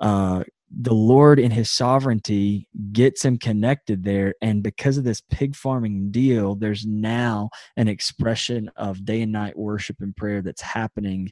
uh, 0.00 0.44
the 0.70 0.94
Lord 0.94 1.38
in 1.38 1.50
his 1.50 1.70
sovereignty 1.70 2.68
gets 2.92 3.24
him 3.24 3.38
connected 3.38 4.04
there. 4.04 4.34
And 4.42 4.62
because 4.62 4.98
of 4.98 5.04
this 5.04 5.22
pig 5.30 5.56
farming 5.56 6.10
deal, 6.10 6.54
there's 6.54 6.84
now 6.84 7.50
an 7.76 7.88
expression 7.88 8.70
of 8.76 9.04
day 9.04 9.22
and 9.22 9.32
night 9.32 9.58
worship 9.58 9.96
and 10.00 10.14
prayer 10.14 10.42
that's 10.42 10.60
happening 10.60 11.30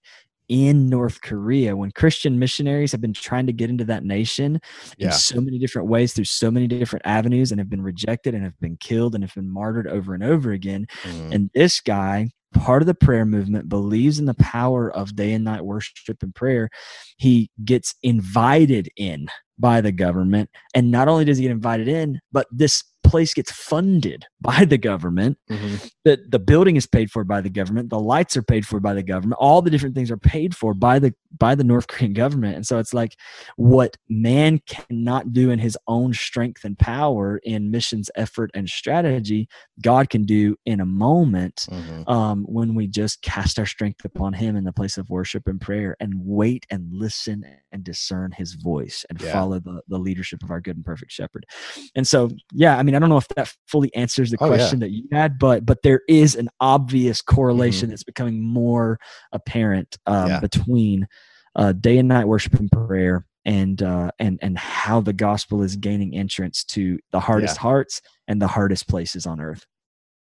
in 0.49 0.89
North 0.89 1.21
Korea 1.23 1.77
when 1.77 1.91
Christian 1.91 2.39
missionaries 2.39 2.93
have 2.93 3.01
been 3.01 3.13
trying 3.13 3.47
to 3.47 3.53
get 3.53 3.71
into 3.71 3.85
that 3.87 4.05
nation 4.05 4.61
in 4.99 5.09
so 5.13 5.41
many 5.41 5.59
different 5.59 5.89
ways 5.89 6.13
through 6.13 6.25
so 6.25 6.51
many 6.51 6.67
different 6.67 7.07
avenues 7.07 7.51
and 7.51 7.61
have 7.61 7.71
been 7.71 7.83
rejected 7.83 8.35
and 8.35 8.45
have 8.45 8.59
been 8.61 8.77
killed 8.79 9.15
and 9.15 9.25
have 9.25 9.35
been 9.35 9.51
martyred 9.51 9.89
over 9.89 10.15
and 10.15 10.23
over 10.23 10.53
again. 10.53 10.87
Mm, 11.03 11.33
And 11.35 11.51
this 11.55 11.81
guy, 11.81 12.31
part 12.55 12.83
of 12.83 12.87
the 12.87 12.95
prayer 12.95 13.25
movement, 13.25 13.69
believes 13.69 14.19
in 14.19 14.27
the 14.27 14.35
power 14.35 14.91
of 14.91 15.17
day 15.17 15.33
and 15.33 15.45
night 15.45 15.65
worship 15.65 16.23
and 16.23 16.35
prayer. 16.35 16.71
He 17.17 17.51
gets 17.65 17.95
invited 18.03 18.89
in 18.97 19.29
by 19.59 19.81
the 19.81 19.93
government. 19.93 20.51
And 20.75 20.91
not 20.91 21.09
only 21.09 21.25
does 21.25 21.39
he 21.39 21.43
get 21.43 21.51
invited 21.51 21.89
in, 21.89 22.21
but 22.31 22.47
this 22.51 22.85
place 23.11 23.35
gets 23.35 23.51
funded 23.53 24.25
by 24.41 24.65
the 24.65 24.79
government. 24.79 25.39
mhm. 25.51 25.91
The, 26.05 26.19
the 26.29 26.39
building 26.39 26.77
is 26.77 26.87
paid 26.87 27.11
for 27.11 27.25
by 27.25 27.41
the 27.41 27.51
government. 27.51 27.91
The 27.91 27.99
lights 27.99 28.37
are 28.37 28.43
paid 28.43 28.65
for 28.67 28.79
by 28.79 28.95
the 28.95 29.03
government. 29.03 29.39
All 29.41 29.61
the 29.61 29.71
different 29.71 29.97
things 29.97 30.09
are 30.11 30.17
paid 30.17 30.55
for 30.55 30.73
by 30.73 30.99
the 31.01 31.13
by 31.39 31.55
the 31.55 31.65
North 31.65 31.87
Korean 31.89 32.15
government. 32.15 32.55
And 32.57 32.67
so 32.67 32.79
it's 32.79 32.95
like 32.95 33.17
what 33.57 33.97
man 34.09 34.61
cannot 34.67 35.33
do 35.33 35.51
in 35.51 35.59
his 35.59 35.77
own 35.87 36.15
strength 36.15 36.65
and 36.65 36.79
power 36.79 37.39
in 37.43 37.71
missions 37.71 38.09
effort 38.17 38.51
and 38.55 38.69
strategy, 38.69 39.49
God 39.83 40.09
can 40.09 40.23
do 40.25 40.57
in 40.65 40.81
a 40.81 40.87
moment 40.87 41.67
Mhm. 41.71 42.09
um, 42.09 42.45
when 42.49 42.75
we 42.75 42.87
just 42.87 43.21
cast 43.23 43.59
our 43.59 43.67
strength 43.67 44.05
upon 44.05 44.33
him 44.33 44.57
in 44.57 44.65
the 44.65 44.73
place 44.73 44.97
of 44.97 45.11
worship 45.11 45.47
and 45.49 45.61
prayer 45.61 45.97
and 46.01 46.15
wait 46.25 46.65
and 46.71 46.89
listen 46.93 47.45
and 47.73 47.85
discern 47.85 48.31
his 48.33 48.55
voice 48.55 49.05
and 49.11 49.21
Yeah. 49.21 49.33
follow 49.33 49.59
the, 49.59 49.83
the 49.89 49.99
leadership 49.99 50.43
of 50.43 50.51
our 50.51 50.61
good 50.61 50.77
and 50.77 50.85
perfect 50.85 51.13
shepherd 51.13 51.45
and 51.95 52.07
so 52.07 52.31
yeah 52.53 52.79
i 52.79 52.83
mean 52.83 52.95
i 52.97 52.99
don't 52.99 53.09
know 53.11 53.17
if 53.19 53.29
that 53.29 53.53
fully 53.69 53.95
answers 53.95 54.31
the 54.31 54.37
Oh, 54.41 54.47
yeah. 54.47 54.57
question 54.57 54.81
that 54.81 54.91
you 54.91 55.05
had 55.13 55.39
but 55.39 55.65
but 55.65 55.79
there 55.83 56.01
is 56.09 56.35
an 56.35 56.49
obvious 56.61 57.21
Mm-hmm. 57.23 57.35
correlation 57.37 57.91
that's 57.91 58.05
becoming 58.05 58.43
more 58.43 58.99
apparent 59.33 59.97
um, 60.07 60.29
Yeah. 60.29 60.41
between 60.41 61.07
uh, 61.55 61.73
day 61.73 61.99
and 61.99 62.09
night 62.09 62.27
worship 62.27 62.55
and 62.55 62.71
prayer 62.71 63.25
and 63.45 63.83
uh, 63.83 64.11
and 64.19 64.39
and 64.43 64.59
how 64.59 65.01
the 65.01 65.13
gospel 65.13 65.63
is 65.63 65.77
gaining 65.77 66.15
entrance 66.17 66.65
to 66.65 66.99
the 67.13 67.21
hardest 67.21 67.57
hearts 67.59 68.03
and 68.29 68.43
the 68.43 68.49
hardest 68.49 68.89
places 68.89 69.25
on 69.27 69.41
earth 69.41 69.65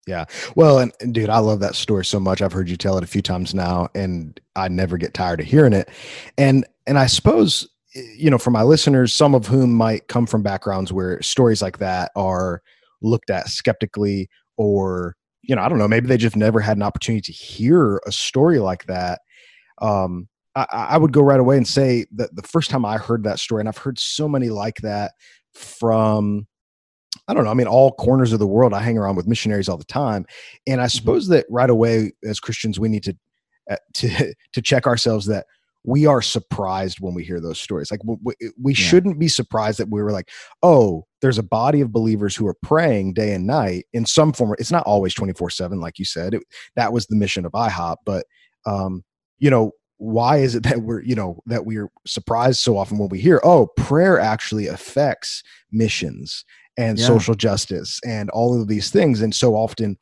Yeah. 0.08 0.26
Well, 0.56 0.78
and, 0.80 0.92
and 1.02 1.14
dude, 1.14 1.30
I 1.30 1.40
love 1.40 1.60
that 1.62 1.74
story 1.76 2.06
so 2.06 2.20
much. 2.20 2.42
I've 2.44 2.54
heard 2.54 2.70
you 2.70 2.78
tell 2.78 2.98
it 3.00 3.04
a 3.04 3.08
few 3.08 3.24
times 3.24 3.56
now, 3.56 3.88
and 3.96 4.40
I 4.56 4.68
never 4.68 4.98
get 4.98 5.14
tired 5.16 5.40
of 5.40 5.48
hearing 5.48 5.74
it. 5.74 5.90
And 6.38 6.66
and 6.88 7.00
I 7.00 7.08
suppose 7.08 7.68
you 7.96 8.30
know, 8.30 8.38
for 8.38 8.52
my 8.52 8.64
listeners, 8.64 9.14
some 9.14 9.34
of 9.34 9.48
whom 9.48 9.74
might 9.74 10.08
come 10.08 10.26
from 10.26 10.44
backgrounds 10.44 10.92
where 10.92 11.22
stories 11.22 11.62
like 11.62 11.78
that 11.80 12.12
are 12.16 12.62
looked 13.02 13.30
at 13.30 13.48
skeptically, 13.48 14.30
or 14.58 15.16
you 15.42 15.56
know, 15.56 15.62
I 15.62 15.70
don't 15.70 15.78
know, 15.78 15.88
maybe 15.88 16.08
they 16.08 16.18
just 16.18 16.36
never 16.36 16.60
had 16.60 16.78
an 16.78 16.84
opportunity 16.84 17.22
to 17.22 17.32
hear 17.32 18.02
a 18.06 18.12
story 18.12 18.60
like 18.60 18.86
that. 18.88 19.22
um, 19.82 20.28
I, 20.56 20.66
I 20.72 20.98
would 20.98 21.12
go 21.12 21.22
right 21.22 21.40
away 21.40 21.58
and 21.58 21.68
say 21.68 22.06
that 22.16 22.36
the 22.36 22.42
first 22.44 22.70
time 22.70 22.86
I 22.86 22.98
heard 22.98 23.24
that 23.24 23.40
story, 23.40 23.62
and 23.62 23.70
I've 23.70 23.78
heard 23.78 24.00
so 24.00 24.28
many 24.28 24.50
like 24.50 24.78
that 24.78 25.12
from 25.54 26.48
I 27.28 27.34
don't 27.34 27.46
know. 27.46 27.52
I 27.52 27.56
mean, 27.56 27.68
all 27.68 27.92
corners 27.94 28.34
of 28.34 28.40
the 28.40 28.48
world. 28.48 28.74
I 28.74 28.82
hang 28.82 28.98
around 28.98 29.16
with 29.16 29.28
missionaries 29.28 29.70
all 29.70 29.78
the 29.78 29.86
time, 29.86 30.26
and 30.68 30.82
I 30.82 30.86
mm-hmm. 30.86 30.98
suppose 30.98 31.28
that 31.30 31.46
right 31.50 31.70
away, 31.70 32.12
as 32.24 32.40
Christians, 32.40 32.80
we 32.80 32.90
need 32.90 33.04
to 33.04 33.16
uh, 33.70 33.78
to 33.96 34.34
to 34.54 34.62
check 34.62 34.86
ourselves 34.88 35.26
that 35.28 35.46
we 35.86 36.08
are 36.08 36.22
surprised 36.22 37.00
when 37.00 37.14
we 37.14 37.24
hear 37.24 37.40
those 37.40 37.62
stories. 37.62 37.92
Like 37.92 38.02
we, 38.04 38.34
we 38.62 38.74
yeah. 38.74 38.76
shouldn't 38.76 39.20
be 39.20 39.28
surprised 39.28 39.80
that 39.80 39.90
we 39.90 40.02
were 40.02 40.12
like, 40.12 40.30
oh, 40.64 41.06
there's 41.22 41.38
a 41.38 41.44
body 41.44 41.80
of 41.82 41.94
believers 41.94 42.36
who 42.36 42.48
are 42.48 42.58
praying 42.64 43.14
day 43.14 43.34
and 43.34 43.46
night 43.46 43.86
in 43.94 44.06
some 44.06 44.34
form. 44.34 44.56
It's 44.58 44.72
not 44.72 44.86
always 44.86 45.14
24 45.14 45.52
seven, 45.52 45.80
like 45.80 46.00
you 46.00 46.06
said. 46.06 46.34
It, 46.34 46.44
that 46.76 46.92
was 46.92 47.06
the 47.06 47.16
mission 47.16 47.46
of 47.46 47.52
IHOP, 47.52 47.98
but 48.04 48.26
um, 48.66 49.04
you 49.38 49.50
know, 49.52 49.72
why 49.98 50.38
is 50.38 50.56
it 50.56 50.64
that 50.64 50.82
we're 50.82 51.02
you 51.02 51.16
know 51.16 51.42
that 51.46 51.66
we're 51.66 51.90
surprised 52.06 52.60
so 52.60 52.78
often 52.78 52.98
when 52.98 53.08
we 53.08 53.20
hear 53.20 53.40
oh 53.46 53.68
prayer 53.78 54.20
actually 54.20 54.68
affects 54.68 55.42
missions 55.72 56.44
and 56.78 57.00
yeah. 57.00 57.08
social 57.08 57.34
justice 57.34 58.02
and 58.06 58.30
all 58.32 58.60
of 58.60 58.68
these 58.68 58.90
things 58.90 59.22
and 59.22 59.34
so 59.34 59.56
often 59.56 59.98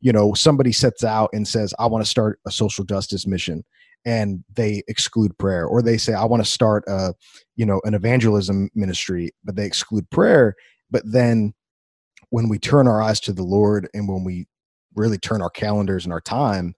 you 0.00 0.12
know 0.12 0.32
somebody 0.32 0.72
sets 0.72 1.04
out 1.04 1.28
and 1.34 1.46
says 1.46 1.74
i 1.78 1.84
want 1.86 2.02
to 2.02 2.10
start 2.10 2.40
a 2.46 2.50
social 2.50 2.84
justice 2.84 3.26
mission 3.26 3.62
and 4.04 4.44
they 4.54 4.82
exclude 4.88 5.36
prayer 5.38 5.66
or 5.66 5.82
they 5.82 5.96
say 5.96 6.12
i 6.14 6.24
want 6.24 6.44
to 6.44 6.50
start 6.50 6.84
a 6.86 7.14
you 7.56 7.64
know 7.64 7.80
an 7.84 7.94
evangelism 7.94 8.68
ministry 8.74 9.30
but 9.44 9.56
they 9.56 9.66
exclude 9.66 10.08
prayer 10.10 10.54
but 10.90 11.02
then 11.04 11.52
when 12.30 12.48
we 12.48 12.58
turn 12.58 12.86
our 12.86 13.00
eyes 13.00 13.20
to 13.20 13.32
the 13.32 13.42
lord 13.42 13.88
and 13.94 14.08
when 14.08 14.24
we 14.24 14.46
really 14.94 15.18
turn 15.18 15.42
our 15.42 15.50
calendars 15.50 16.04
and 16.04 16.12
our 16.12 16.20
time 16.20 16.74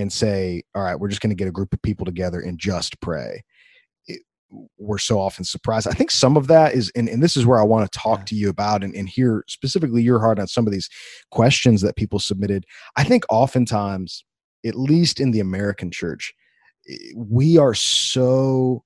and 0.00 0.12
say, 0.12 0.62
all 0.74 0.82
right, 0.82 0.98
we're 0.98 1.08
just 1.08 1.20
going 1.20 1.30
to 1.30 1.36
get 1.36 1.48
a 1.48 1.52
group 1.52 1.72
of 1.72 1.82
people 1.82 2.06
together 2.06 2.40
and 2.40 2.58
just 2.58 3.00
pray. 3.00 3.42
It, 4.06 4.22
we're 4.78 4.98
so 4.98 5.20
often 5.20 5.44
surprised. 5.44 5.86
I 5.86 5.92
think 5.92 6.10
some 6.10 6.36
of 6.36 6.46
that 6.48 6.74
is, 6.74 6.90
and, 6.96 7.08
and 7.08 7.22
this 7.22 7.36
is 7.36 7.46
where 7.46 7.60
I 7.60 7.64
want 7.64 7.90
to 7.90 7.98
talk 7.98 8.26
to 8.26 8.34
you 8.34 8.48
about 8.48 8.82
and, 8.82 8.94
and 8.94 9.08
hear 9.08 9.44
specifically 9.46 10.02
your 10.02 10.18
heart 10.18 10.38
on 10.38 10.46
some 10.46 10.66
of 10.66 10.72
these 10.72 10.88
questions 11.30 11.82
that 11.82 11.96
people 11.96 12.18
submitted. 12.18 12.64
I 12.96 13.04
think 13.04 13.24
oftentimes, 13.30 14.24
at 14.64 14.74
least 14.74 15.20
in 15.20 15.32
the 15.32 15.40
American 15.40 15.90
church, 15.90 16.32
we 17.16 17.58
are 17.58 17.74
so 17.74 18.84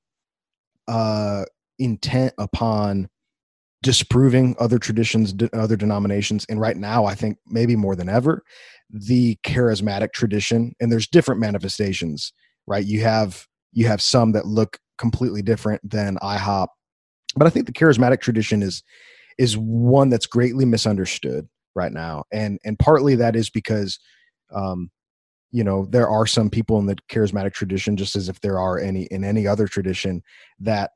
uh, 0.89 1.45
intent 1.79 2.35
upon 2.39 3.09
disproving 3.83 4.57
other 4.59 4.79
traditions, 4.79 5.35
other 5.53 5.77
denominations. 5.77 6.47
And 6.49 6.61
right 6.61 6.77
now, 6.77 7.05
I 7.05 7.15
think 7.15 7.37
maybe 7.47 7.77
more 7.77 7.95
than 7.95 8.09
ever, 8.09 8.43
the 8.95 9.37
charismatic 9.45 10.13
tradition 10.13 10.73
and 10.81 10.91
there's 10.91 11.09
different 11.09 11.41
manifestations 11.41 12.33
right 12.67 12.85
you 12.87 13.01
have 13.01 13.47
you 13.73 13.87
have 13.87 14.01
some 14.01 14.33
that 14.33 14.47
look 14.47 14.79
completely 14.99 15.43
different 15.43 15.81
than 15.89 16.17
ihop 16.23 16.69
but 17.37 17.47
i 17.47 17.51
think 17.51 17.67
the 17.67 17.73
charismatic 17.73 18.21
tradition 18.21 18.63
is 18.63 18.85
is 19.37 19.57
one 19.57 20.11
that's 20.11 20.27
greatly 20.27 20.65
misunderstood 20.65 21.49
right 21.75 21.93
now 21.93 22.23
and 22.33 22.59
and 22.65 22.79
partly 22.79 23.17
that 23.17 23.35
is 23.35 23.51
because 23.51 23.99
um 24.55 24.91
you 25.55 25.63
know 25.63 25.87
there 25.89 26.09
are 26.09 26.27
some 26.27 26.51
people 26.51 26.81
in 26.81 26.87
the 26.87 26.97
charismatic 27.09 27.53
tradition 27.53 27.97
just 27.97 28.17
as 28.17 28.29
if 28.29 28.41
there 28.41 28.59
are 28.59 28.81
any 28.81 29.05
in 29.13 29.23
any 29.23 29.47
other 29.47 29.69
tradition 29.69 30.21
that 30.59 30.91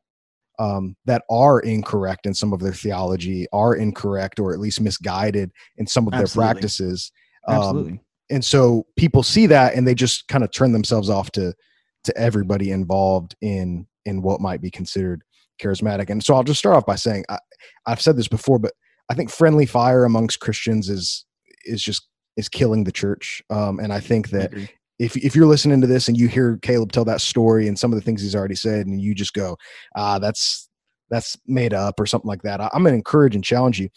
um, 0.59 0.97
that 1.05 1.23
are 1.31 1.61
incorrect 1.61 2.27
in 2.27 2.35
some 2.35 2.53
of 2.53 2.59
their 2.59 2.73
theology, 2.73 3.47
are 3.53 3.77
incorrect 3.77 4.41
or 4.41 4.53
at 4.53 4.59
least 4.59 4.81
misguided 4.81 5.53
in 5.77 5.87
some 5.87 6.09
of 6.09 6.13
Absolutely. 6.13 6.35
their 6.35 6.55
practices. 6.55 7.13
Absolutely. 7.49 7.93
Um, 7.93 8.01
and 8.31 8.45
so 8.45 8.85
people 8.97 9.23
see 9.23 9.47
that 9.47 9.75
and 9.75 9.87
they 9.87 9.95
just 9.95 10.27
kind 10.27 10.43
of 10.43 10.51
turn 10.51 10.73
themselves 10.73 11.09
off 11.09 11.31
to 11.33 11.55
to 12.03 12.19
everybody 12.19 12.73
involved 12.73 13.37
in 13.41 13.87
in 14.07 14.23
what 14.23 14.41
might 14.41 14.61
be 14.61 14.73
considered 14.73 15.23
charismatic. 15.63 16.11
And 16.11 16.25
so 16.25 16.35
I'll 16.35 16.43
just 16.43 16.59
start 16.59 16.75
off 16.75 16.85
by 16.85 16.97
saying 16.97 17.25
I, 17.29 17.39
I've 17.87 18.01
said 18.01 18.17
this 18.17 18.29
before, 18.29 18.59
but 18.59 18.73
I 19.09 19.15
think 19.15 19.31
friendly 19.31 19.67
fire 19.67 20.05
amongst 20.05 20.41
Christians 20.41 20.89
is 20.89 21.25
is 21.65 21.81
just 21.81 22.09
is 22.39 22.49
killing 22.49 22.85
the 22.85 22.93
church. 22.93 23.43
Um, 23.51 23.79
and 23.79 23.93
I 23.93 24.01
think 24.01 24.31
that 24.31 24.55
I 24.57 24.71
if 24.99 25.17
if 25.17 25.37
you're 25.37 25.47
listening 25.47 25.81
to 25.83 25.87
this 25.87 26.09
and 26.09 26.17
you 26.17 26.29
hear 26.29 26.59
Caleb 26.63 26.93
tell 26.93 27.05
that 27.05 27.21
story 27.21 27.69
and 27.69 27.79
some 27.79 27.93
of 27.93 27.99
the 27.99 28.05
things 28.05 28.23
he's 28.23 28.35
already 28.35 28.57
said, 28.57 28.87
and 28.87 29.01
you 29.01 29.15
just 29.15 29.35
go, 29.35 29.59
ah, 29.95 30.19
that's 30.19 30.69
that's 31.11 31.37
made 31.47 31.75
up 31.75 32.01
or 32.01 32.07
something 32.07 32.29
like 32.29 32.43
that, 32.43 32.61
I, 32.61 32.71
I'm 32.73 32.83
going 32.83 32.93
to 32.95 32.99
encourage 32.99 33.35
and 33.35 33.45
challenge 33.45 33.79
you 33.79 33.91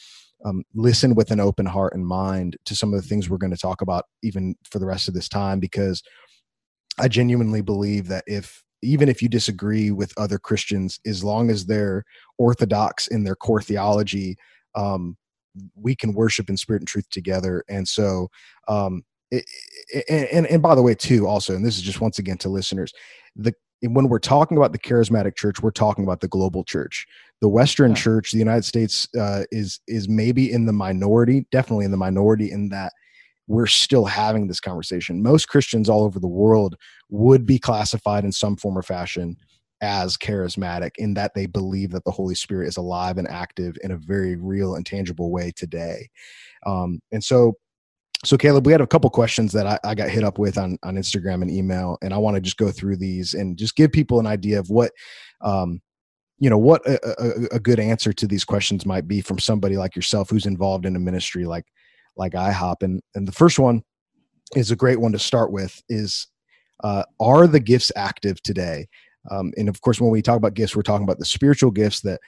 um, 0.46 0.64
listen 0.74 1.16
with 1.16 1.32
an 1.32 1.40
open 1.40 1.66
heart 1.66 1.94
and 1.94 2.06
mind 2.06 2.58
to 2.66 2.76
some 2.76 2.94
of 2.94 3.02
the 3.02 3.08
things 3.08 3.30
we're 3.30 3.38
going 3.38 3.52
to 3.52 3.58
talk 3.58 3.82
about 3.82 4.06
even 4.24 4.56
for 4.70 4.80
the 4.80 4.86
rest 4.86 5.08
of 5.08 5.14
this 5.14 5.30
time 5.30 5.60
because 5.60 6.02
i 7.00 7.08
genuinely 7.08 7.62
believe 7.62 8.08
that 8.08 8.24
if 8.28 8.64
even 8.82 9.08
if 9.08 9.22
you 9.22 9.30
disagree 9.30 9.92
with 9.92 10.14
other 10.18 10.40
christians 10.40 11.00
as 11.06 11.24
long 11.24 11.50
as 11.50 11.66
they're 11.66 12.04
orthodox 12.38 13.08
in 13.08 13.24
their 13.24 13.36
core 13.36 13.62
theology 13.62 14.36
um, 14.76 15.18
we 15.76 15.96
can 15.96 16.14
worship 16.14 16.50
in 16.50 16.58
spirit 16.58 16.82
and 16.82 16.88
truth 16.88 17.10
together. 17.10 17.64
And 17.70 17.88
so 17.88 18.30
um, 18.68 19.04
it, 19.32 19.46
and, 20.10 20.46
and 20.46 20.62
by 20.62 20.76
the 20.76 20.82
way 20.82 20.94
too 20.94 21.28
also 21.28 21.56
and 21.56 21.66
this 21.66 21.78
is 21.78 21.82
just 21.82 22.02
once 22.02 22.20
again 22.20 22.38
to 22.40 22.50
listeners 22.50 22.94
the 23.36 23.54
when 23.84 24.10
we're 24.10 24.20
talking 24.20 24.58
about 24.58 24.74
the 24.74 24.80
charismatic 24.80 25.36
church 25.36 25.62
we're 25.62 25.72
talking 25.72 26.04
about 26.04 26.20
the 26.20 26.28
global 26.28 26.64
church. 26.64 27.08
The 27.40 27.50
western 27.50 27.92
yeah. 27.92 27.98
church 27.98 28.32
the 28.32 28.40
united 28.40 28.66
states 28.66 29.08
uh, 29.18 29.44
is 29.52 29.80
is 29.88 30.08
maybe 30.08 30.52
in 30.52 30.66
the 30.66 30.74
minority 30.74 31.48
definitely 31.52 31.86
in 31.86 31.92
the 31.92 31.98
minority 31.98 32.52
in 32.52 32.70
that 32.70 32.92
we're 33.48 33.68
still 33.68 34.06
having 34.06 34.48
this 34.48 34.60
conversation. 34.60 35.24
Most 35.24 35.48
christians 35.48 35.90
all 35.90 36.04
over 36.04 36.20
the 36.20 36.28
world 36.28 36.76
would 37.10 37.46
be 37.46 37.58
classified 37.58 38.26
in 38.26 38.32
some 38.32 38.58
form 38.58 38.78
or 38.78 38.84
fashion 38.84 39.38
as 39.82 40.18
charismatic 40.18 40.92
in 40.98 41.14
that 41.14 41.34
they 41.34 41.46
believe 41.46 41.92
that 41.92 42.04
the 42.06 42.12
holy 42.12 42.36
spirit 42.36 42.68
is 42.68 42.78
alive 42.78 43.18
and 43.18 43.28
active 43.28 43.76
in 43.84 43.92
a 43.92 43.98
very 43.98 44.36
real 44.36 44.76
and 44.76 44.86
tangible 44.86 45.32
way 45.32 45.52
today 45.56 46.08
um, 46.66 47.00
and 47.12 47.24
so 47.24 47.56
so 48.24 48.38
Caleb, 48.38 48.66
we 48.66 48.72
had 48.72 48.82
a 48.82 48.88
couple 48.88 49.10
questions 49.10 49.52
that 49.54 49.66
I, 49.66 49.80
I, 49.84 49.96
got 49.96 50.10
hit 50.10 50.24
up 50.24 50.38
with 50.38 50.58
on, 50.58 50.78
on 50.84 50.96
Instagram 50.96 51.42
and 51.42 51.50
email, 51.50 51.98
and 52.04 52.14
I 52.14 52.18
want 52.18 52.36
to 52.36 52.42
just 52.42 52.58
go 52.58 52.70
through 52.70 52.98
these 52.98 53.34
and 53.34 53.58
just 53.58 53.76
give 53.76 53.92
people 53.92 54.20
an 54.20 54.28
idea 54.28 54.60
of 54.60 54.70
what, 54.70 54.92
um, 55.42 55.82
you 56.38 56.50
know, 56.50 56.58
what 56.58 56.86
a, 56.88 57.00
a, 57.20 57.56
a, 57.56 57.60
good 57.60 57.80
answer 57.80 58.14
to 58.14 58.28
these 58.28 58.44
questions 58.44 58.86
might 58.86 59.08
be 59.08 59.22
from 59.22 59.40
somebody 59.40 59.76
like 59.78 59.96
yourself 59.96 60.30
who's 60.30 60.46
involved 60.46 60.86
in 60.86 60.96
a 60.96 61.00
ministry 61.00 61.46
like 61.46 61.66
like 62.16 62.34
IHOP. 62.34 62.78
And 62.82 63.02
and 63.16 63.28
the 63.28 63.32
first 63.32 63.58
one 63.58 63.84
is 64.56 64.70
a 64.70 64.76
great 64.76 65.00
one 65.00 65.12
to 65.14 65.20
start 65.20 65.52
with 65.52 65.82
is 65.90 66.28
uh, 66.84 67.04
are 67.20 67.48
the 67.48 67.60
gifts 67.60 67.92
active 67.96 68.42
today? 68.44 68.88
Um, 69.30 69.52
and 69.58 69.70
of 69.70 69.82
course, 69.82 70.02
when 70.02 70.12
we 70.12 70.22
talk 70.22 70.38
about 70.38 70.56
gifts, 70.56 70.76
we're 70.76 70.82
talking 70.82 71.04
about 71.04 71.20
the 71.20 71.26
spiritual 71.26 71.72
gifts 71.72 72.02
that 72.02 72.20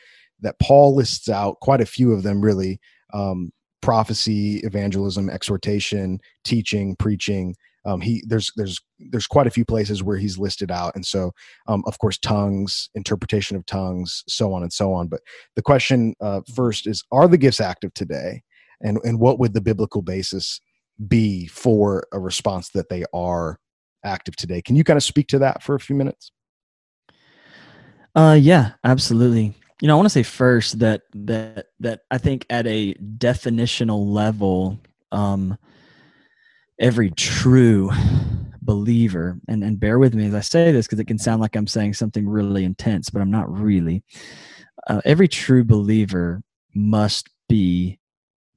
that 0.41 0.60
Paul 0.60 0.95
lists 0.95 1.29
out, 1.29 1.60
quite 1.62 1.82
a 1.82 1.86
few 1.86 2.12
of 2.12 2.23
them 2.23 2.41
really. 2.41 2.79
Um, 3.13 3.51
prophecy, 3.84 4.60
evangelism, 4.60 5.29
exhortation, 5.29 6.17
teaching, 6.45 6.95
preaching. 6.95 7.53
Um, 7.86 7.99
he 7.99 8.23
there's 8.25 8.49
there's 8.56 8.79
there's 9.12 9.27
quite 9.27 9.45
a 9.45 9.51
few 9.51 9.65
places 9.65 10.01
where 10.01 10.17
he's 10.17 10.39
listed 10.39 10.71
out, 10.71 10.95
and 10.95 11.06
so 11.06 11.32
um, 11.67 11.84
of 11.86 11.99
course 11.99 12.17
tongues, 12.17 12.89
interpretation 12.95 13.58
of 13.58 13.65
tongues, 13.65 14.23
so 14.27 14.53
on 14.53 14.63
and 14.63 14.71
so 14.71 14.93
on. 14.93 15.08
But 15.10 15.19
the 15.58 15.62
question 15.62 16.15
uh, 16.21 16.41
first 16.56 16.88
is: 16.88 17.03
Are 17.12 17.27
the 17.27 17.38
gifts 17.38 17.60
active 17.60 17.93
today, 17.93 18.41
and 18.82 18.99
and 19.03 19.19
what 19.19 19.38
would 19.38 19.53
the 19.53 19.62
biblical 19.62 20.01
basis 20.01 20.62
be 21.08 21.47
for 21.47 22.08
a 22.13 22.19
response 22.19 22.69
that 22.69 22.88
they 22.88 23.03
are 23.13 23.60
active 24.06 24.38
today? 24.38 24.62
Can 24.62 24.77
you 24.77 24.86
kind 24.86 24.97
of 24.97 25.03
speak 25.03 25.27
to 25.27 25.39
that 25.39 25.62
for 25.62 25.75
a 25.75 25.79
few 25.79 25.95
minutes? 25.95 26.32
Uh, 28.15 28.38
yeah, 28.39 28.71
absolutely 28.84 29.54
you 29.84 29.88
know, 29.88 29.95
I 29.95 29.97
want 29.97 30.06
to 30.06 30.12
say 30.12 30.23
first 30.23 30.80
that 30.80 31.02
that 31.13 31.65
that 31.82 32.04
I 32.10 32.17
think 32.17 32.45
at 32.49 32.65
a 32.65 32.93
definitional 32.93 34.08
level, 34.13 34.80
um, 35.12 35.58
every 36.80 37.12
true 37.12 37.91
believer, 38.62 39.38
and 39.49 39.62
and 39.62 39.78
bear 39.78 39.99
with 39.99 40.13
me 40.13 40.26
as 40.28 40.36
I 40.36 40.39
say 40.39 40.71
this 40.71 40.88
because 40.88 41.02
it 41.02 41.08
can 41.08 41.17
sound 41.17 41.41
like 41.41 41.58
I'm 41.58 41.67
saying 41.67 41.95
something 41.95 42.26
really 42.26 42.63
intense, 42.63 43.10
but 43.10 43.21
I'm 43.21 43.30
not 43.30 43.52
really. 43.52 44.06
Uh, 44.88 45.02
every 45.04 45.28
true 45.28 45.65
believer 45.65 46.41
must 46.73 47.30
be, 47.49 47.99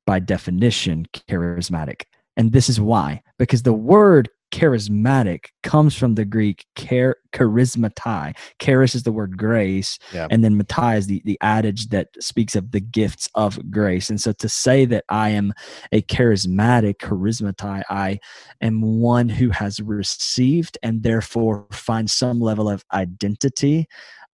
by 0.06 0.20
definition, 0.20 1.06
charismatic, 1.28 2.02
and 2.36 2.52
this 2.52 2.68
is 2.68 2.80
why 2.80 3.20
because 3.36 3.64
the 3.64 3.72
word 3.72 4.28
charismatic 4.52 5.46
comes 5.62 5.94
from 5.94 6.14
the 6.14 6.24
Greek 6.24 6.66
char- 6.76 7.18
charismatai. 7.32 8.36
Charis 8.58 8.94
is 8.94 9.02
the 9.02 9.12
word 9.12 9.36
grace, 9.36 9.98
yeah. 10.12 10.28
and 10.30 10.44
then 10.44 10.56
matai 10.56 10.96
is 10.96 11.06
the, 11.06 11.22
the 11.24 11.38
adage 11.40 11.88
that 11.88 12.08
speaks 12.20 12.54
of 12.54 12.72
the 12.72 12.80
gifts 12.80 13.28
of 13.34 13.58
grace. 13.70 14.08
And 14.08 14.20
so 14.20 14.32
to 14.32 14.48
say 14.48 14.84
that 14.86 15.04
I 15.08 15.30
am 15.30 15.52
a 15.92 16.02
charismatic 16.02 16.96
charismatai, 16.96 17.82
I 17.90 18.18
am 18.60 18.80
one 19.00 19.28
who 19.28 19.50
has 19.50 19.80
received 19.80 20.78
and 20.82 21.02
therefore 21.02 21.66
finds 21.72 22.14
some 22.14 22.40
level 22.40 22.68
of 22.68 22.84
identity 22.92 23.86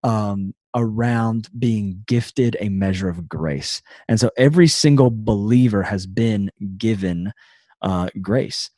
um, 0.04 0.54
around 0.74 1.48
being 1.58 2.02
gifted 2.06 2.56
a 2.60 2.68
measure 2.68 3.08
of 3.08 3.28
grace. 3.28 3.82
And 4.08 4.18
so 4.18 4.30
every 4.36 4.68
single 4.68 5.10
believer 5.12 5.82
has 5.82 6.06
been 6.06 6.50
given 6.76 7.32
uh, 7.82 8.08
grace 8.20 8.70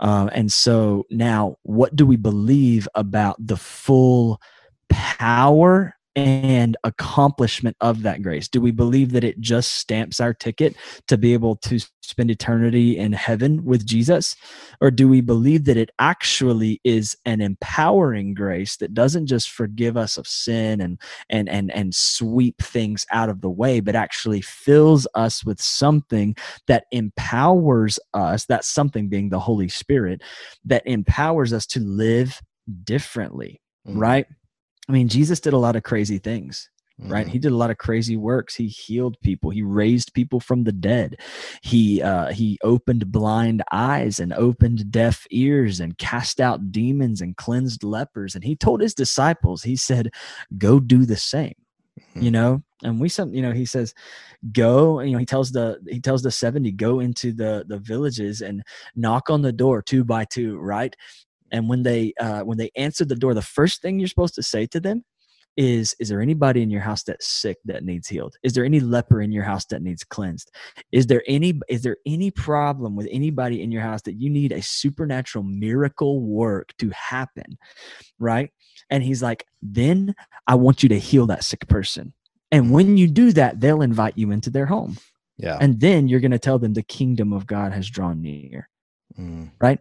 Uh, 0.00 0.28
and 0.32 0.52
so 0.52 1.06
now, 1.10 1.56
what 1.62 1.96
do 1.96 2.06
we 2.06 2.16
believe 2.16 2.86
about 2.94 3.36
the 3.38 3.56
full 3.56 4.40
power 4.88 5.95
and 6.16 6.78
accomplishment 6.82 7.76
of 7.82 8.02
that 8.02 8.22
grace? 8.22 8.48
Do 8.48 8.60
we 8.60 8.70
believe 8.70 9.12
that 9.12 9.22
it 9.22 9.38
just 9.38 9.74
stamps 9.74 10.18
our 10.18 10.32
ticket 10.32 10.74
to 11.08 11.18
be 11.18 11.34
able 11.34 11.56
to 11.56 11.78
spend 12.02 12.30
eternity 12.30 12.96
in 12.96 13.12
heaven 13.12 13.64
with 13.64 13.84
Jesus? 13.84 14.34
Or 14.80 14.90
do 14.90 15.08
we 15.08 15.20
believe 15.20 15.66
that 15.66 15.76
it 15.76 15.90
actually 15.98 16.80
is 16.84 17.16
an 17.26 17.42
empowering 17.42 18.32
grace 18.32 18.78
that 18.78 18.94
doesn't 18.94 19.26
just 19.26 19.50
forgive 19.50 19.98
us 19.98 20.16
of 20.16 20.26
sin 20.26 20.80
and 20.80 20.98
and 21.28 21.48
and 21.50 21.70
and 21.72 21.94
sweep 21.94 22.62
things 22.62 23.04
out 23.12 23.28
of 23.28 23.42
the 23.42 23.50
way, 23.50 23.80
but 23.80 23.94
actually 23.94 24.40
fills 24.40 25.06
us 25.14 25.44
with 25.44 25.60
something 25.60 26.34
that 26.66 26.86
empowers 26.92 27.98
us, 28.14 28.46
that 28.46 28.64
something 28.64 29.08
being 29.08 29.28
the 29.28 29.38
Holy 29.38 29.68
Spirit, 29.68 30.22
that 30.64 30.86
empowers 30.86 31.52
us 31.52 31.66
to 31.66 31.80
live 31.80 32.40
differently, 32.84 33.60
mm-hmm. 33.86 33.98
right? 33.98 34.26
I 34.88 34.92
mean, 34.92 35.08
Jesus 35.08 35.40
did 35.40 35.52
a 35.52 35.58
lot 35.58 35.76
of 35.76 35.82
crazy 35.82 36.18
things, 36.18 36.70
mm-hmm. 37.00 37.12
right? 37.12 37.26
He 37.26 37.38
did 37.38 37.52
a 37.52 37.56
lot 37.56 37.70
of 37.70 37.78
crazy 37.78 38.16
works. 38.16 38.54
He 38.54 38.68
healed 38.68 39.16
people. 39.20 39.50
He 39.50 39.62
raised 39.62 40.14
people 40.14 40.40
from 40.40 40.64
the 40.64 40.72
dead. 40.72 41.20
He 41.62 42.02
uh, 42.02 42.32
he 42.32 42.58
opened 42.62 43.10
blind 43.10 43.62
eyes 43.72 44.20
and 44.20 44.32
opened 44.32 44.90
deaf 44.90 45.26
ears 45.30 45.80
and 45.80 45.98
cast 45.98 46.40
out 46.40 46.70
demons 46.70 47.20
and 47.20 47.36
cleansed 47.36 47.82
lepers. 47.82 48.34
And 48.34 48.44
he 48.44 48.54
told 48.54 48.80
his 48.80 48.94
disciples, 48.94 49.62
he 49.62 49.76
said, 49.76 50.10
"Go 50.56 50.80
do 50.80 51.04
the 51.04 51.16
same." 51.16 51.54
Mm-hmm. 51.98 52.22
You 52.22 52.30
know, 52.30 52.62
and 52.82 53.00
we 53.00 53.08
some 53.08 53.32
you 53.34 53.42
know 53.42 53.52
he 53.52 53.64
says 53.64 53.94
go 54.52 55.00
you 55.00 55.12
know 55.12 55.18
he 55.18 55.26
tells 55.26 55.50
the 55.50 55.78
he 55.88 56.00
tells 56.00 56.22
the 56.22 56.30
70 56.30 56.72
go 56.72 57.00
into 57.00 57.32
the 57.32 57.64
the 57.68 57.78
villages 57.78 58.42
and 58.42 58.62
knock 58.94 59.30
on 59.30 59.42
the 59.42 59.52
door 59.52 59.82
two 59.82 60.04
by 60.04 60.24
two 60.24 60.58
right 60.58 60.94
and 61.52 61.68
when 61.68 61.82
they 61.82 62.12
uh, 62.20 62.42
when 62.42 62.58
they 62.58 62.70
answer 62.76 63.04
the 63.04 63.16
door 63.16 63.34
the 63.34 63.42
first 63.42 63.82
thing 63.82 63.98
you're 63.98 64.08
supposed 64.08 64.34
to 64.34 64.42
say 64.42 64.66
to 64.66 64.80
them 64.80 65.04
is 65.56 65.94
is 65.98 66.08
there 66.08 66.20
anybody 66.20 66.62
in 66.62 66.70
your 66.70 66.82
house 66.82 67.02
that's 67.02 67.26
sick 67.26 67.56
that 67.64 67.84
needs 67.84 68.08
healed? 68.08 68.36
Is 68.42 68.52
there 68.52 68.64
any 68.64 68.80
leper 68.80 69.22
in 69.22 69.32
your 69.32 69.44
house 69.44 69.64
that 69.66 69.82
needs 69.82 70.04
cleansed? 70.04 70.50
Is 70.92 71.06
there 71.06 71.22
any 71.26 71.58
is 71.68 71.82
there 71.82 71.96
any 72.04 72.30
problem 72.30 72.94
with 72.94 73.08
anybody 73.10 73.62
in 73.62 73.72
your 73.72 73.82
house 73.82 74.02
that 74.02 74.14
you 74.14 74.28
need 74.28 74.52
a 74.52 74.62
supernatural 74.62 75.44
miracle 75.44 76.20
work 76.20 76.74
to 76.78 76.90
happen? 76.90 77.58
Right? 78.18 78.50
And 78.90 79.02
he's 79.02 79.22
like 79.22 79.46
then 79.62 80.14
i 80.46 80.54
want 80.54 80.82
you 80.82 80.88
to 80.90 80.98
heal 80.98 81.26
that 81.26 81.44
sick 81.44 81.66
person. 81.68 82.12
And 82.52 82.70
when 82.70 82.96
you 82.96 83.08
do 83.08 83.32
that 83.32 83.60
they'll 83.60 83.82
invite 83.82 84.18
you 84.18 84.30
into 84.30 84.50
their 84.50 84.66
home. 84.66 84.98
Yeah. 85.38 85.58
And 85.60 85.80
then 85.80 86.08
you're 86.08 86.20
going 86.20 86.30
to 86.30 86.38
tell 86.38 86.58
them 86.58 86.74
the 86.74 86.82
kingdom 86.82 87.32
of 87.32 87.46
god 87.46 87.72
has 87.72 87.88
drawn 87.88 88.20
near. 88.20 88.68
Mm. 89.18 89.50
right 89.60 89.78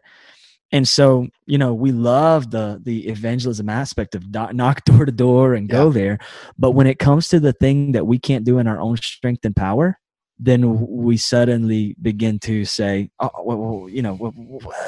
and 0.75 0.85
so 0.85 1.27
you 1.45 1.57
know 1.57 1.73
we 1.73 1.93
love 1.93 2.51
the 2.51 2.81
the 2.83 3.07
evangelism 3.07 3.69
aspect 3.69 4.13
of 4.13 4.29
knock 4.53 4.83
door 4.83 5.05
to 5.05 5.11
door 5.11 5.53
and 5.53 5.69
go 5.69 5.87
yeah. 5.87 5.93
there 5.93 6.19
but 6.59 6.71
when 6.71 6.85
it 6.85 6.99
comes 6.99 7.29
to 7.29 7.39
the 7.39 7.53
thing 7.53 7.93
that 7.93 8.05
we 8.05 8.19
can't 8.19 8.43
do 8.43 8.59
in 8.59 8.67
our 8.67 8.79
own 8.79 8.97
strength 8.97 9.45
and 9.45 9.55
power 9.55 9.97
then 10.37 10.85
we 10.85 11.15
suddenly 11.15 11.95
begin 12.01 12.37
to 12.37 12.65
say 12.65 13.09
oh 13.19 13.31
well, 13.43 13.89
you 13.89 14.01
know 14.01 14.17
well, 14.19 14.33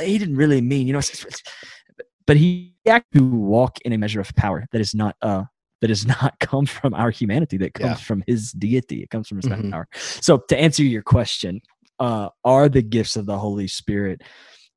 he 0.01 0.17
didn't 0.17 0.35
really 0.35 0.59
mean 0.59 0.85
you 0.87 0.93
know 0.93 1.01
but 2.25 2.35
he 2.35 2.75
actually 2.85 3.21
walk 3.21 3.79
in 3.85 3.93
a 3.93 3.97
measure 3.97 4.19
of 4.19 4.35
power 4.35 4.67
that 4.73 4.81
is 4.81 4.93
not 4.93 5.15
uh 5.21 5.43
that 5.79 5.87
does 5.87 6.05
not 6.21 6.37
come 6.39 6.65
from 6.65 6.93
our 6.93 7.11
humanity 7.11 7.55
that 7.55 7.73
comes 7.73 7.91
yeah. 7.91 7.95
from 7.95 8.23
his 8.27 8.51
deity 8.51 9.03
it 9.03 9.09
comes 9.09 9.29
from 9.29 9.37
his 9.37 9.45
mm-hmm. 9.45 9.71
power 9.71 9.87
so 9.93 10.37
to 10.49 10.57
answer 10.57 10.83
your 10.83 11.01
question 11.01 11.61
uh 11.99 12.27
are 12.43 12.67
the 12.67 12.81
gifts 12.81 13.15
of 13.15 13.25
the 13.25 13.37
holy 13.37 13.67
spirit 13.67 14.21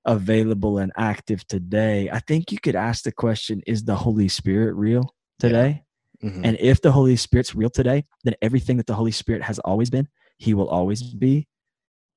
available 0.04 0.78
and 0.78 0.92
active 0.96 1.46
today, 1.46 2.08
I 2.10 2.20
think 2.20 2.52
you 2.52 2.58
could 2.58 2.76
ask 2.76 3.04
the 3.04 3.12
question 3.12 3.62
Is 3.66 3.84
the 3.84 3.96
Holy 3.96 4.28
Spirit 4.28 4.74
real 4.74 5.14
today? 5.38 5.82
Yeah. 6.22 6.30
Mm-hmm. 6.30 6.44
And 6.44 6.56
if 6.60 6.82
the 6.82 6.92
Holy 6.92 7.16
Spirit's 7.16 7.54
real 7.54 7.70
today, 7.70 8.04
then 8.24 8.34
everything 8.42 8.76
that 8.76 8.86
the 8.86 8.94
Holy 8.94 9.12
Spirit 9.12 9.42
has 9.42 9.58
always 9.60 9.90
been, 9.90 10.08
He 10.38 10.54
will 10.54 10.68
always 10.68 11.02
be. 11.02 11.46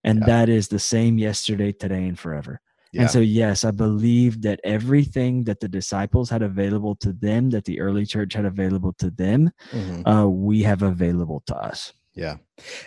And 0.04 0.20
yeah. 0.20 0.26
that 0.26 0.50
is 0.50 0.68
the 0.68 0.80
same 0.80 1.18
yesterday, 1.18 1.72
today, 1.72 2.08
and 2.08 2.20
forever. 2.20 2.60
Yeah. 2.92 3.04
And 3.04 3.12
so, 3.12 3.20
yes, 3.20 3.66
I 3.66 3.72
believe 3.72 4.42
that 4.44 4.60
everything 4.64 5.46
that 5.46 5.60
the 5.60 5.68
disciples 5.68 6.30
had 6.30 6.44
available 6.44 6.96
to 6.98 7.12
them, 7.12 7.50
that 7.50 7.66
the 7.66 7.80
early 7.80 8.06
church 8.06 8.34
had 8.34 8.46
available 8.46 8.94
to 9.00 9.10
them, 9.10 9.52
mm-hmm. 9.72 10.08
uh, 10.08 10.28
we 10.28 10.62
have 10.62 10.84
available 10.84 11.42
to 11.48 11.56
us. 11.56 11.94
Yeah. 12.14 12.38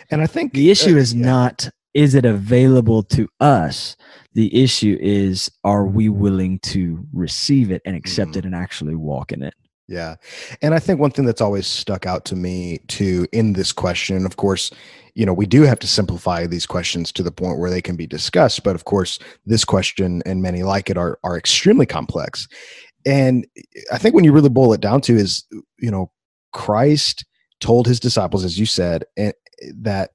And 0.09 0.21
I 0.21 0.27
think 0.27 0.53
the 0.53 0.71
issue 0.71 0.95
uh, 0.95 0.99
is 0.99 1.13
yeah. 1.13 1.25
not 1.25 1.69
is 1.97 2.13
it 2.13 2.25
available 2.25 3.01
to 3.01 3.27
us? 3.39 3.97
The 4.33 4.63
issue 4.63 4.99
is, 5.01 5.49
are 5.63 5.87
we 5.87 6.09
willing 6.09 6.59
to 6.59 7.03
receive 7.11 7.71
it 7.71 7.81
and 7.85 7.95
accept 7.95 8.33
mm. 8.33 8.37
it 8.37 8.45
and 8.45 8.53
actually 8.53 8.93
walk 8.93 9.31
in 9.31 9.41
it? 9.41 9.55
Yeah. 9.87 10.17
And 10.61 10.75
I 10.75 10.79
think 10.79 10.99
one 10.99 11.09
thing 11.09 11.25
that's 11.25 11.41
always 11.41 11.65
stuck 11.65 12.05
out 12.05 12.23
to 12.25 12.35
me 12.35 12.77
too 12.87 13.25
in 13.31 13.53
this 13.53 13.71
question, 13.71 14.27
of 14.27 14.37
course, 14.37 14.69
you 15.15 15.25
know, 15.25 15.33
we 15.33 15.47
do 15.47 15.63
have 15.63 15.79
to 15.79 15.87
simplify 15.87 16.45
these 16.45 16.67
questions 16.67 17.11
to 17.13 17.23
the 17.23 17.31
point 17.31 17.57
where 17.57 17.71
they 17.71 17.81
can 17.81 17.95
be 17.95 18.05
discussed. 18.05 18.63
But 18.63 18.75
of 18.75 18.85
course, 18.85 19.17
this 19.47 19.65
question 19.65 20.21
and 20.23 20.43
many 20.43 20.61
like 20.61 20.91
it 20.91 20.97
are 20.99 21.17
are 21.23 21.35
extremely 21.35 21.87
complex. 21.87 22.47
And 23.07 23.47
I 23.91 23.97
think 23.97 24.13
when 24.13 24.23
you 24.23 24.33
really 24.33 24.49
boil 24.49 24.71
it 24.73 24.81
down 24.81 25.01
to 25.01 25.15
is, 25.15 25.45
you 25.79 25.89
know, 25.89 26.11
Christ 26.53 27.25
told 27.59 27.87
his 27.87 27.99
disciples, 27.99 28.45
as 28.45 28.59
you 28.59 28.67
said, 28.67 29.05
and 29.15 29.33
that 29.77 30.11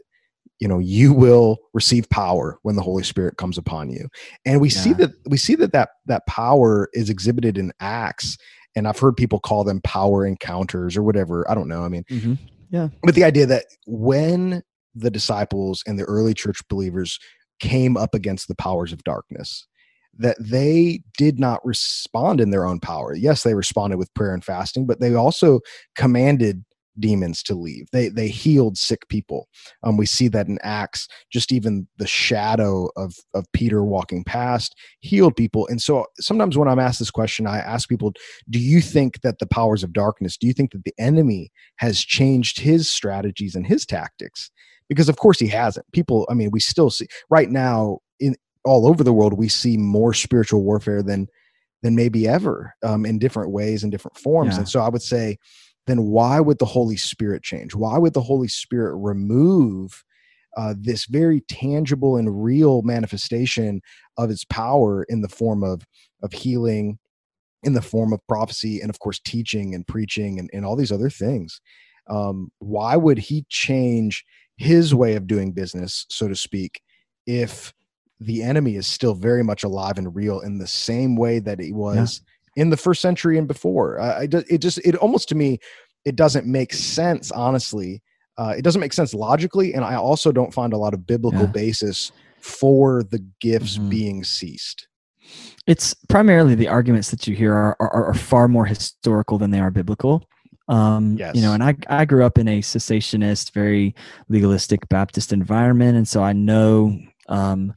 you 0.63 0.69
know 0.69 0.79
you 0.79 1.13
will 1.13 1.59
receive 1.75 2.09
power 2.09 2.57
when 2.63 2.77
the 2.77 2.83
holy 2.83 3.03
spirit 3.03 3.37
comes 3.37 3.59
upon 3.59 3.91
you 3.91 4.09
and 4.47 4.61
we 4.61 4.69
yeah. 4.69 4.81
see 4.81 4.93
that 4.93 5.11
we 5.27 5.37
see 5.37 5.57
that 5.57 5.73
that 5.73 5.89
that 6.07 6.25
power 6.29 6.89
is 6.93 7.11
exhibited 7.11 7.59
in 7.59 7.73
acts 7.81 8.39
and 8.77 8.87
i've 8.87 8.99
heard 8.99 9.17
people 9.17 9.41
call 9.41 9.65
them 9.65 9.81
power 9.81 10.25
encounters 10.25 10.97
or 10.97 11.03
whatever 11.03 11.45
i 11.51 11.55
don't 11.55 11.67
know 11.67 11.83
i 11.83 11.89
mean 11.89 12.05
mm-hmm. 12.05 12.35
yeah 12.71 12.89
but 13.03 13.17
the 13.17 13.25
idea 13.25 13.45
that 13.45 13.65
when 13.89 14.63
the 14.95 15.11
disciples 15.11 15.83
and 15.85 15.99
the 15.99 16.05
early 16.05 16.33
church 16.33 16.61
believers 16.69 17.19
came 17.59 17.97
up 17.97 18.15
against 18.15 18.47
the 18.47 18.55
powers 18.55 18.93
of 18.93 19.03
darkness 19.03 19.67
that 20.17 20.37
they 20.39 21.03
did 21.19 21.41
not 21.41 21.65
respond 21.67 22.41
in 22.41 22.51
their 22.51 22.65
own 22.65 22.79
power 22.79 23.15
yes 23.17 23.43
they 23.43 23.55
responded 23.55 23.97
with 23.97 24.15
prayer 24.15 24.33
and 24.33 24.45
fasting 24.45 24.87
but 24.87 25.01
they 25.01 25.13
also 25.13 25.59
commanded 25.97 26.65
demons 26.99 27.43
to 27.45 27.55
leave. 27.55 27.89
They 27.93 28.09
they 28.09 28.29
healed 28.29 28.77
sick 28.77 29.09
people. 29.09 29.49
Um, 29.83 29.97
we 29.97 30.07
see 30.07 30.29
that 30.29 30.49
in 30.49 30.59
Acts. 30.63 31.09
Just 31.31 31.53
even 31.53 31.87
the 31.97 32.07
shadow 32.07 32.89
of 32.97 33.15
of 33.35 33.47
Peter 33.53 33.85
walking 33.85 34.25
past 34.25 34.75
healed 35.01 35.37
people. 35.37 35.67
And 35.69 35.81
so 35.81 36.07
sometimes 36.21 36.57
when 36.57 36.69
I'm 36.69 36.79
asked 36.79 36.99
this 36.99 37.11
question, 37.11 37.47
I 37.47 37.59
ask 37.59 37.89
people, 37.89 38.13
"Do 38.51 38.59
you 38.59 38.81
think 38.81 39.21
that 39.23 39.39
the 39.39 39.47
powers 39.47 39.83
of 39.83 39.93
darkness? 39.93 40.37
Do 40.37 40.47
you 40.47 40.53
think 40.53 40.73
that 40.73 40.85
the 40.85 40.95
enemy 40.99 41.51
has 41.77 42.01
changed 42.01 42.61
his 42.61 42.91
strategies 42.91 43.55
and 43.55 43.67
his 43.67 43.87
tactics?" 43.87 44.51
Because 44.89 45.09
of 45.09 45.17
course 45.17 45.39
he 45.39 45.49
hasn't. 45.49 45.91
People, 45.93 46.27
I 46.31 46.35
mean, 46.35 46.51
we 46.51 46.61
still 46.61 46.91
see 46.91 47.07
right 47.31 47.51
now 47.51 47.99
in 48.21 48.37
all 48.65 48.87
over 48.87 49.03
the 49.03 49.13
world 49.13 49.33
we 49.35 49.49
see 49.49 49.77
more 49.77 50.15
spiritual 50.15 50.63
warfare 50.63 51.03
than 51.03 51.29
than 51.83 51.97
maybe 51.97 52.29
ever 52.29 52.75
um, 52.85 53.05
in 53.05 53.19
different 53.19 53.51
ways 53.51 53.83
and 53.83 53.91
different 53.91 54.17
forms. 54.17 54.55
Yeah. 54.55 54.59
And 54.61 54.69
so 54.69 54.81
I 54.81 54.89
would 54.89 55.03
say 55.03 55.37
then 55.87 56.05
why 56.05 56.41
would 56.41 56.59
the 56.59 56.65
Holy 56.65 56.97
Spirit 56.97 57.43
change? 57.43 57.75
Why 57.75 57.99
would 57.99 58.15
the 58.15 58.23
Holy 58.23 58.49
Spirit 58.49 58.97
remove 58.97 60.05
uh, 60.57 60.75
this 60.79 61.07
very 61.07 61.41
tangible 61.49 62.17
and 62.17 62.45
real 62.45 62.83
manifestation 62.83 63.81
of 64.19 64.31
its 64.31 64.45
power 64.45 65.05
in 65.09 65.23
the 65.23 65.29
form 65.29 65.65
of 65.65 65.83
of 66.23 66.33
healing, 66.33 66.99
in 67.63 67.73
the 67.73 67.83
form 67.83 68.13
of 68.13 68.21
prophecy, 68.29 68.81
and 68.81 68.91
of 68.91 68.99
course 68.99 69.19
teaching 69.19 69.75
and 69.75 69.87
preaching 69.87 70.39
and, 70.39 70.51
and 70.53 70.65
all 70.65 70.77
these 70.77 70.93
other 70.93 71.11
things? 71.11 71.61
Um, 72.09 72.51
why 72.59 72.97
would 72.97 73.19
he 73.19 73.47
change 73.49 74.25
his 74.57 74.95
way 74.95 75.17
of 75.17 75.27
doing 75.27 75.53
business, 75.53 76.07
so 76.11 76.29
to 76.29 76.37
speak, 76.37 76.81
if 77.27 77.73
the 78.21 78.43
enemy 78.43 78.77
is 78.77 78.87
still 78.87 79.15
very 79.15 79.43
much 79.43 79.65
alive 79.65 79.99
and 79.99 80.15
real 80.15 80.41
in 80.41 80.59
the 80.59 80.67
same 80.67 81.17
way 81.17 81.39
that 81.41 81.59
he 81.59 81.73
was 81.73 82.21
in 82.57 82.71
the 82.71 82.77
first 82.77 83.01
century 83.01 83.39
and 83.39 83.49
before. 83.49 84.01
Uh, 84.01 84.27
it 84.49 84.59
just 84.59 84.79
it 84.79 84.95
almost 84.97 85.29
to 85.31 85.35
me 85.35 85.59
it 86.05 86.17
doesn't 86.17 86.47
make 86.47 86.73
sense 86.73 87.31
honestly. 87.31 88.03
Uh, 88.39 88.55
it 88.57 88.63
doesn't 88.63 88.81
make 88.81 88.95
sense 88.95 89.13
logically, 89.13 89.75
and 89.75 89.85
I 89.85 89.95
also 89.95 90.33
don't 90.33 90.55
find 90.55 90.73
a 90.73 90.79
lot 90.79 90.95
of 90.95 91.07
biblical 91.07 91.43
yeah. 91.43 91.47
basis 91.47 92.13
for 92.41 93.03
the 93.05 93.25
gifts 93.41 93.77
mm-hmm. 93.77 93.89
being 93.91 94.25
ceased. 94.25 94.89
It's 95.67 95.95
primarily 96.09 96.55
the 96.55 96.69
arguments 96.69 97.11
that 97.11 97.27
you 97.27 97.37
hear 97.37 97.55
are, 97.55 97.77
are, 97.79 98.07
are 98.07 98.15
far 98.15 98.49
more 98.49 98.65
historical 98.65 99.39
than 99.39 99.51
they 99.51 99.61
are 99.61 99.71
biblical. 99.71 100.27
Um, 100.69 101.17
yes. 101.19 101.35
You 101.35 101.43
know, 101.43 101.53
and 101.53 101.63
I, 101.63 101.77
I 101.89 102.05
grew 102.05 102.25
up 102.25 102.39
in 102.39 102.49
a 102.49 102.61
cessationist, 102.61 103.53
very 103.53 103.95
legalistic 104.29 104.89
Baptist 104.89 105.33
environment, 105.33 105.97
and 105.97 106.09
so 106.09 106.23
I 106.23 106.33
know, 106.33 106.99
um, 107.29 107.75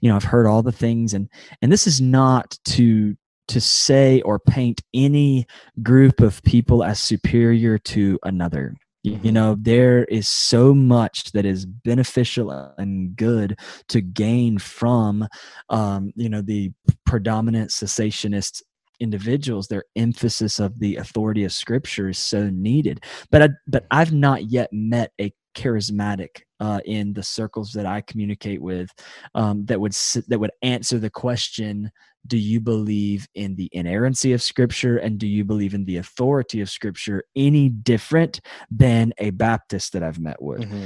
you 0.00 0.08
know, 0.08 0.16
I've 0.16 0.24
heard 0.24 0.46
all 0.46 0.62
the 0.62 0.72
things, 0.72 1.14
and 1.14 1.28
and 1.60 1.70
this 1.70 1.86
is 1.86 2.00
not 2.00 2.58
to 2.66 3.16
to 3.48 3.60
say 3.60 4.20
or 4.22 4.38
paint 4.38 4.82
any 4.94 5.46
group 5.82 6.20
of 6.20 6.42
people 6.42 6.82
as 6.82 7.00
superior 7.00 7.78
to 7.78 8.18
another. 8.22 8.74
You, 9.02 9.20
you 9.22 9.32
know, 9.32 9.56
there 9.60 10.04
is 10.06 10.28
so 10.28 10.74
much 10.74 11.30
that 11.32 11.44
is 11.44 11.64
beneficial 11.64 12.50
and 12.76 13.14
good 13.14 13.58
to 13.88 14.00
gain 14.00 14.58
from, 14.58 15.28
um, 15.68 16.12
you 16.16 16.28
know, 16.28 16.42
the 16.42 16.72
predominant 17.04 17.70
cessationist 17.70 18.62
individuals. 18.98 19.68
Their 19.68 19.84
emphasis 19.94 20.58
of 20.58 20.80
the 20.80 20.96
authority 20.96 21.44
of 21.44 21.52
scripture 21.52 22.08
is 22.08 22.18
so 22.18 22.50
needed. 22.50 23.04
But 23.30 23.42
I, 23.42 23.48
but 23.68 23.86
i've 23.92 24.12
not 24.12 24.50
yet 24.50 24.72
met 24.72 25.12
a 25.20 25.32
charismatic 25.56 26.42
uh, 26.60 26.80
in 26.84 27.12
the 27.12 27.22
circles 27.22 27.72
that 27.72 27.86
I 27.86 28.00
communicate 28.02 28.62
with 28.62 28.90
um, 29.34 29.64
that 29.66 29.80
would 29.80 29.92
that 30.28 30.38
would 30.38 30.52
answer 30.62 30.98
the 30.98 31.10
question: 31.10 31.90
Do 32.26 32.38
you 32.38 32.60
believe 32.60 33.26
in 33.34 33.56
the 33.56 33.68
inerrancy 33.72 34.32
of 34.32 34.42
Scripture 34.42 34.98
and 34.98 35.18
do 35.18 35.26
you 35.26 35.44
believe 35.44 35.74
in 35.74 35.84
the 35.84 35.96
authority 35.96 36.60
of 36.60 36.70
Scripture 36.70 37.24
any 37.34 37.68
different 37.68 38.40
than 38.70 39.12
a 39.18 39.30
Baptist 39.30 39.92
that 39.94 40.02
I've 40.02 40.20
met 40.20 40.40
with? 40.40 40.60
Mm-hmm. 40.60 40.84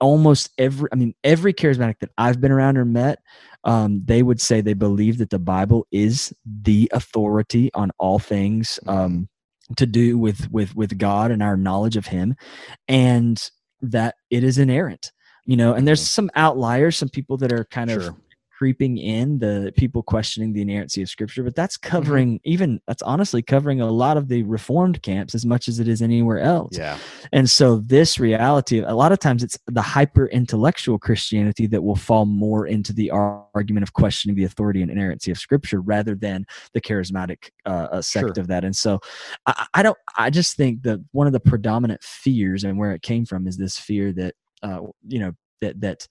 Almost 0.00 0.50
every, 0.58 0.88
I 0.92 0.96
mean, 0.96 1.14
every 1.24 1.54
charismatic 1.54 2.00
that 2.00 2.10
I've 2.18 2.40
been 2.40 2.52
around 2.52 2.76
or 2.76 2.84
met, 2.84 3.20
um, 3.64 4.02
they 4.04 4.22
would 4.22 4.40
say 4.40 4.60
they 4.60 4.74
believe 4.74 5.18
that 5.18 5.30
the 5.30 5.38
Bible 5.38 5.86
is 5.90 6.32
the 6.44 6.90
authority 6.92 7.70
on 7.74 7.90
all 7.98 8.18
things. 8.18 8.78
Mm-hmm. 8.84 8.98
Um, 8.98 9.28
to 9.76 9.84
do 9.84 10.16
with 10.16 10.50
with 10.50 10.74
with 10.74 10.96
God 10.96 11.30
and 11.30 11.42
our 11.42 11.56
knowledge 11.56 11.96
of 11.96 12.06
him 12.06 12.36
and 12.88 13.50
that 13.82 14.16
it 14.30 14.44
is 14.44 14.58
inerrant 14.58 15.12
you 15.44 15.56
know 15.56 15.74
and 15.74 15.86
there's 15.86 16.00
mm-hmm. 16.00 16.28
some 16.28 16.30
outliers 16.34 16.96
some 16.96 17.08
people 17.08 17.36
that 17.36 17.52
are 17.52 17.64
kind 17.66 17.90
sure. 17.90 18.00
of 18.00 18.14
creeping 18.58 18.98
in 18.98 19.38
the 19.38 19.72
people 19.76 20.02
questioning 20.02 20.52
the 20.52 20.60
inerrancy 20.60 21.00
of 21.00 21.08
scripture 21.08 21.44
but 21.44 21.54
that's 21.54 21.78
mm-hmm. 21.78 21.90
covering 21.90 22.34
mm-hmm. 22.34 22.50
even 22.50 22.80
that's 22.88 23.02
honestly 23.02 23.40
covering 23.40 23.80
a 23.80 23.88
lot 23.88 24.16
of 24.16 24.26
the 24.26 24.42
reformed 24.42 25.00
camps 25.00 25.32
as 25.32 25.46
much 25.46 25.68
as 25.68 25.78
it 25.78 25.86
is 25.86 26.02
anywhere 26.02 26.40
else 26.40 26.76
yeah 26.76 26.98
and 27.32 27.48
so 27.48 27.76
this 27.76 28.18
reality 28.18 28.80
a 28.80 28.94
lot 28.94 29.12
of 29.12 29.20
times 29.20 29.44
it's 29.44 29.56
the 29.68 29.80
hyper 29.80 30.26
intellectual 30.26 30.98
christianity 30.98 31.68
that 31.68 31.84
will 31.84 31.94
fall 31.94 32.26
more 32.26 32.66
into 32.66 32.92
the 32.92 33.12
argument 33.12 33.84
of 33.84 33.92
questioning 33.92 34.36
the 34.36 34.42
authority 34.42 34.82
and 34.82 34.90
inerrancy 34.90 35.30
of 35.30 35.38
scripture 35.38 35.80
rather 35.80 36.16
than 36.16 36.44
the 36.74 36.80
charismatic 36.80 37.50
uh, 37.64 37.86
uh 37.92 38.02
sect 38.02 38.34
sure. 38.34 38.40
of 38.40 38.48
that 38.48 38.64
and 38.64 38.74
so 38.74 38.98
I, 39.46 39.66
I 39.74 39.82
don't 39.84 39.98
i 40.16 40.30
just 40.30 40.56
think 40.56 40.82
that 40.82 40.98
one 41.12 41.28
of 41.28 41.32
the 41.32 41.38
predominant 41.38 42.02
fears 42.02 42.64
and 42.64 42.76
where 42.76 42.90
it 42.90 43.02
came 43.02 43.24
from 43.24 43.46
is 43.46 43.56
this 43.56 43.78
fear 43.78 44.12
that 44.14 44.34
uh, 44.64 44.80
you 45.06 45.20
know 45.20 45.32
that 45.60 45.80
that 45.80 46.08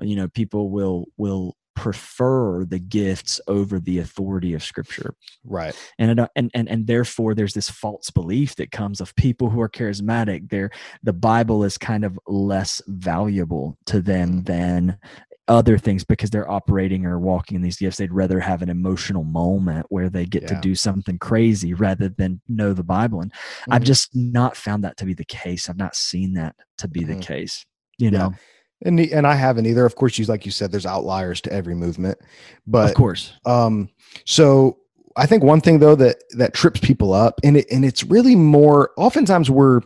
you 0.00 0.16
know 0.16 0.26
people 0.26 0.70
will 0.70 1.06
will 1.16 1.56
prefer 1.74 2.64
the 2.64 2.78
gifts 2.78 3.40
over 3.48 3.80
the 3.80 3.98
authority 3.98 4.54
of 4.54 4.62
scripture 4.62 5.14
right 5.44 5.74
and 5.98 6.20
and 6.36 6.50
and 6.54 6.68
and 6.68 6.86
therefore 6.86 7.34
there's 7.34 7.54
this 7.54 7.70
false 7.70 8.10
belief 8.10 8.54
that 8.56 8.70
comes 8.70 9.00
of 9.00 9.14
people 9.16 9.50
who 9.50 9.60
are 9.60 9.68
charismatic 9.68 10.48
they're 10.50 10.70
the 11.02 11.12
bible 11.12 11.64
is 11.64 11.76
kind 11.76 12.04
of 12.04 12.18
less 12.26 12.80
valuable 12.86 13.76
to 13.86 14.00
them 14.00 14.42
mm. 14.42 14.46
than 14.46 14.98
other 15.46 15.76
things 15.76 16.04
because 16.04 16.30
they're 16.30 16.50
operating 16.50 17.04
or 17.04 17.18
walking 17.18 17.56
in 17.56 17.62
these 17.62 17.76
gifts 17.76 17.98
they'd 17.98 18.12
rather 18.12 18.40
have 18.40 18.62
an 18.62 18.70
emotional 18.70 19.24
moment 19.24 19.84
where 19.90 20.08
they 20.08 20.24
get 20.24 20.42
yeah. 20.42 20.48
to 20.48 20.60
do 20.60 20.74
something 20.74 21.18
crazy 21.18 21.74
rather 21.74 22.08
than 22.08 22.40
know 22.48 22.72
the 22.72 22.84
bible 22.84 23.20
and 23.20 23.32
mm-hmm. 23.32 23.72
i've 23.72 23.84
just 23.84 24.08
not 24.14 24.56
found 24.56 24.84
that 24.84 24.96
to 24.96 25.04
be 25.04 25.12
the 25.12 25.24
case 25.24 25.68
i've 25.68 25.76
not 25.76 25.94
seen 25.94 26.32
that 26.32 26.54
to 26.78 26.88
be 26.88 27.00
mm-hmm. 27.00 27.18
the 27.18 27.26
case 27.26 27.66
you 27.98 28.10
know 28.10 28.30
yeah 28.32 28.38
and 28.84 29.00
and 29.00 29.26
I 29.26 29.34
haven't 29.34 29.66
either. 29.66 29.86
Of 29.86 29.96
course, 29.96 30.18
you 30.18 30.24
like 30.26 30.44
you 30.44 30.52
said, 30.52 30.70
there's 30.70 30.86
outliers 30.86 31.40
to 31.42 31.52
every 31.52 31.74
movement, 31.74 32.18
but 32.66 32.90
of 32.90 32.94
course. 32.94 33.32
Um, 33.46 33.88
so 34.24 34.78
I 35.16 35.26
think 35.26 35.42
one 35.42 35.60
thing 35.60 35.78
though 35.78 35.94
that 35.96 36.22
that 36.36 36.54
trips 36.54 36.80
people 36.80 37.12
up, 37.12 37.40
and 37.42 37.56
it 37.56 37.66
and 37.70 37.84
it's 37.84 38.04
really 38.04 38.36
more. 38.36 38.90
Oftentimes, 38.96 39.50
we're 39.50 39.80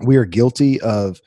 we 0.00 0.16
are 0.16 0.24
guilty 0.24 0.80
of 0.80 1.20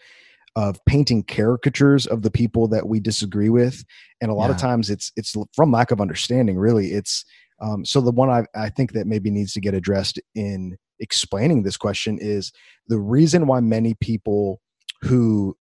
of 0.56 0.84
painting 0.86 1.24
caricatures 1.24 2.06
of 2.06 2.22
the 2.22 2.32
people 2.32 2.68
that 2.68 2.88
we 2.88 3.00
disagree 3.00 3.50
with, 3.50 3.84
and 4.22 4.30
a 4.30 4.34
lot 4.34 4.48
yeah. 4.48 4.56
of 4.56 4.58
times 4.58 4.90
it's 4.90 5.12
it's 5.16 5.36
from 5.54 5.72
lack 5.72 5.92
of 5.92 6.02
understanding. 6.02 6.58
Really, 6.58 6.92
it's 6.92 7.26
um, 7.62 7.86
so 7.86 8.02
the 8.02 8.12
one 8.12 8.30
I 8.30 8.46
I 8.56 8.70
think 8.70 8.94
that 8.94 9.08
maybe 9.08 9.32
needs 9.32 9.54
to 9.54 9.62
get 9.62 9.74
addressed 9.74 10.20
in 10.36 10.78
explaining 11.00 11.64
this 11.64 11.78
question 11.78 12.18
is 12.20 12.52
the 12.88 13.00
reason 13.00 13.48
why 13.48 13.62
many 13.62 13.94
people 13.96 14.62
who 15.02 15.56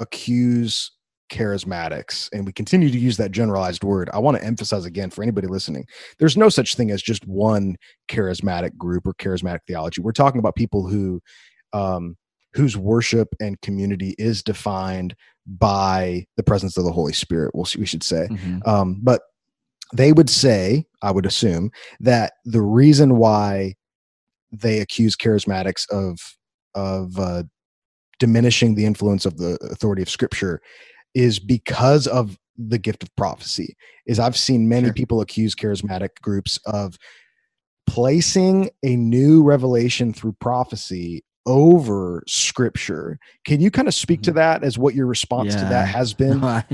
accuse 0.00 0.90
charismatics 1.30 2.28
and 2.32 2.46
we 2.46 2.52
continue 2.52 2.90
to 2.90 2.98
use 2.98 3.16
that 3.16 3.32
generalized 3.32 3.82
word. 3.82 4.10
I 4.12 4.18
want 4.18 4.36
to 4.36 4.44
emphasize 4.44 4.84
again 4.84 5.10
for 5.10 5.22
anybody 5.22 5.46
listening 5.46 5.86
there's 6.18 6.36
no 6.36 6.48
such 6.48 6.76
thing 6.76 6.90
as 6.90 7.02
just 7.02 7.26
one 7.26 7.76
charismatic 8.08 8.76
group 8.76 9.06
or 9.06 9.14
charismatic 9.14 9.60
theology. 9.66 10.00
We're 10.00 10.12
talking 10.12 10.38
about 10.38 10.54
people 10.54 10.86
who 10.86 11.20
um, 11.72 12.16
whose 12.52 12.76
worship 12.76 13.34
and 13.40 13.60
community 13.62 14.14
is 14.18 14.42
defined 14.42 15.16
by 15.46 16.24
the 16.36 16.42
presence 16.42 16.76
of 16.76 16.84
the 16.84 16.92
holy 16.92 17.12
spirit 17.12 17.54
we'll 17.54 17.64
see, 17.64 17.80
we 17.80 17.86
should 17.86 18.02
say. 18.02 18.28
Mm-hmm. 18.30 18.58
um, 18.66 19.00
but 19.02 19.22
they 19.92 20.12
would 20.12 20.30
say 20.30 20.86
i 21.02 21.10
would 21.10 21.26
assume 21.26 21.70
that 22.00 22.32
the 22.44 22.62
reason 22.62 23.16
why 23.16 23.74
they 24.50 24.80
accuse 24.80 25.16
charismatics 25.16 25.88
of 25.90 26.18
of 26.74 27.18
uh, 27.18 27.42
diminishing 28.18 28.74
the 28.74 28.84
influence 28.84 29.26
of 29.26 29.38
the 29.38 29.58
authority 29.70 30.02
of 30.02 30.10
scripture 30.10 30.60
is 31.14 31.38
because 31.38 32.06
of 32.06 32.38
the 32.56 32.78
gift 32.78 33.02
of 33.02 33.14
prophecy 33.16 33.76
is 34.06 34.18
i've 34.18 34.36
seen 34.36 34.68
many 34.68 34.86
sure. 34.86 34.94
people 34.94 35.20
accuse 35.20 35.54
charismatic 35.54 36.10
groups 36.22 36.58
of 36.66 36.96
placing 37.86 38.70
a 38.84 38.96
new 38.96 39.42
revelation 39.42 40.12
through 40.12 40.32
prophecy 40.34 41.24
over 41.46 42.22
scripture 42.26 43.18
can 43.44 43.60
you 43.60 43.70
kind 43.70 43.88
of 43.88 43.94
speak 43.94 44.22
to 44.22 44.30
mm-hmm. 44.30 44.38
that 44.38 44.64
as 44.64 44.78
what 44.78 44.94
your 44.94 45.06
response 45.06 45.54
yeah. 45.54 45.62
to 45.62 45.68
that 45.68 45.88
has 45.88 46.14
been 46.14 46.42
I, 46.44 46.64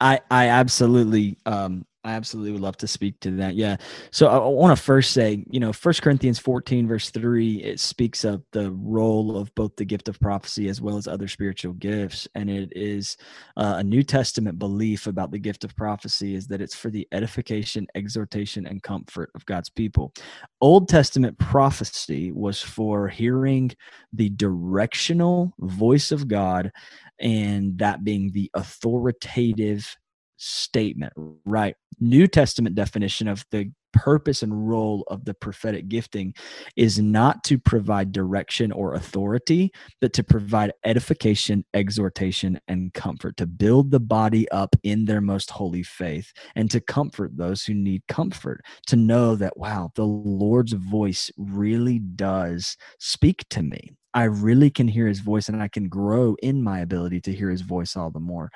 I 0.00 0.20
i 0.30 0.48
absolutely 0.48 1.38
um 1.46 1.84
I 2.06 2.12
absolutely 2.12 2.52
would 2.52 2.60
love 2.60 2.76
to 2.78 2.86
speak 2.86 3.18
to 3.20 3.32
that. 3.32 3.56
Yeah. 3.56 3.78
So 4.12 4.28
I, 4.28 4.38
want 4.46 4.76
to 4.76 4.80
first 4.80 5.10
say, 5.10 5.44
you 5.50 5.58
know, 5.58 5.72
First 5.72 6.02
Corinthians 6.02 6.38
14, 6.38 6.86
verse 6.86 7.10
3, 7.10 7.56
it 7.64 7.80
speaks 7.80 8.22
of 8.22 8.44
the 8.52 8.70
role 8.70 9.36
of 9.36 9.52
both 9.56 9.74
the 9.74 9.84
gift 9.84 10.08
of 10.08 10.20
prophecy 10.20 10.68
as 10.68 10.80
well 10.80 10.96
as 10.96 11.08
other 11.08 11.26
spiritual 11.26 11.72
gifts. 11.72 12.28
And 12.36 12.48
it 12.48 12.72
is 12.76 13.16
uh, 13.56 13.74
a 13.78 13.82
New 13.82 14.04
Testament 14.04 14.56
belief 14.56 15.08
about 15.08 15.32
the 15.32 15.40
gift 15.40 15.64
of 15.64 15.74
prophecy 15.74 16.36
is 16.36 16.46
that 16.46 16.60
it's 16.60 16.76
for 16.76 16.90
the 16.90 17.08
edification, 17.10 17.88
exhortation, 17.96 18.68
and 18.68 18.84
comfort 18.84 19.32
of 19.34 19.44
God's 19.44 19.68
people. 19.68 20.14
Old 20.60 20.88
Testament 20.88 21.36
prophecy 21.38 22.30
was 22.30 22.62
for 22.62 23.08
hearing 23.08 23.72
the 24.12 24.28
directional 24.28 25.52
voice 25.58 26.12
of 26.12 26.28
God 26.28 26.70
and 27.18 27.76
that 27.78 28.04
being 28.04 28.30
the 28.30 28.48
authoritative 28.54 29.96
statement, 30.36 31.12
right? 31.44 31.74
New 32.00 32.26
Testament 32.26 32.74
definition 32.74 33.28
of 33.28 33.44
the 33.50 33.70
purpose 33.92 34.42
and 34.42 34.68
role 34.68 35.04
of 35.08 35.24
the 35.24 35.32
prophetic 35.32 35.88
gifting 35.88 36.34
is 36.76 36.98
not 36.98 37.42
to 37.44 37.58
provide 37.58 38.12
direction 38.12 38.70
or 38.70 38.92
authority, 38.92 39.72
but 40.02 40.12
to 40.12 40.22
provide 40.22 40.70
edification, 40.84 41.64
exhortation, 41.72 42.60
and 42.68 42.92
comfort, 42.92 43.38
to 43.38 43.46
build 43.46 43.90
the 43.90 44.00
body 44.00 44.46
up 44.50 44.76
in 44.82 45.06
their 45.06 45.22
most 45.22 45.50
holy 45.50 45.82
faith, 45.82 46.30
and 46.54 46.70
to 46.70 46.80
comfort 46.80 47.36
those 47.36 47.64
who 47.64 47.72
need 47.72 48.02
comfort, 48.06 48.60
to 48.86 48.96
know 48.96 49.34
that, 49.34 49.56
wow, 49.56 49.90
the 49.94 50.04
Lord's 50.04 50.74
voice 50.74 51.30
really 51.38 51.98
does 51.98 52.76
speak 52.98 53.48
to 53.48 53.62
me. 53.62 53.92
I 54.16 54.24
really 54.24 54.70
can 54.70 54.88
hear 54.88 55.06
his 55.06 55.20
voice 55.20 55.50
and 55.50 55.62
I 55.62 55.68
can 55.68 55.88
grow 55.88 56.36
in 56.42 56.62
my 56.62 56.80
ability 56.80 57.20
to 57.20 57.32
hear 57.34 57.50
his 57.50 57.60
voice 57.60 57.96
all 57.96 58.10
the 58.10 58.18
more. 58.18 58.50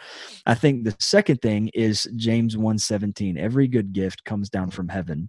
I 0.47 0.55
think 0.55 0.85
the 0.85 0.97
second 0.99 1.43
thing 1.43 1.69
is 1.75 2.09
James 2.17 2.57
1:17. 2.57 3.37
Every 3.37 3.69
good 3.69 3.93
gift 3.93 4.25
comes 4.25 4.49
down 4.49 4.71
from 4.71 4.89
heaven. 4.89 5.29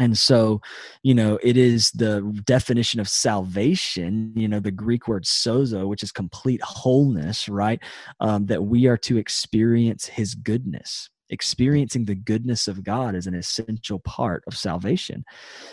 And 0.00 0.18
so, 0.18 0.60
you 1.02 1.14
know, 1.14 1.38
it 1.42 1.56
is 1.56 1.90
the 1.92 2.20
definition 2.46 3.00
of 3.00 3.08
salvation, 3.08 4.32
you 4.36 4.48
know, 4.48 4.60
the 4.60 4.70
Greek 4.72 5.06
word 5.08 5.24
sozo, 5.24 5.86
which 5.88 6.02
is 6.02 6.12
complete 6.12 6.62
wholeness, 6.62 7.48
right? 7.48 7.80
Um, 8.20 8.46
that 8.46 8.64
we 8.64 8.86
are 8.86 8.96
to 8.98 9.18
experience 9.18 10.06
his 10.06 10.34
goodness 10.34 11.10
experiencing 11.30 12.04
the 12.04 12.14
goodness 12.14 12.68
of 12.68 12.84
God 12.84 13.14
is 13.14 13.26
an 13.26 13.34
essential 13.34 13.98
part 14.00 14.44
of 14.46 14.56
salvation. 14.56 15.24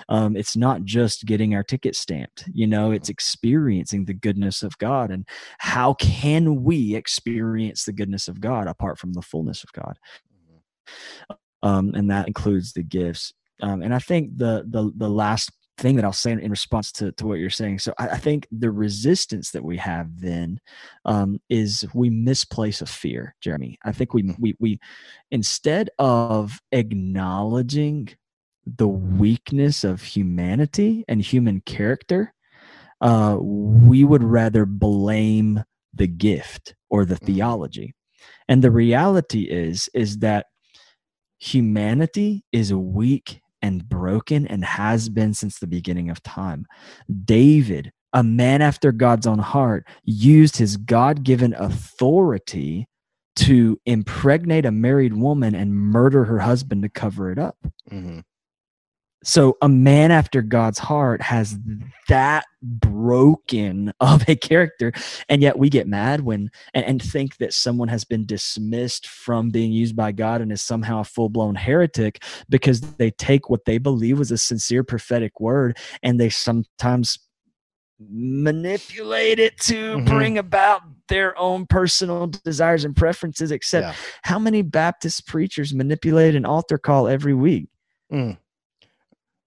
Um, 0.09 0.35
it's 0.35 0.55
not 0.55 0.83
just 0.83 1.25
getting 1.25 1.55
our 1.55 1.63
ticket 1.63 1.95
stamped, 1.95 2.45
you 2.53 2.67
know, 2.67 2.91
it's 2.91 3.09
experiencing 3.09 4.05
the 4.05 4.13
goodness 4.13 4.63
of 4.63 4.77
God. 4.77 5.11
And 5.11 5.27
how 5.57 5.93
can 5.95 6.63
we 6.63 6.95
experience 6.95 7.85
the 7.85 7.93
goodness 7.93 8.27
of 8.27 8.39
God 8.39 8.67
apart 8.67 8.99
from 8.99 9.13
the 9.13 9.21
fullness 9.21 9.63
of 9.63 9.71
God? 9.73 9.97
Um, 11.63 11.93
and 11.95 12.09
that 12.11 12.27
includes 12.27 12.73
the 12.73 12.83
gifts. 12.83 13.33
Um, 13.61 13.81
and 13.81 13.93
I 13.93 13.99
think 13.99 14.37
the 14.37 14.65
the 14.69 14.91
the 14.95 15.09
last 15.09 15.51
thing 15.77 15.95
that 15.95 16.05
I'll 16.05 16.13
say 16.13 16.31
in 16.31 16.49
response 16.49 16.91
to, 16.93 17.11
to 17.13 17.27
what 17.27 17.39
you're 17.39 17.49
saying. 17.49 17.79
So 17.79 17.93
I, 17.97 18.09
I 18.09 18.17
think 18.17 18.47
the 18.51 18.71
resistance 18.71 19.51
that 19.51 19.63
we 19.63 19.77
have 19.77 20.19
then 20.19 20.59
um, 21.05 21.39
is 21.49 21.85
we 21.93 22.09
misplace 22.09 22.81
a 22.81 22.85
fear, 22.85 23.35
Jeremy. 23.41 23.77
I 23.85 23.91
think 23.91 24.13
we, 24.13 24.23
mm-hmm. 24.23 24.41
we, 24.41 24.55
we, 24.59 24.79
instead 25.31 25.89
of 25.99 26.59
acknowledging 26.71 28.09
the 28.65 28.87
weakness 28.87 29.83
of 29.83 30.01
humanity 30.01 31.05
and 31.07 31.21
human 31.21 31.61
character, 31.61 32.33
uh, 33.01 33.37
we 33.39 34.03
would 34.03 34.23
rather 34.23 34.65
blame 34.65 35.63
the 35.93 36.07
gift 36.07 36.75
or 36.89 37.05
the 37.05 37.15
Mhm. 37.15 37.25
theology. 37.25 37.93
And 38.49 38.63
the 38.63 38.71
reality 38.71 39.43
is 39.43 39.89
is 39.93 40.19
that 40.19 40.47
humanity 41.39 42.43
is 42.51 42.73
weak 42.73 43.41
and 43.61 43.87
broken 43.87 44.47
and 44.47 44.63
has 44.63 45.09
been 45.09 45.33
since 45.33 45.59
the 45.59 45.67
beginning 45.67 46.09
of 46.09 46.21
time. 46.23 46.65
David, 47.25 47.91
a 48.13 48.23
man 48.23 48.61
after 48.61 48.91
God's 48.91 49.27
own 49.27 49.39
heart, 49.39 49.85
used 50.03 50.57
his 50.57 50.77
God-given 50.77 51.53
authority 51.53 52.87
to 53.37 53.79
impregnate 53.85 54.65
a 54.65 54.71
married 54.71 55.13
woman 55.13 55.53
and 55.53 55.75
murder 55.75 56.25
her 56.25 56.39
husband 56.39 56.81
to 56.83 56.89
cover 56.89 57.31
it 57.31 57.37
up. 57.37 57.57
Mhm. 57.91 58.23
So 59.23 59.57
a 59.61 59.67
man 59.67 60.11
after 60.11 60.41
God's 60.41 60.77
heart 60.77 61.21
has 61.23 61.57
that 62.07 62.45
broken 62.61 63.91
of 63.99 64.27
a 64.29 64.35
character, 64.35 64.93
and 65.27 65.41
yet 65.41 65.57
we 65.57 65.69
get 65.69 65.87
mad 65.87 66.21
when 66.21 66.49
and, 66.73 66.85
and 66.85 67.01
think 67.01 67.37
that 67.37 67.53
someone 67.53 67.87
has 67.87 68.03
been 68.03 68.25
dismissed 68.25 69.07
from 69.07 69.49
being 69.49 69.71
used 69.71 69.95
by 69.95 70.11
God 70.11 70.41
and 70.41 70.51
is 70.51 70.61
somehow 70.61 70.99
a 70.99 71.03
full 71.03 71.29
blown 71.29 71.55
heretic 71.55 72.23
because 72.47 72.81
they 72.81 73.09
take 73.11 73.49
what 73.49 73.65
they 73.65 73.79
believe 73.79 74.19
was 74.19 74.31
a 74.31 74.37
sincere 74.37 74.83
prophetic 74.83 75.39
word 75.39 75.77
and 76.03 76.19
they 76.19 76.29
sometimes 76.29 77.17
manipulate 77.99 79.39
it 79.39 79.57
to 79.57 79.97
Mhm. 79.97 80.05
bring 80.05 80.37
about 80.37 80.83
their 81.07 81.35
own 81.39 81.65
personal 81.65 82.27
desires 82.27 82.85
and 82.85 82.95
preferences. 82.95 83.49
Except 83.51 83.87
Yeah. 83.87 83.93
how 84.21 84.37
many 84.37 84.61
Baptist 84.61 85.25
preachers 85.25 85.73
manipulate 85.73 86.35
an 86.35 86.45
altar 86.45 86.77
call 86.77 87.07
every 87.07 87.33
week? 87.33 87.69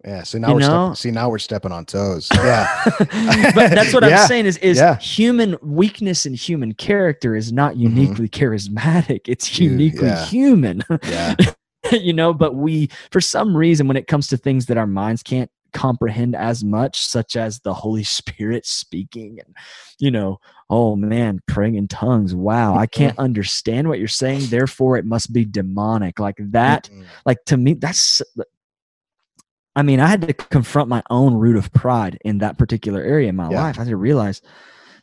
Yeah. 0.04 0.22
So 0.22 0.38
now 0.38 0.48
You 0.48 0.54
we're 0.54 0.60
know? 0.60 0.66
stepping, 0.66 0.94
see 0.96 1.10
now 1.10 1.28
we're 1.28 1.38
stepping 1.38 1.72
on 1.72 1.84
toes. 1.84 2.28
Yeah. 2.34 2.68
but 2.98 3.70
that's 3.70 3.92
what 3.92 4.02
Yeah, 4.02 4.22
I'm 4.22 4.28
saying 4.28 4.46
is 4.46 4.56
is 4.58 4.78
yeah. 4.78 4.96
human 4.98 5.56
weakness 5.62 6.24
and 6.26 6.34
human 6.34 6.72
character 6.74 7.36
is 7.36 7.52
not 7.52 7.76
uniquely 7.76 8.28
charismatic. 8.28 9.20
It's 9.26 9.48
Mm-hmm. 9.48 9.56
Dude, 9.56 9.80
uniquely 9.80 10.08
yeah. 10.08 10.24
human. 10.26 10.82
yeah. 11.04 11.34
you 11.92 12.12
know, 12.12 12.32
but 12.34 12.54
we 12.54 12.88
for 13.10 13.20
some 13.20 13.56
reason 13.56 13.88
when 13.88 13.96
it 13.96 14.06
comes 14.06 14.28
to 14.28 14.36
things 14.36 14.66
that 14.66 14.78
our 14.78 14.86
minds 14.86 15.22
can't 15.22 15.50
comprehend 15.72 16.34
as 16.34 16.64
much, 16.64 17.00
such 17.00 17.36
as 17.36 17.60
the 17.60 17.72
Holy 17.72 18.02
Spirit 18.04 18.66
speaking 18.66 19.38
and 19.44 19.54
you 19.98 20.10
know, 20.10 20.38
oh 20.70 20.96
man, 20.96 21.40
praying 21.46 21.74
in 21.76 21.88
tongues. 21.88 22.34
Wow, 22.34 22.74
I 22.76 22.86
can't 22.86 23.12
Mm-hmm. 23.12 23.20
understand 23.22 23.88
what 23.88 23.98
you're 23.98 24.08
saying, 24.08 24.46
therefore 24.46 24.96
it 24.96 25.04
must 25.04 25.32
be 25.32 25.44
demonic. 25.44 26.18
Like 26.18 26.36
that 26.38 26.88
Mm-mm. 26.92 27.04
like 27.26 27.38
to 27.46 27.56
me 27.56 27.74
that's 27.74 28.22
i 29.76 29.82
mean 29.82 30.00
i 30.00 30.06
had 30.06 30.20
to 30.22 30.32
confront 30.34 30.88
my 30.88 31.02
own 31.10 31.34
root 31.34 31.56
of 31.56 31.72
pride 31.72 32.18
in 32.24 32.38
that 32.38 32.58
particular 32.58 33.02
area 33.02 33.28
in 33.28 33.36
my 33.36 33.50
Yeah. 33.50 33.62
life 33.62 33.78
i 33.78 33.82
had 33.82 33.88
to 33.90 33.96
realize 33.96 34.40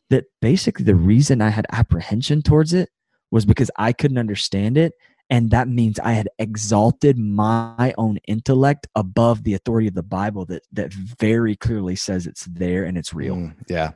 that 0.09 0.26
basically 0.41 0.86
the 0.86 0.95
reason 0.95 1.41
i 1.41 1.49
had 1.49 1.65
apprehension 1.72 2.41
towards 2.41 2.74
it 2.74 2.89
was 3.32 3.45
because 3.45 3.72
i 3.78 3.91
couldn't 3.93 4.18
understand 4.18 4.78
it 4.78 4.93
and 5.30 5.51
that 5.51 5.68
means 5.68 5.99
i 5.99 6.11
had 6.13 6.30
exalted 6.39 7.18
my 7.18 7.93
own 7.97 8.18
intellect 8.28 8.88
above 8.95 9.43
the 9.43 9.53
authority 9.53 9.88
of 9.88 9.93
the 9.95 10.03
bible 10.03 10.45
that 10.45 10.63
that 10.72 10.93
very 10.93 11.55
clearly 11.55 11.95
says 11.95 12.26
it's 12.28 12.45
there 12.45 12.84
and 12.86 12.97
it's 12.97 13.13
real 13.13 13.36
Mm, 13.36 13.55
yeah. 13.70 13.91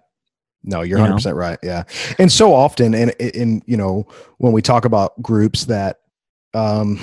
No, 0.63 0.83
you're 0.83 0.99
You 0.99 1.05
100% 1.05 1.35
right. 1.35 1.57
Yeah. 1.63 1.85
And 2.19 2.31
so 2.31 2.53
often 2.53 2.93
and 2.93 3.09
in 3.19 3.63
you 3.65 3.75
know 3.75 4.05
when 4.37 4.53
we 4.53 4.61
talk 4.61 4.85
about 4.85 5.19
groups 5.19 5.65
that 5.65 5.97
um 6.53 6.99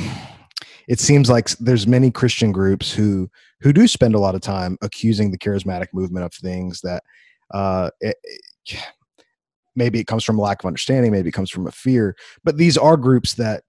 it 0.87 1.01
seems 1.01 1.29
like 1.29 1.49
there's 1.59 1.85
many 1.85 2.11
Christian 2.13 2.53
groups 2.53 2.93
who 2.93 3.29
who 3.61 3.73
do 3.73 3.87
spend 3.89 4.15
a 4.15 4.19
lot 4.19 4.35
of 4.35 4.41
time 4.41 4.77
accusing 4.83 5.31
the 5.31 5.39
charismatic 5.39 5.89
movement 5.93 6.25
of 6.25 6.33
things 6.35 6.81
that 6.83 7.03
uh 7.53 7.91
it, 8.01 8.17
it- 8.25 8.79
maybe 9.77 10.01
it 10.01 10.07
comes 10.09 10.25
from 10.25 10.39
a 10.39 10.43
lack 10.43 10.61
of 10.63 10.67
understanding, 10.67 11.13
maybe 11.13 11.29
it 11.29 11.33
comes 11.33 11.51
from 11.51 11.67
a 11.69 11.71
fear, 11.71 12.17
but 12.43 12.57
these 12.57 12.77
are 12.77 12.97
groups 12.97 13.35
that 13.35 13.63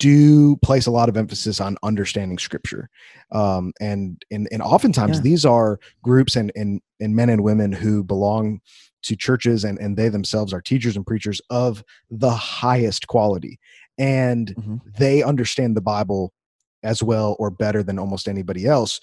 do 0.00 0.56
place 0.56 0.86
a 0.86 0.90
lot 0.90 1.08
of 1.08 1.16
emphasis 1.16 1.60
on 1.60 1.76
understanding 1.84 2.36
scripture 2.38 2.88
um, 3.30 3.72
and 3.80 4.20
and 4.32 4.48
and 4.50 4.60
oftentimes 4.60 5.18
Yeah. 5.18 5.22
these 5.22 5.44
are 5.44 5.78
groups 6.02 6.34
and 6.34 6.50
and 6.56 6.80
and 7.00 7.14
men 7.14 7.28
and 7.30 7.44
women 7.44 7.70
who 7.72 8.02
belong 8.02 8.60
to 9.02 9.14
churches 9.14 9.62
and 9.64 9.78
and 9.78 9.96
they 9.96 10.08
themselves 10.08 10.52
are 10.52 10.60
teachers 10.60 10.96
and 10.96 11.06
preachers 11.06 11.40
of 11.50 11.84
the 12.10 12.30
highest 12.32 13.06
quality 13.06 13.60
and 13.98 14.54
Mhm. 14.56 14.80
they 14.98 15.22
understand 15.22 15.76
the 15.76 15.80
bible 15.82 16.32
as 16.82 17.02
well 17.02 17.36
or 17.38 17.50
better 17.50 17.82
than 17.82 17.98
almost 17.98 18.28
anybody 18.28 18.66
else 18.66 19.00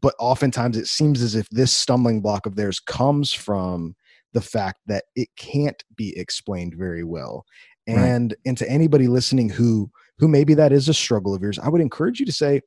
but 0.00 0.14
oftentimes 0.20 0.76
it 0.76 0.86
seems 0.86 1.20
as 1.22 1.34
if 1.34 1.48
this 1.50 1.72
stumbling 1.72 2.20
block 2.20 2.46
of 2.46 2.54
theirs 2.56 2.78
comes 2.78 3.32
from 3.32 3.94
the 4.32 4.40
fact 4.40 4.78
that 4.86 5.04
it 5.16 5.28
can't 5.36 5.82
be 5.96 6.16
explained 6.18 6.74
very 6.76 7.04
well 7.04 7.44
Right. 7.88 7.98
and 7.98 8.36
and 8.46 8.56
to 8.58 8.70
anybody 8.70 9.08
listening 9.08 9.48
who 9.48 9.90
who 10.18 10.28
maybe 10.28 10.54
that 10.54 10.70
is 10.72 10.88
a 10.88 10.94
struggle 10.94 11.34
of 11.34 11.42
yours 11.42 11.58
i 11.58 11.68
would 11.68 11.80
encourage 11.80 12.20
you 12.20 12.26
to 12.26 12.32
say 12.32 12.60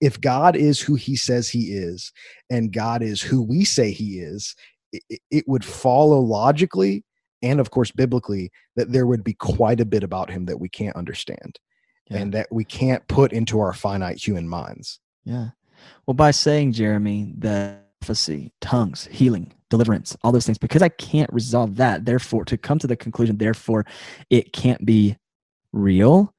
if 0.00 0.18
god 0.20 0.56
is 0.56 0.80
who 0.80 0.94
he 0.94 1.14
says 1.16 1.48
he 1.48 1.72
is 1.72 2.10
and 2.48 2.72
god 2.72 3.02
is 3.02 3.20
who 3.20 3.42
we 3.42 3.64
say 3.64 3.90
he 3.90 4.20
is 4.20 4.54
it- 4.92 5.20
it 5.30 5.44
would 5.48 5.64
follow 5.64 6.20
logically 6.20 7.04
and 7.42 7.60
of 7.60 7.70
course 7.70 7.90
biblically 7.90 8.50
that 8.76 8.92
there 8.92 9.06
would 9.06 9.24
be 9.24 9.34
quite 9.34 9.80
a 9.80 9.84
bit 9.84 10.02
about 10.02 10.30
him 10.30 10.46
that 10.46 10.60
we 10.60 10.68
can't 10.70 10.96
understand 10.96 11.58
Yeah. 12.08 12.18
and 12.18 12.34
that 12.34 12.46
we 12.52 12.64
can't 12.64 13.06
put 13.08 13.32
into 13.32 13.58
our 13.58 13.72
finite 13.72 14.24
human 14.24 14.48
minds 14.48 15.00
Yeah. 15.24 15.50
Well, 16.06 16.14
by 16.14 16.30
saying, 16.30 16.72
Jeremy, 16.72 17.32
that 17.38 17.86
prophecy, 18.00 18.52
tongues, 18.60 19.08
healing, 19.10 19.52
deliverance, 19.68 20.16
all 20.22 20.30
those 20.30 20.46
things, 20.46 20.58
because 20.58 20.82
I 20.82 20.88
can't 20.88 21.32
resolve 21.32 21.76
that, 21.76 22.04
therefore, 22.04 22.44
to 22.44 22.56
come 22.56 22.78
to 22.78 22.86
the 22.86 22.94
conclusion, 22.94 23.38
therefore, 23.38 23.84
it 24.30 24.52
can't 24.52 24.84
be 24.86 25.16
real, 25.72 26.32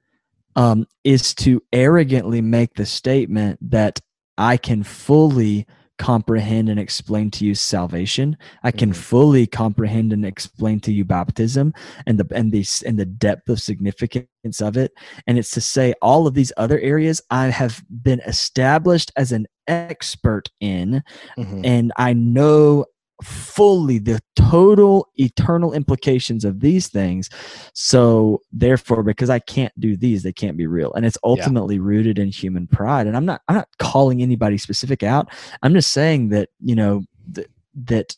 um, 0.55 0.87
is 1.03 1.35
to 1.35 1.61
arrogantly 1.73 2.41
make 2.41 2.75
the 2.75 2.85
statement 2.85 3.59
that 3.69 3.99
I 4.37 4.55
can 4.55 4.83
fully 4.83 5.67
comprehend 5.97 6.69
and 6.69 6.79
explain 6.79 7.31
to 7.31 7.45
you 7.45 7.55
salvation. 7.55 8.37
I 8.63 8.71
can 8.71 8.91
Mhm. 8.91 8.95
fully 8.95 9.47
comprehend 9.47 10.13
and 10.13 10.25
explain 10.25 10.79
to 10.81 10.91
you 10.93 11.03
baptism 11.05 11.73
and 12.05 12.19
the 12.19 12.27
and 12.35 12.51
the 12.51 12.65
and 12.85 12.97
the 12.99 13.05
depth 13.05 13.49
of 13.49 13.59
significance 13.61 14.61
of 14.61 14.77
it 14.77 14.91
and 15.25 15.37
it's 15.37 15.51
to 15.51 15.61
say 15.61 15.93
all 16.01 16.27
of 16.27 16.33
these 16.33 16.53
other 16.57 16.79
areas 16.79 17.21
I 17.29 17.47
have 17.47 17.83
been 18.03 18.21
established 18.25 19.11
as 19.17 19.31
an 19.31 19.47
expert 19.67 20.49
in 20.61 21.03
Mhm. 21.37 21.65
and 21.65 21.91
I 21.97 22.13
know 22.13 22.85
fully 23.23 23.97
the 23.99 24.19
total 24.35 25.07
eternal 25.15 25.73
implications 25.73 26.45
of 26.45 26.59
these 26.59 26.87
things. 26.87 27.29
So 27.73 28.41
therefore 28.51 29.03
because 29.03 29.29
I 29.29 29.39
can't 29.39 29.73
do 29.79 29.97
these 29.97 30.23
they 30.23 30.33
can't 30.33 30.57
be 30.57 30.67
real. 30.67 30.93
And 30.93 31.05
it's 31.05 31.17
ultimately 31.23 31.79
rooted 31.79 32.19
in 32.19 32.29
human 32.29 32.67
pride. 32.67 33.07
And 33.07 33.17
I'm 33.17 33.25
not 33.25 33.41
I'm 33.47 33.55
not 33.55 33.69
calling 33.79 34.21
anybody 34.21 34.57
specific 34.57 35.01
out. 35.03 35.29
I'm 35.63 35.73
just 35.73 35.91
saying 35.91 36.29
that 36.29 36.49
you 36.59 36.75
know 36.75 37.03
that 37.31 37.47
that 37.85 38.15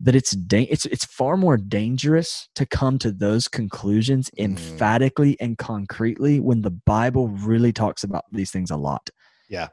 that 0.00 0.14
it's 0.16 0.32
da- 0.32 0.68
it's 0.68 0.84
it's 0.86 1.04
far 1.04 1.36
more 1.36 1.56
dangerous 1.56 2.48
to 2.56 2.66
come 2.66 2.98
to 2.98 3.12
those 3.12 3.46
conclusions 3.48 4.30
Mhm. 4.30 4.44
emphatically 4.44 5.36
and 5.40 5.56
concretely 5.56 6.40
when 6.40 6.62
the 6.62 6.70
Bible 6.70 7.28
really 7.28 7.72
talks 7.72 8.02
about 8.04 8.24
these 8.32 8.50
things 8.50 8.70
a 8.70 8.76
lot. 8.76 9.08
yeah. 9.48 9.68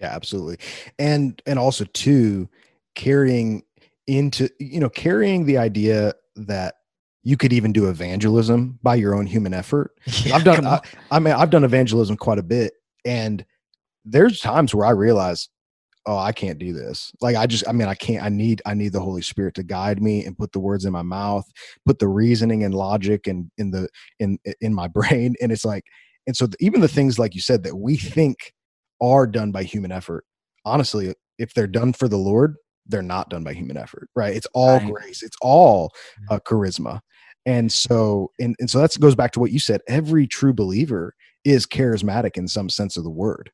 Yeah 0.00 0.14
absolutely. 0.14 0.58
And 0.98 1.42
and 1.46 1.58
also 1.58 1.84
too 1.92 2.48
carrying 2.94 3.62
into 4.08 4.48
you 4.58 4.80
know 4.80 4.88
carrying 4.88 5.44
the 5.44 5.58
idea 5.58 6.14
that 6.34 6.74
you 7.22 7.36
could 7.36 7.52
even 7.52 7.72
do 7.72 7.88
evangelism 7.88 8.78
by 8.82 8.94
your 8.94 9.14
own 9.14 9.26
human 9.26 9.52
effort 9.52 9.92
I've 10.32 10.44
done. 10.44 10.66
I. 10.66 10.80
I 11.10 11.18
mean, 11.18 11.34
I've 11.34 11.50
done 11.50 11.62
evangelism 11.62 12.16
quite 12.16 12.38
a 12.38 12.42
bit, 12.42 12.72
and 13.04 13.44
there's 14.04 14.40
times 14.40 14.74
where 14.74 14.86
I 14.86 14.90
realize, 14.90 15.48
oh, 16.06 16.16
I 16.16 16.32
can't 16.32 16.58
do 16.58 16.72
this. 16.72 17.12
Like, 17.20 17.36
I 17.36 17.46
just, 17.46 17.68
I 17.68 17.72
mean, 17.72 17.86
I 17.86 17.94
can't. 17.94 18.24
I 18.24 18.30
need, 18.30 18.62
I 18.64 18.74
need 18.74 18.92
the 18.92 19.00
Holy 19.00 19.20
Spirit 19.20 19.54
to 19.56 19.62
guide 19.62 20.02
me 20.02 20.24
and 20.24 20.38
put 20.38 20.52
the 20.52 20.60
words 20.60 20.86
in 20.86 20.92
my 20.92 21.02
mouth, 21.02 21.44
put 21.84 21.98
the 21.98 22.08
reasoning 22.08 22.64
and 22.64 22.74
logic 22.74 23.26
and 23.26 23.50
in 23.58 23.70
the 23.70 23.88
in 24.18 24.38
in 24.60 24.74
my 24.74 24.88
brain. 24.88 25.34
And 25.42 25.52
it's 25.52 25.64
like, 25.64 25.84
and 26.26 26.36
so 26.36 26.48
even 26.60 26.80
the 26.80 26.88
things 26.88 27.18
like 27.18 27.34
you 27.34 27.42
said 27.42 27.62
that 27.64 27.76
we 27.76 27.96
think 27.96 28.54
are 29.02 29.26
done 29.26 29.52
by 29.52 29.64
human 29.64 29.92
effort, 29.92 30.24
honestly, 30.64 31.14
if 31.38 31.52
they're 31.52 31.66
done 31.66 31.92
for 31.92 32.08
the 32.08 32.16
Lord, 32.16 32.56
they're 32.88 33.02
not 33.02 33.30
done 33.30 33.44
by 33.44 33.52
human 33.52 33.76
effort, 33.76 34.08
right? 34.16 34.34
It's 34.34 34.46
all 34.54 34.78
Right. 34.78 34.92
grace. 34.92 35.22
It's 35.22 35.36
all 35.42 35.92
uh, 36.30 36.38
charisma. 36.40 37.00
And 37.46 37.70
so, 37.72 38.30
and, 38.40 38.54
and 38.58 38.68
so 38.68 38.78
that 38.80 38.98
goes 39.00 39.14
back 39.14 39.32
to 39.32 39.40
what 39.40 39.52
you 39.52 39.58
said. 39.58 39.80
Every 39.88 40.26
true 40.26 40.52
believer 40.52 41.14
is 41.44 41.66
charismatic 41.66 42.36
in 42.36 42.48
some 42.48 42.68
sense 42.68 42.96
of 42.96 43.04
the 43.04 43.10
word. 43.10 43.50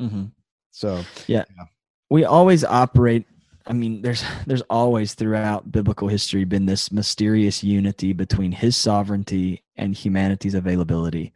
Mhm. 0.00 0.32
So, 0.70 1.04
we 2.10 2.24
always 2.24 2.64
operate 2.64 3.26
i 3.68 3.72
mean 3.72 4.02
there's 4.02 4.24
there's 4.46 4.62
always 4.62 5.14
throughout 5.14 5.70
biblical 5.70 6.08
history 6.08 6.44
been 6.44 6.66
this 6.66 6.90
mysterious 6.90 7.62
unity 7.62 8.12
between 8.12 8.52
his 8.52 8.76
sovereignty 8.76 9.62
and 9.76 9.94
humanity's 9.94 10.54
availability 10.54 11.32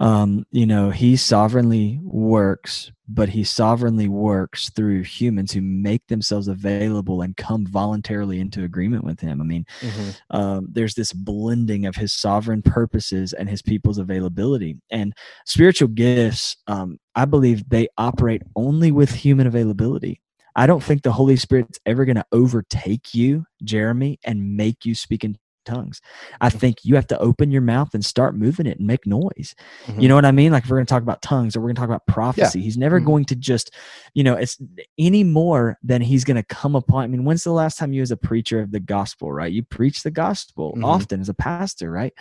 um, 0.00 0.46
you 0.50 0.64
know, 0.64 0.88
he 0.88 1.14
sovereignly 1.14 2.00
works, 2.02 2.90
but 3.06 3.28
he 3.28 3.44
sovereignly 3.44 4.08
works 4.08 4.70
through 4.70 5.02
humans 5.02 5.52
who 5.52 5.60
make 5.60 6.06
themselves 6.06 6.48
available 6.48 7.20
and 7.20 7.36
come 7.36 7.66
voluntarily 7.66 8.40
into 8.40 8.64
agreement 8.64 9.04
with 9.04 9.20
him. 9.20 9.42
I 9.42 9.44
mean, 9.44 9.66
mm-hmm. 9.80 10.36
um, 10.36 10.68
there's 10.72 10.94
this 10.94 11.12
blending 11.12 11.84
of 11.84 11.96
his 11.96 12.14
sovereign 12.14 12.62
purposes 12.62 13.34
and 13.34 13.48
his 13.48 13.60
people's 13.60 13.98
availability. 13.98 14.78
And 14.90 15.12
spiritual 15.44 15.88
gifts, 15.88 16.56
um, 16.66 16.98
I 17.14 17.26
believe 17.26 17.68
they 17.68 17.88
operate 17.98 18.42
only 18.56 18.90
with 18.92 19.10
human 19.10 19.46
availability. 19.46 20.22
I 20.56 20.66
don't 20.66 20.82
think 20.82 21.02
the 21.02 21.12
Holy 21.12 21.36
Spirit's 21.36 21.78
ever 21.86 22.04
going 22.04 22.16
to 22.16 22.26
overtake 22.32 23.14
you, 23.14 23.44
Jeremy, 23.62 24.18
and 24.24 24.56
make 24.56 24.84
you 24.84 24.94
speak 24.94 25.24
in 25.24 25.36
tongues. 25.64 26.00
I 26.40 26.50
think 26.50 26.78
you 26.84 26.94
have 26.94 27.06
to 27.08 27.18
open 27.18 27.50
your 27.50 27.62
mouth 27.62 27.94
and 27.94 28.04
start 28.04 28.36
moving 28.36 28.66
it 28.66 28.78
and 28.78 28.86
make 28.86 29.06
noise. 29.06 29.54
Mm-hmm. 29.86 30.00
You 30.00 30.08
know 30.08 30.14
what 30.14 30.24
I 30.24 30.32
mean? 30.32 30.52
Like 30.52 30.64
if 30.64 30.70
we're 30.70 30.76
going 30.76 30.86
to 30.86 30.92
talk 30.92 31.02
about 31.02 31.22
tongues 31.22 31.56
or 31.56 31.60
we're 31.60 31.68
going 31.68 31.76
to 31.76 31.80
talk 31.80 31.88
about 31.88 32.06
prophecy, 32.06 32.58
yeah. 32.58 32.64
he's 32.64 32.78
never 32.78 32.98
mm-hmm. 32.98 33.06
going 33.06 33.24
to 33.26 33.36
just, 33.36 33.74
you 34.14 34.24
know, 34.24 34.34
it's 34.34 34.58
any 34.98 35.24
more 35.24 35.78
than 35.82 36.02
he's 36.02 36.24
going 36.24 36.36
to 36.36 36.42
come 36.42 36.74
upon. 36.74 37.04
I 37.04 37.06
mean, 37.08 37.24
when's 37.24 37.44
the 37.44 37.52
last 37.52 37.78
time 37.78 37.92
you 37.92 38.02
as 38.02 38.10
a 38.10 38.16
preacher 38.16 38.60
of 38.60 38.72
the 38.72 38.80
gospel, 38.80 39.32
right? 39.32 39.52
You 39.52 39.62
preach 39.62 40.02
the 40.02 40.10
gospel 40.10 40.72
mm-hmm. 40.72 40.84
often 40.84 41.20
as 41.20 41.28
a 41.28 41.34
pastor, 41.34 41.90
right? 41.90 42.12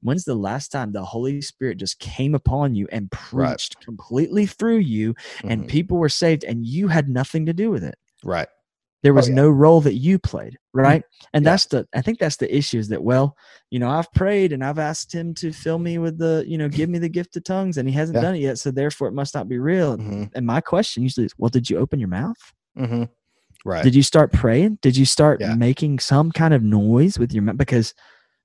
When's 0.00 0.24
the 0.24 0.34
last 0.34 0.68
time 0.68 0.92
the 0.92 1.04
Holy 1.04 1.40
Spirit 1.40 1.78
just 1.78 2.00
came 2.00 2.34
upon 2.34 2.74
you 2.74 2.88
and 2.90 3.10
preached 3.10 3.76
right. 3.76 3.84
completely 3.84 4.46
through 4.46 4.78
you 4.78 5.14
and 5.44 5.60
mm-hmm. 5.60 5.68
people 5.68 5.98
were 5.98 6.08
saved 6.08 6.44
and 6.44 6.66
you 6.66 6.88
had 6.88 7.08
nothing 7.08 7.46
to 7.46 7.52
do 7.52 7.70
with 7.70 7.84
it? 7.84 7.96
Right. 8.24 8.48
There 9.02 9.14
was 9.14 9.26
oh, 9.26 9.30
yeah. 9.30 9.36
no 9.36 9.50
role 9.50 9.80
that 9.80 9.94
you 9.94 10.18
played, 10.18 10.54
mm-hmm. 10.54 10.80
right? 10.80 11.02
And 11.32 11.44
yeah. 11.44 11.50
that's 11.50 11.66
the 11.66 11.88
I 11.94 12.02
think 12.02 12.18
that's 12.18 12.36
the 12.36 12.54
issue 12.54 12.78
is 12.78 12.88
that 12.88 13.02
well, 13.02 13.36
you 13.70 13.78
know, 13.78 13.90
I've 13.90 14.12
prayed 14.12 14.52
and 14.52 14.64
I've 14.64 14.78
asked 14.78 15.12
him 15.12 15.34
to 15.34 15.52
fill 15.52 15.78
me 15.78 15.98
with 15.98 16.18
the, 16.18 16.44
you 16.46 16.58
know, 16.58 16.68
give 16.68 16.88
me 16.88 16.98
the 16.98 17.08
gift 17.08 17.36
of 17.36 17.44
tongues 17.44 17.78
and 17.78 17.88
he 17.88 17.94
hasn't 17.94 18.16
yeah. 18.16 18.22
done 18.22 18.34
it 18.36 18.40
yet, 18.40 18.58
so 18.58 18.70
therefore 18.70 19.08
it 19.08 19.14
must 19.14 19.34
not 19.34 19.48
be 19.48 19.58
real. 19.58 19.96
Mm-hmm. 19.96 20.24
And 20.34 20.46
my 20.46 20.60
question 20.60 21.02
usually 21.02 21.26
is, 21.26 21.34
well, 21.38 21.50
did 21.50 21.68
you 21.68 21.78
open 21.78 21.98
your 21.98 22.08
mouth? 22.08 22.36
Mm-hmm. 22.78 23.04
Right. 23.64 23.84
Did 23.84 23.94
you 23.94 24.02
start 24.02 24.32
praying? 24.32 24.78
Did 24.82 24.96
you 24.96 25.04
start 25.06 25.40
making 25.56 26.00
some 26.00 26.32
kind 26.32 26.52
of 26.52 26.62
noise 26.62 27.18
with 27.18 27.32
your 27.32 27.42
mouth? 27.42 27.56
Because 27.56 27.94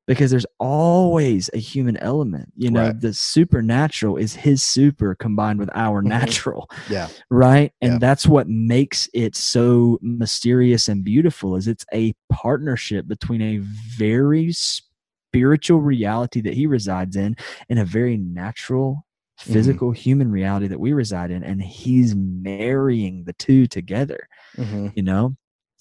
because 0.08 0.32
there's 0.32 0.45
always 0.60 1.49
a 1.53 1.58
human 1.58 1.97
element 1.97 2.51
you 2.55 2.72
know 2.72 2.88
right. 2.88 3.01
the 3.01 3.14
supernatural 3.14 4.18
is 4.18 4.34
his 4.34 4.64
super 4.64 5.14
combined 5.14 5.60
with 5.60 5.70
our 5.76 5.99
mm-hmm. 5.99 6.10
natural 6.10 6.70
yeah 6.89 7.08
right 7.30 7.74
and 7.82 7.93
yeah. 7.93 7.97
that's 7.99 8.26
what 8.26 8.47
makes 8.47 9.10
it 9.14 9.36
so 9.36 9.99
mysterious 10.01 10.88
and 10.88 11.03
beautiful 11.03 11.55
is 11.55 11.68
it's 11.68 11.86
a 11.93 12.14
partnership 12.32 13.08
between 13.08 13.41
a 13.41 13.58
very 13.97 14.51
spiritual 14.53 15.82
reality 15.82 16.41
that 16.41 16.53
he 16.53 16.66
resides 16.66 17.16
in 17.16 17.36
and 17.70 17.78
a 17.78 17.86
very 17.86 18.18
natural 18.18 19.05
mm-hmm. 19.39 19.53
physical 19.53 19.89
mm-hmm. 19.89 20.01
human 20.01 20.32
reality 20.32 20.68
that 20.68 20.80
we 20.80 20.93
reside 20.93 21.30
in 21.30 21.43
and 21.43 21.62
he's 21.62 22.16
marrying 22.16 23.24
the 23.26 23.34
two 23.34 23.68
together 23.68 24.28
mm-hmm. 24.58 24.88
you 24.95 25.03
know 25.03 25.36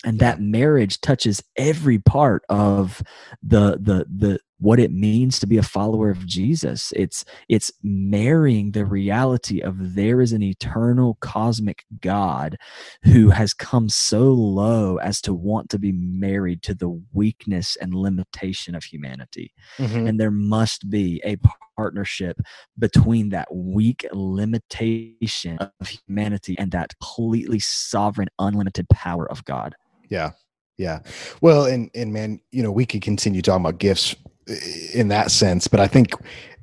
and 0.04 0.18
that 0.18 0.40
marriage 0.40 1.00
touches 1.00 1.42
every 1.56 1.98
part 1.98 2.42
of 2.48 3.02
the 3.42 3.78
the 3.80 4.06
the 4.14 4.38
what 4.58 4.80
it 4.80 4.92
means 4.92 5.38
to 5.38 5.46
be 5.46 5.58
a 5.58 5.62
follower 5.62 6.10
of 6.10 6.26
Jesus 6.26 6.92
it's 6.96 7.24
it's 7.48 7.72
marrying 7.82 8.72
the 8.72 8.84
reality 8.84 9.60
of 9.60 9.94
there 9.94 10.20
is 10.20 10.32
an 10.32 10.42
eternal 10.42 11.18
cosmic 11.20 11.84
god 12.00 12.56
who 13.02 13.30
has 13.30 13.52
come 13.52 13.88
so 13.88 14.32
low 14.32 14.96
as 14.98 15.20
to 15.20 15.34
want 15.34 15.68
to 15.70 15.78
be 15.78 15.92
married 15.92 16.62
to 16.62 16.74
the 16.74 17.00
weakness 17.12 17.76
and 17.80 17.94
limitation 17.94 18.74
of 18.74 18.84
humanity 18.84 19.52
mm-hmm. 19.78 20.06
and 20.06 20.18
there 20.18 20.30
must 20.30 20.88
be 20.88 21.20
a 21.24 21.36
partnership 21.76 22.40
between 22.78 23.28
that 23.28 23.48
weak 23.54 24.06
limitation 24.12 25.58
of 25.58 25.88
humanity 25.88 26.56
and 26.58 26.72
that 26.72 26.94
completely 26.98 27.58
sovereign 27.58 28.28
unlimited 28.38 28.88
power 28.88 29.30
of 29.30 29.44
God 29.44 29.74
yeah. 30.08 30.30
Yeah. 30.78 31.00
Well, 31.40 31.64
and 31.64 31.90
and 31.94 32.12
man, 32.12 32.40
you 32.52 32.62
know, 32.62 32.70
we 32.70 32.84
could 32.84 33.00
continue 33.02 33.40
talking 33.40 33.64
about 33.64 33.78
gifts 33.78 34.14
in 34.94 35.08
that 35.08 35.30
sense, 35.30 35.68
but 35.68 35.80
I 35.80 35.86
think 35.88 36.12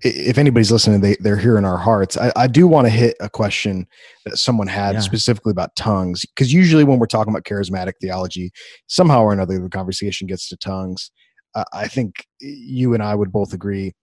if 0.01 0.38
anybody's 0.38 0.71
listening, 0.71 1.01
they 1.01 1.15
they're 1.19 1.38
hearing 1.38 1.65
our 1.65 1.77
hearts. 1.77 2.17
I, 2.17 2.31
I 2.36 2.47
do 2.47 2.67
want 2.67 2.86
to 2.86 2.89
hit 2.91 3.15
a 3.19 3.29
question 3.29 3.88
that 4.25 4.38
someone 4.38 4.67
had 4.67 4.95
yeah. 4.95 4.99
specifically 5.01 5.51
about 5.51 5.75
tongues, 5.75 6.25
because 6.25 6.51
usually 6.51 6.84
when 6.84 6.99
we're 6.99 7.07
talking 7.07 7.34
about 7.34 7.43
charismatic 7.43 7.93
theology, 8.01 8.51
somehow 8.88 9.23
or 9.23 9.34
another 9.34 9.59
the 9.59 9.69
conversation 9.69 10.27
gets 10.27 10.49
to 10.49 10.57
tongues. 10.57 11.11
Uh, 11.55 11.63
I 11.71 11.88
think 11.88 12.25
you 12.39 12.93
and 12.95 13.03
I 13.03 13.13
would 13.13 13.31
both 13.31 13.53
agree 13.53 13.93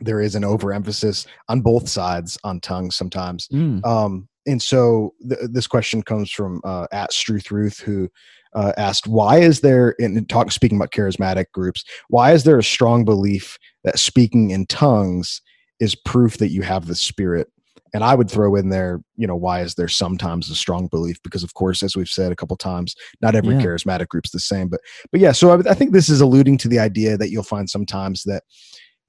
there 0.00 0.20
is 0.22 0.34
an 0.34 0.44
overemphasis 0.44 1.26
on 1.48 1.60
both 1.60 1.88
sides 1.88 2.38
on 2.42 2.58
tongues 2.60 2.96
sometimes. 2.96 3.48
Mm. 3.48 3.84
Um, 3.84 4.28
and 4.46 4.62
so 4.62 5.12
th- 5.28 5.50
this 5.52 5.66
question 5.66 6.02
comes 6.02 6.30
from 6.30 6.62
uh, 6.64 6.86
at 6.90 7.12
Struth 7.12 7.50
Ruth, 7.50 7.80
who 7.80 8.08
uh, 8.54 8.72
asked, 8.76 9.06
"Why 9.06 9.38
is 9.38 9.60
there 9.60 9.90
in 9.98 10.24
talk 10.26 10.52
speaking 10.52 10.76
about 10.78 10.92
charismatic 10.92 11.46
groups? 11.52 11.84
Why 12.08 12.32
is 12.32 12.44
there 12.44 12.58
a 12.58 12.64
strong 12.64 13.04
belief 13.04 13.58
that 13.84 13.98
speaking 13.98 14.50
in 14.50 14.66
tongues 14.66 15.40
is 15.78 15.94
proof 15.94 16.38
that 16.38 16.50
you 16.50 16.62
have 16.62 16.86
the 16.86 16.94
Spirit?" 16.94 17.48
And 17.92 18.04
I 18.04 18.14
would 18.14 18.30
throw 18.30 18.54
in 18.54 18.68
there, 18.68 19.02
you 19.16 19.26
know, 19.26 19.36
why 19.36 19.62
is 19.62 19.74
there 19.74 19.88
sometimes 19.88 20.48
a 20.50 20.54
strong 20.54 20.86
belief? 20.86 21.20
Because 21.22 21.42
of 21.42 21.54
course, 21.54 21.82
as 21.82 21.96
we've 21.96 22.08
said 22.08 22.30
a 22.30 22.36
couple 22.36 22.56
times, 22.56 22.94
not 23.20 23.34
every 23.34 23.56
yeah. 23.56 23.62
charismatic 23.62 24.08
group's 24.08 24.30
the 24.30 24.38
same. 24.38 24.68
But 24.68 24.80
but 25.10 25.20
yeah, 25.20 25.32
so 25.32 25.50
I, 25.50 25.70
I, 25.70 25.74
think 25.74 25.92
this 25.92 26.08
is 26.08 26.20
alluding 26.20 26.58
to 26.58 26.68
the 26.68 26.78
idea 26.78 27.16
that 27.16 27.30
you'll 27.30 27.42
find 27.42 27.68
sometimes 27.68 28.22
that 28.24 28.44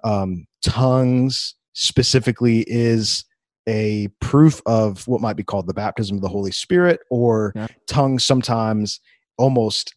um, 0.03 0.45
tongues 0.63 1.55
specifically 1.73 2.65
is 2.67 3.23
a 3.67 4.07
proof 4.19 4.61
of 4.65 5.07
what 5.07 5.21
might 5.21 5.35
be 5.35 5.43
called 5.43 5.67
the 5.67 5.73
baptism 5.73 6.17
of 6.17 6.21
the 6.21 6.29
Holy 6.29 6.51
Spirit, 6.51 7.01
or 7.09 7.53
yeah. 7.55 7.67
tongues 7.87 8.23
sometimes 8.23 8.99
almost 9.41 9.95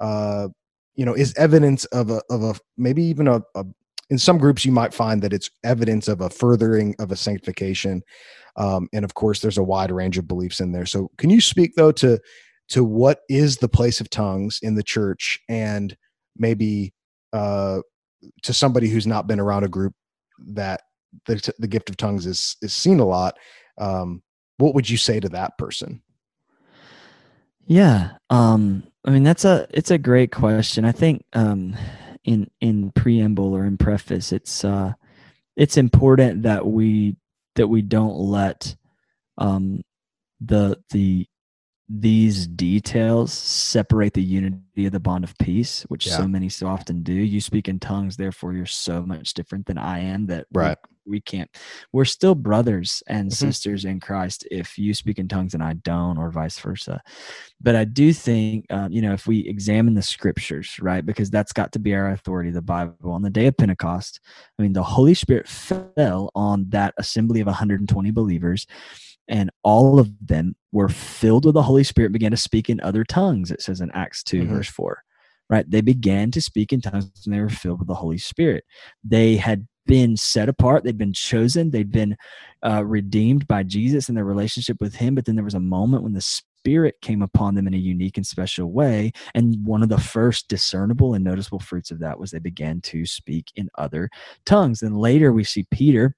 uh, 0.00 0.48
you 0.94 1.04
know 1.04 1.14
is 1.14 1.34
evidence 1.36 1.84
of 1.86 2.10
a 2.10 2.22
of 2.30 2.42
a 2.42 2.54
maybe 2.76 3.02
even 3.02 3.28
a, 3.28 3.42
a, 3.54 3.64
in 4.10 4.18
some 4.18 4.38
groups 4.38 4.64
you 4.64 4.72
might 4.72 4.94
find 4.94 5.22
that 5.22 5.32
it's 5.32 5.50
evidence 5.64 6.08
of 6.08 6.20
a 6.20 6.30
furthering 6.30 6.94
of 6.98 7.12
a 7.12 7.16
sanctification. 7.16 8.02
Um, 8.56 8.88
and 8.94 9.04
of 9.04 9.12
course 9.14 9.40
there's 9.40 9.58
a 9.58 9.62
wide 9.62 9.90
range 9.90 10.16
of 10.16 10.26
beliefs 10.26 10.60
in 10.60 10.72
there. 10.72 10.86
So 10.86 11.10
can 11.18 11.28
you 11.28 11.40
speak 11.40 11.74
though 11.76 11.92
to 11.92 12.18
to 12.68 12.82
what 12.82 13.20
is 13.28 13.58
the 13.58 13.68
place 13.68 14.00
of 14.00 14.10
tongues 14.10 14.58
in 14.62 14.74
the 14.74 14.82
church 14.82 15.38
and 15.48 15.96
maybe 16.36 16.92
uh, 17.32 17.80
to 18.42 18.52
somebody 18.52 18.88
who's 18.88 19.06
not 19.06 19.26
been 19.26 19.38
around 19.38 19.64
a 19.64 19.68
group 19.68 19.92
that 20.48 20.80
the, 21.26 21.52
the 21.58 21.68
gift 21.68 21.90
of 21.90 21.96
tongues 21.96 22.26
is 22.26 22.56
is 22.62 22.72
seen 22.72 22.98
a 23.00 23.04
lot 23.04 23.36
um, 23.78 24.22
what 24.58 24.74
would 24.74 24.88
you 24.88 24.96
say 24.96 25.20
to 25.20 25.28
that 25.28 25.56
person 25.58 26.02
yeah. 27.66 28.12
Um, 28.30 28.84
I 29.04 29.10
mean, 29.10 29.22
that's 29.22 29.44
a, 29.44 29.66
it's 29.70 29.90
a 29.90 29.98
great 29.98 30.32
question. 30.32 30.84
I 30.84 30.92
think, 30.92 31.24
um, 31.32 31.76
in, 32.24 32.50
in 32.60 32.90
preamble 32.92 33.54
or 33.54 33.64
in 33.64 33.76
preface, 33.76 34.32
it's, 34.32 34.64
uh, 34.64 34.92
it's 35.56 35.76
important 35.76 36.42
that 36.42 36.66
we, 36.66 37.16
that 37.54 37.68
we 37.68 37.82
don't 37.82 38.16
let, 38.16 38.74
um, 39.38 39.82
the, 40.40 40.78
the, 40.90 41.26
these 41.88 42.48
details 42.48 43.32
separate 43.32 44.14
the 44.14 44.22
unity 44.22 44.86
of 44.86 44.92
the 44.92 44.98
bond 44.98 45.22
of 45.22 45.38
peace, 45.38 45.82
which 45.82 46.06
yeah. 46.06 46.16
so 46.16 46.26
many 46.26 46.48
so 46.48 46.66
often 46.66 47.04
do. 47.04 47.12
You 47.12 47.40
speak 47.40 47.68
in 47.68 47.78
tongues, 47.78 48.16
therefore 48.16 48.54
you're 48.54 48.66
so 48.66 49.02
much 49.02 49.34
different 49.34 49.66
than 49.66 49.78
I 49.78 50.00
am 50.00 50.26
that 50.26 50.46
right 50.52 50.76
we 51.06 51.20
can't 51.20 51.50
we're 51.92 52.04
still 52.04 52.34
brothers 52.34 53.02
and 53.08 53.30
mm-hmm. 53.30 53.46
sisters 53.46 53.84
in 53.84 54.00
christ 54.00 54.46
if 54.50 54.76
you 54.78 54.92
speak 54.92 55.18
in 55.18 55.28
tongues 55.28 55.54
and 55.54 55.62
i 55.62 55.72
don't 55.74 56.18
or 56.18 56.30
vice 56.30 56.58
versa 56.58 57.00
but 57.60 57.76
i 57.76 57.84
do 57.84 58.12
think 58.12 58.66
uh, 58.70 58.88
you 58.90 59.00
know 59.00 59.12
if 59.12 59.26
we 59.26 59.40
examine 59.40 59.94
the 59.94 60.02
scriptures 60.02 60.76
right 60.80 61.06
because 61.06 61.30
that's 61.30 61.52
got 61.52 61.72
to 61.72 61.78
be 61.78 61.94
our 61.94 62.10
authority 62.10 62.50
the 62.50 62.62
bible 62.62 63.12
on 63.12 63.22
the 63.22 63.30
day 63.30 63.46
of 63.46 63.56
pentecost 63.56 64.20
i 64.58 64.62
mean 64.62 64.72
the 64.72 64.82
holy 64.82 65.14
spirit 65.14 65.48
fell 65.48 66.30
on 66.34 66.66
that 66.68 66.94
assembly 66.98 67.40
of 67.40 67.46
120 67.46 68.10
believers 68.10 68.66
and 69.28 69.50
all 69.64 69.98
of 69.98 70.10
them 70.24 70.54
were 70.72 70.88
filled 70.88 71.44
with 71.44 71.54
the 71.54 71.62
holy 71.62 71.84
spirit 71.84 72.12
began 72.12 72.30
to 72.30 72.36
speak 72.36 72.68
in 72.68 72.80
other 72.80 73.04
tongues 73.04 73.50
it 73.50 73.62
says 73.62 73.80
in 73.80 73.90
acts 73.92 74.22
2 74.22 74.42
mm-hmm. 74.42 74.54
verse 74.54 74.68
4 74.68 75.02
right 75.48 75.70
they 75.70 75.80
began 75.80 76.30
to 76.30 76.40
speak 76.40 76.72
in 76.72 76.80
tongues 76.80 77.10
and 77.24 77.34
they 77.34 77.40
were 77.40 77.48
filled 77.48 77.78
with 77.78 77.88
the 77.88 77.94
holy 77.94 78.18
spirit 78.18 78.64
they 79.04 79.36
had 79.36 79.66
been 79.86 80.16
set 80.16 80.48
apart, 80.48 80.84
they'd 80.84 80.98
been 80.98 81.12
chosen, 81.12 81.70
they'd 81.70 81.92
been 81.92 82.16
uh, 82.64 82.84
redeemed 82.84 83.46
by 83.46 83.62
Jesus 83.62 84.08
and 84.08 84.16
their 84.16 84.24
relationship 84.24 84.76
with 84.80 84.94
Him. 84.94 85.14
But 85.14 85.24
then 85.24 85.36
there 85.36 85.44
was 85.44 85.54
a 85.54 85.60
moment 85.60 86.02
when 86.02 86.12
the 86.12 86.20
Spirit 86.66 86.96
came 87.00 87.22
upon 87.22 87.54
them 87.54 87.68
in 87.68 87.74
a 87.74 87.78
unique 87.78 88.16
and 88.16 88.26
special 88.26 88.72
way. 88.72 89.12
And 89.34 89.64
one 89.64 89.82
of 89.82 89.88
the 89.88 90.00
first 90.00 90.48
discernible 90.48 91.14
and 91.14 91.24
noticeable 91.24 91.60
fruits 91.60 91.92
of 91.92 92.00
that 92.00 92.18
was 92.18 92.30
they 92.30 92.40
began 92.40 92.80
to 92.82 93.06
speak 93.06 93.52
in 93.54 93.68
other 93.78 94.10
tongues. 94.44 94.82
And 94.82 94.98
later 94.98 95.32
we 95.32 95.44
see 95.44 95.64
Peter 95.70 96.16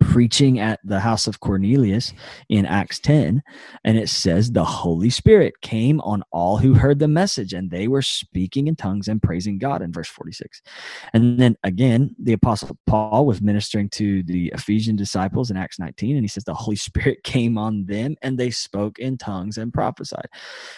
preaching 0.00 0.58
at 0.58 0.80
the 0.84 1.00
house 1.00 1.26
of 1.26 1.40
Cornelius 1.40 2.12
in 2.48 2.66
Acts 2.66 2.98
10 2.98 3.42
and 3.84 3.98
it 3.98 4.08
says 4.08 4.50
the 4.50 4.64
holy 4.64 5.10
spirit 5.10 5.60
came 5.60 6.00
on 6.00 6.22
all 6.32 6.56
who 6.56 6.74
heard 6.74 6.98
the 6.98 7.08
message 7.08 7.52
and 7.52 7.70
they 7.70 7.86
were 7.86 8.02
speaking 8.02 8.66
in 8.66 8.76
tongues 8.76 9.08
and 9.08 9.22
praising 9.22 9.58
God 9.58 9.82
in 9.82 9.92
verse 9.92 10.08
46 10.08 10.62
and 11.12 11.38
then 11.38 11.56
again 11.62 12.14
the 12.18 12.32
apostle 12.32 12.76
Paul 12.86 13.26
was 13.26 13.40
ministering 13.40 13.88
to 13.90 14.22
the 14.24 14.52
Ephesian 14.54 14.96
disciples 14.96 15.50
in 15.50 15.56
Acts 15.56 15.78
19 15.78 16.16
and 16.16 16.24
he 16.24 16.28
says 16.28 16.44
the 16.44 16.54
holy 16.54 16.76
spirit 16.86 17.22
came 17.22 17.56
on 17.56 17.86
them 17.86 18.16
and 18.22 18.38
they 18.38 18.50
spoke 18.50 18.98
in 18.98 19.16
tongues 19.16 19.58
and 19.58 19.72
prophesied 19.72 20.28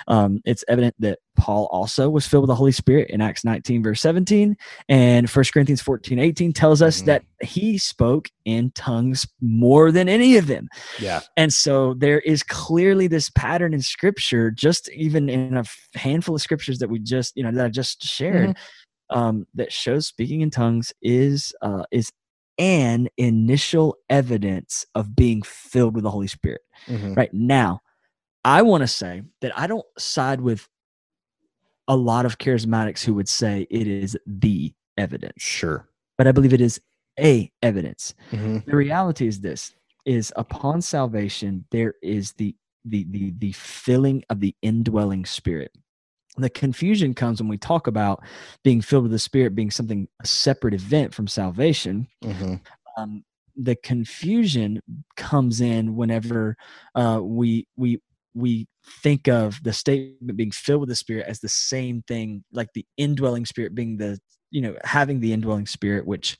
um, 0.07 0.41
it's 0.45 0.65
evident 0.69 0.95
that 0.99 1.19
Paul 1.39 1.69
also 1.71 2.11
was 2.11 2.27
filled 2.27 2.43
with 2.43 2.49
the 2.49 2.55
Holy 2.57 2.73
Spirit 2.73 3.11
in 3.11 3.21
Acts 3.21 3.45
19, 3.45 3.83
verse 3.83 4.01
17. 4.01 4.57
And 4.89 5.29
1 5.29 5.45
Corinthians 5.53 5.81
14, 5.81 6.19
18 6.19 6.53
tells 6.53 6.83
us 6.83 6.99
mm-hmm. 6.99 7.07
that 7.07 7.23
he 7.43 7.79
spoke 7.79 8.29
in 8.45 8.71
tongues 8.73 9.27
more 9.41 9.93
than 9.93 10.09
any 10.09 10.37
of 10.37 10.47
them. 10.47 10.69
Yeah. 10.99 11.21
And 11.37 11.53
so 11.53 11.95
there 11.95 12.21
is 12.21 12.43
clearly 12.43 13.07
this 13.07 13.31
pattern 13.31 13.75
in 13.75 13.83
scripture, 13.83 14.51
just 14.51 14.91
even 14.91 15.29
in 15.29 15.57
a 15.57 15.65
handful 15.95 16.35
of 16.35 16.43
scriptures 16.43 16.79
that 16.79 16.91
we 16.91 16.99
just, 16.99 17.37
you 17.37 17.43
know, 17.43 17.53
that 17.53 17.67
I 17.67 17.69
just 17.69 18.03
shared, 18.03 18.51
mm-hmm. 18.51 19.19
um, 19.19 19.47
that 19.55 19.73
shows 19.73 20.07
speaking 20.07 20.41
in 20.41 20.51
tongues 20.51 20.93
is 21.03 21.53
uh, 21.63 21.85
is 21.93 22.11
an 22.59 23.09
initial 23.17 23.97
evidence 24.11 24.85
of 24.95 25.15
being 25.15 25.43
filled 25.43 25.95
with 25.95 26.03
the 26.05 26.11
Holy 26.11 26.27
Spirit. 26.27 26.63
Mm-hmm. 26.89 27.15
Right 27.15 27.33
now, 27.33 27.81
I 28.45 28.63
want 28.63 28.83
to 28.83 28.89
say 28.89 29.23
that 29.43 29.57
I 29.57 29.67
don't 29.67 29.87
side 29.97 30.41
with 30.41 30.69
a 31.87 31.97
lot 31.97 32.27
of 32.27 32.39
charismatics 32.39 33.03
who 33.05 33.15
would 33.15 33.29
say 33.29 33.67
it 33.71 33.87
is 33.87 34.17
the 34.27 34.73
evidence. 34.97 35.41
Sure. 35.43 35.89
But 36.19 36.27
I 36.27 36.33
believe 36.33 36.53
it 36.53 36.61
is 36.61 36.81
a 37.19 37.51
evidence. 37.63 38.15
Mm-hmm. 38.33 38.71
The 38.71 38.77
reality 38.77 39.27
is 39.27 39.41
this 39.41 39.73
is 40.05 40.33
upon 40.37 40.81
salvation 40.81 41.65
there 41.71 41.95
is 42.03 42.33
the 42.33 42.55
the 42.85 43.07
the 43.11 43.35
the 43.39 43.53
filling 43.53 44.25
of 44.31 44.41
the 44.41 44.55
indwelling 44.63 45.25
spirit. 45.25 45.73
The 46.37 46.51
confusion 46.51 47.15
comes 47.15 47.41
when 47.41 47.49
we 47.49 47.59
talk 47.59 47.87
about 47.87 48.23
being 48.63 48.81
filled 48.81 49.05
with 49.05 49.13
the 49.13 49.19
spirit 49.19 49.55
being 49.55 49.71
something 49.71 50.09
a 50.23 50.27
separate 50.27 50.75
event 50.75 51.13
from 51.13 51.27
salvation. 51.27 52.07
Mm-hmm. 52.25 52.55
Um, 52.97 53.25
the 53.57 53.75
confusion 53.77 54.81
comes 55.17 55.61
in 55.61 55.97
whenever 55.97 56.57
uh, 56.95 57.21
we 57.23 57.67
we 57.77 58.01
we 58.39 58.67
think 59.03 59.29
of 59.29 59.63
the 59.63 59.73
statement 59.73 60.37
being 60.37 60.51
filled 60.51 60.81
with 60.81 60.89
the 60.89 60.95
spirit 60.95 61.27
as 61.29 61.41
the 61.41 61.49
same 61.49 62.03
thing 62.09 62.45
like 62.53 62.69
the 62.75 62.87
indwelling 62.97 63.45
spirit 63.45 63.75
being 63.75 63.97
the 63.97 64.19
you 64.51 64.61
know 64.61 64.75
having 64.85 65.21
the 65.21 65.33
indwelling 65.33 65.67
spirit 65.67 66.07
which 66.07 66.39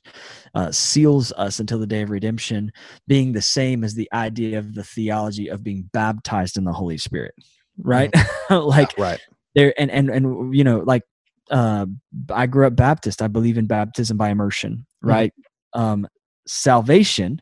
uh, 0.55 0.71
seals 0.71 1.31
us 1.33 1.59
until 1.59 1.79
the 1.79 1.87
day 1.87 2.01
of 2.01 2.09
redemption 2.09 2.71
being 3.07 3.33
the 3.33 3.41
same 3.41 3.83
as 3.83 3.93
the 3.93 4.09
idea 4.13 4.57
of 4.57 4.73
the 4.73 4.83
theology 4.83 5.47
of 5.47 5.63
being 5.63 5.89
baptized 5.93 6.57
in 6.57 6.63
the 6.63 6.73
holy 6.73 6.97
spirit 6.97 7.33
right 7.77 8.11
mm-hmm. 8.11 8.55
like 8.67 8.97
yeah, 8.97 9.03
right 9.03 9.21
there 9.55 9.73
and 9.79 9.91
and 9.91 10.09
and 10.09 10.55
you 10.55 10.63
know 10.63 10.79
like 10.79 11.03
uh 11.51 11.85
i 12.31 12.45
grew 12.45 12.65
up 12.65 12.75
baptist 12.75 13.21
i 13.21 13.27
believe 13.27 13.57
in 13.57 13.67
baptism 13.67 14.17
by 14.17 14.29
immersion 14.29 14.73
mm-hmm. 14.73 15.09
right 15.09 15.33
mm-hmm. 15.75 15.81
um 15.81 16.07
salvation 16.47 17.39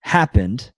happened 0.00 0.72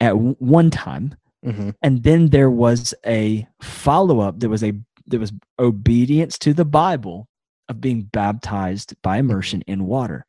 at 0.00 0.10
w- 0.10 0.36
one 0.38 0.70
time 0.70 1.14
Mm-hmm. 1.44 1.70
And 1.82 2.02
then 2.02 2.28
there 2.28 2.50
was 2.50 2.94
a 3.06 3.46
follow 3.62 4.20
up. 4.20 4.40
There 4.40 4.50
was 4.50 4.64
a 4.64 4.72
there 5.06 5.20
was 5.20 5.32
obedience 5.58 6.38
to 6.38 6.52
the 6.52 6.64
Bible 6.64 7.28
of 7.68 7.80
being 7.80 8.02
baptized 8.02 8.94
by 9.02 9.18
immersion 9.18 9.62
in 9.66 9.86
water. 9.86 10.26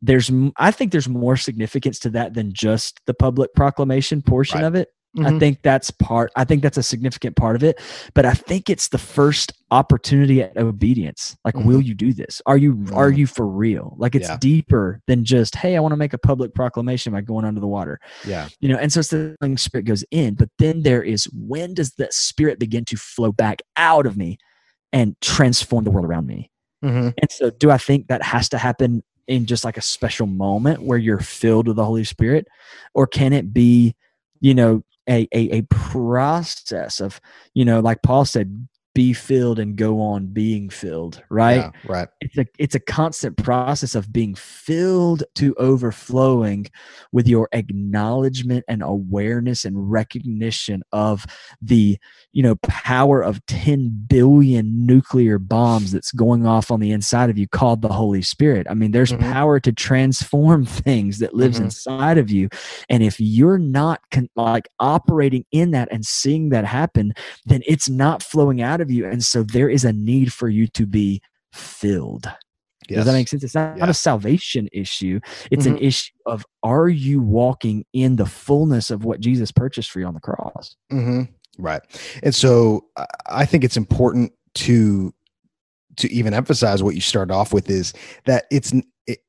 There's 0.00 0.30
I 0.56 0.70
think 0.72 0.90
there's 0.90 1.08
more 1.08 1.36
significance 1.36 1.98
to 2.00 2.10
that 2.10 2.34
than 2.34 2.52
just 2.52 3.00
the 3.06 3.14
public 3.14 3.54
proclamation 3.54 4.22
portion 4.22 4.60
right. 4.60 4.66
of 4.66 4.74
it. 4.74 4.88
Mm-hmm. 5.16 5.26
I 5.26 5.38
think 5.38 5.62
that's 5.62 5.90
part, 5.90 6.32
I 6.36 6.44
think 6.44 6.62
that's 6.62 6.78
a 6.78 6.82
significant 6.82 7.36
part 7.36 7.54
of 7.54 7.62
it. 7.62 7.78
But 8.14 8.24
I 8.24 8.32
think 8.32 8.70
it's 8.70 8.88
the 8.88 8.98
first 8.98 9.52
opportunity 9.70 10.42
at 10.42 10.56
obedience. 10.56 11.36
Like, 11.44 11.54
mm-hmm. 11.54 11.68
will 11.68 11.82
you 11.82 11.94
do 11.94 12.14
this? 12.14 12.40
Are 12.46 12.56
you, 12.56 12.74
mm-hmm. 12.74 12.94
are 12.94 13.10
you 13.10 13.26
for 13.26 13.46
real? 13.46 13.94
Like, 13.98 14.14
it's 14.14 14.28
yeah. 14.28 14.38
deeper 14.38 15.00
than 15.06 15.24
just, 15.24 15.54
hey, 15.54 15.76
I 15.76 15.80
want 15.80 15.92
to 15.92 15.96
make 15.96 16.14
a 16.14 16.18
public 16.18 16.54
proclamation 16.54 17.12
by 17.12 17.20
going 17.20 17.44
under 17.44 17.60
the 17.60 17.66
water. 17.66 18.00
Yeah. 18.26 18.48
You 18.60 18.70
know, 18.70 18.76
and 18.76 18.90
so 18.90 19.00
it's 19.00 19.10
the 19.10 19.36
spirit 19.56 19.84
goes 19.84 20.04
in, 20.10 20.34
but 20.34 20.48
then 20.58 20.82
there 20.82 21.02
is 21.02 21.24
when 21.32 21.74
does 21.74 21.92
that 21.92 22.14
spirit 22.14 22.58
begin 22.58 22.84
to 22.86 22.96
flow 22.96 23.32
back 23.32 23.60
out 23.76 24.06
of 24.06 24.16
me 24.16 24.38
and 24.92 25.20
transform 25.20 25.84
the 25.84 25.90
world 25.90 26.06
around 26.06 26.26
me? 26.26 26.50
Mm-hmm. 26.82 27.10
And 27.18 27.30
so, 27.30 27.50
do 27.50 27.70
I 27.70 27.78
think 27.78 28.08
that 28.08 28.22
has 28.22 28.48
to 28.50 28.58
happen 28.58 29.02
in 29.28 29.46
just 29.46 29.64
like 29.64 29.76
a 29.76 29.82
special 29.82 30.26
moment 30.26 30.82
where 30.82 30.98
you're 30.98 31.20
filled 31.20 31.68
with 31.68 31.76
the 31.76 31.84
Holy 31.84 32.04
Spirit? 32.04 32.48
Or 32.94 33.06
can 33.06 33.32
it 33.32 33.52
be, 33.52 33.94
you 34.40 34.54
know, 34.54 34.82
a, 35.08 35.28
a, 35.32 35.58
a 35.58 35.62
process 35.62 37.00
of, 37.00 37.20
you 37.54 37.64
know, 37.64 37.80
like 37.80 38.02
Paul 38.02 38.24
said, 38.24 38.68
be 38.94 39.12
filled 39.12 39.58
and 39.58 39.76
go 39.76 40.00
on 40.00 40.26
being 40.26 40.68
filled 40.68 41.22
right 41.30 41.56
yeah, 41.56 41.70
right 41.86 42.08
it's 42.20 42.36
a 42.36 42.46
it's 42.58 42.74
a 42.74 42.80
constant 42.80 43.36
process 43.38 43.94
of 43.94 44.12
being 44.12 44.34
filled 44.34 45.24
to 45.34 45.54
overflowing 45.54 46.66
with 47.10 47.26
your 47.26 47.48
acknowledgement 47.52 48.64
and 48.68 48.82
awareness 48.82 49.64
and 49.64 49.90
recognition 49.90 50.82
of 50.92 51.24
the 51.62 51.98
you 52.32 52.42
know 52.42 52.56
power 52.56 53.22
of 53.22 53.44
10 53.46 54.04
billion 54.08 54.86
nuclear 54.86 55.38
bombs 55.38 55.92
that's 55.92 56.12
going 56.12 56.46
off 56.46 56.70
on 56.70 56.80
the 56.80 56.90
inside 56.90 57.30
of 57.30 57.38
you 57.38 57.48
called 57.48 57.80
the 57.80 57.88
holy 57.88 58.22
spirit 58.22 58.66
i 58.68 58.74
mean 58.74 58.90
there's 58.90 59.12
mm-hmm. 59.12 59.32
power 59.32 59.58
to 59.58 59.72
transform 59.72 60.66
things 60.82 61.18
that 61.18 61.34
lives 61.34 61.56
mm-hmm. 61.56 61.64
inside 61.64 62.18
of 62.18 62.30
you 62.30 62.48
and 62.90 63.02
if 63.02 63.18
you're 63.18 63.58
not 63.58 64.00
con- 64.10 64.28
like 64.36 64.68
operating 64.78 65.46
in 65.50 65.70
that 65.70 65.88
and 65.90 66.04
seeing 66.04 66.50
that 66.50 66.66
happen 66.66 67.14
then 67.46 67.62
it's 67.66 67.88
not 67.88 68.22
flowing 68.22 68.60
out 68.60 68.81
of 68.82 68.90
you. 68.90 69.06
And 69.06 69.24
so 69.24 69.42
there 69.42 69.68
is 69.68 69.84
a 69.84 69.92
need 69.92 70.32
for 70.32 70.48
you 70.48 70.66
to 70.68 70.86
be 70.86 71.22
filled. 71.52 72.30
Yes. 72.88 72.98
Does 72.98 73.06
that 73.06 73.12
make 73.12 73.28
sense? 73.28 73.44
It's 73.44 73.54
not, 73.54 73.76
yeah. 73.76 73.80
not 73.80 73.88
a 73.88 73.94
salvation 73.94 74.68
issue. 74.72 75.20
It's 75.50 75.66
mm-hmm. 75.66 75.76
an 75.76 75.82
issue 75.82 76.12
of 76.26 76.44
are 76.62 76.88
you 76.88 77.22
walking 77.22 77.84
in 77.92 78.16
the 78.16 78.26
fullness 78.26 78.90
of 78.90 79.04
what 79.04 79.20
Jesus 79.20 79.52
purchased 79.52 79.90
for 79.90 80.00
you 80.00 80.06
on 80.06 80.14
the 80.14 80.20
cross? 80.20 80.76
Mm-hmm. 80.92 81.22
Right. 81.58 81.82
And 82.22 82.34
so 82.34 82.86
I 83.26 83.44
think 83.44 83.64
it's 83.64 83.76
important 83.76 84.32
to 84.54 85.14
to 85.96 86.10
even 86.10 86.32
emphasize 86.32 86.82
what 86.82 86.94
you 86.94 87.02
start 87.02 87.30
off 87.30 87.52
with 87.52 87.68
is 87.70 87.92
that 88.24 88.46
it's 88.50 88.72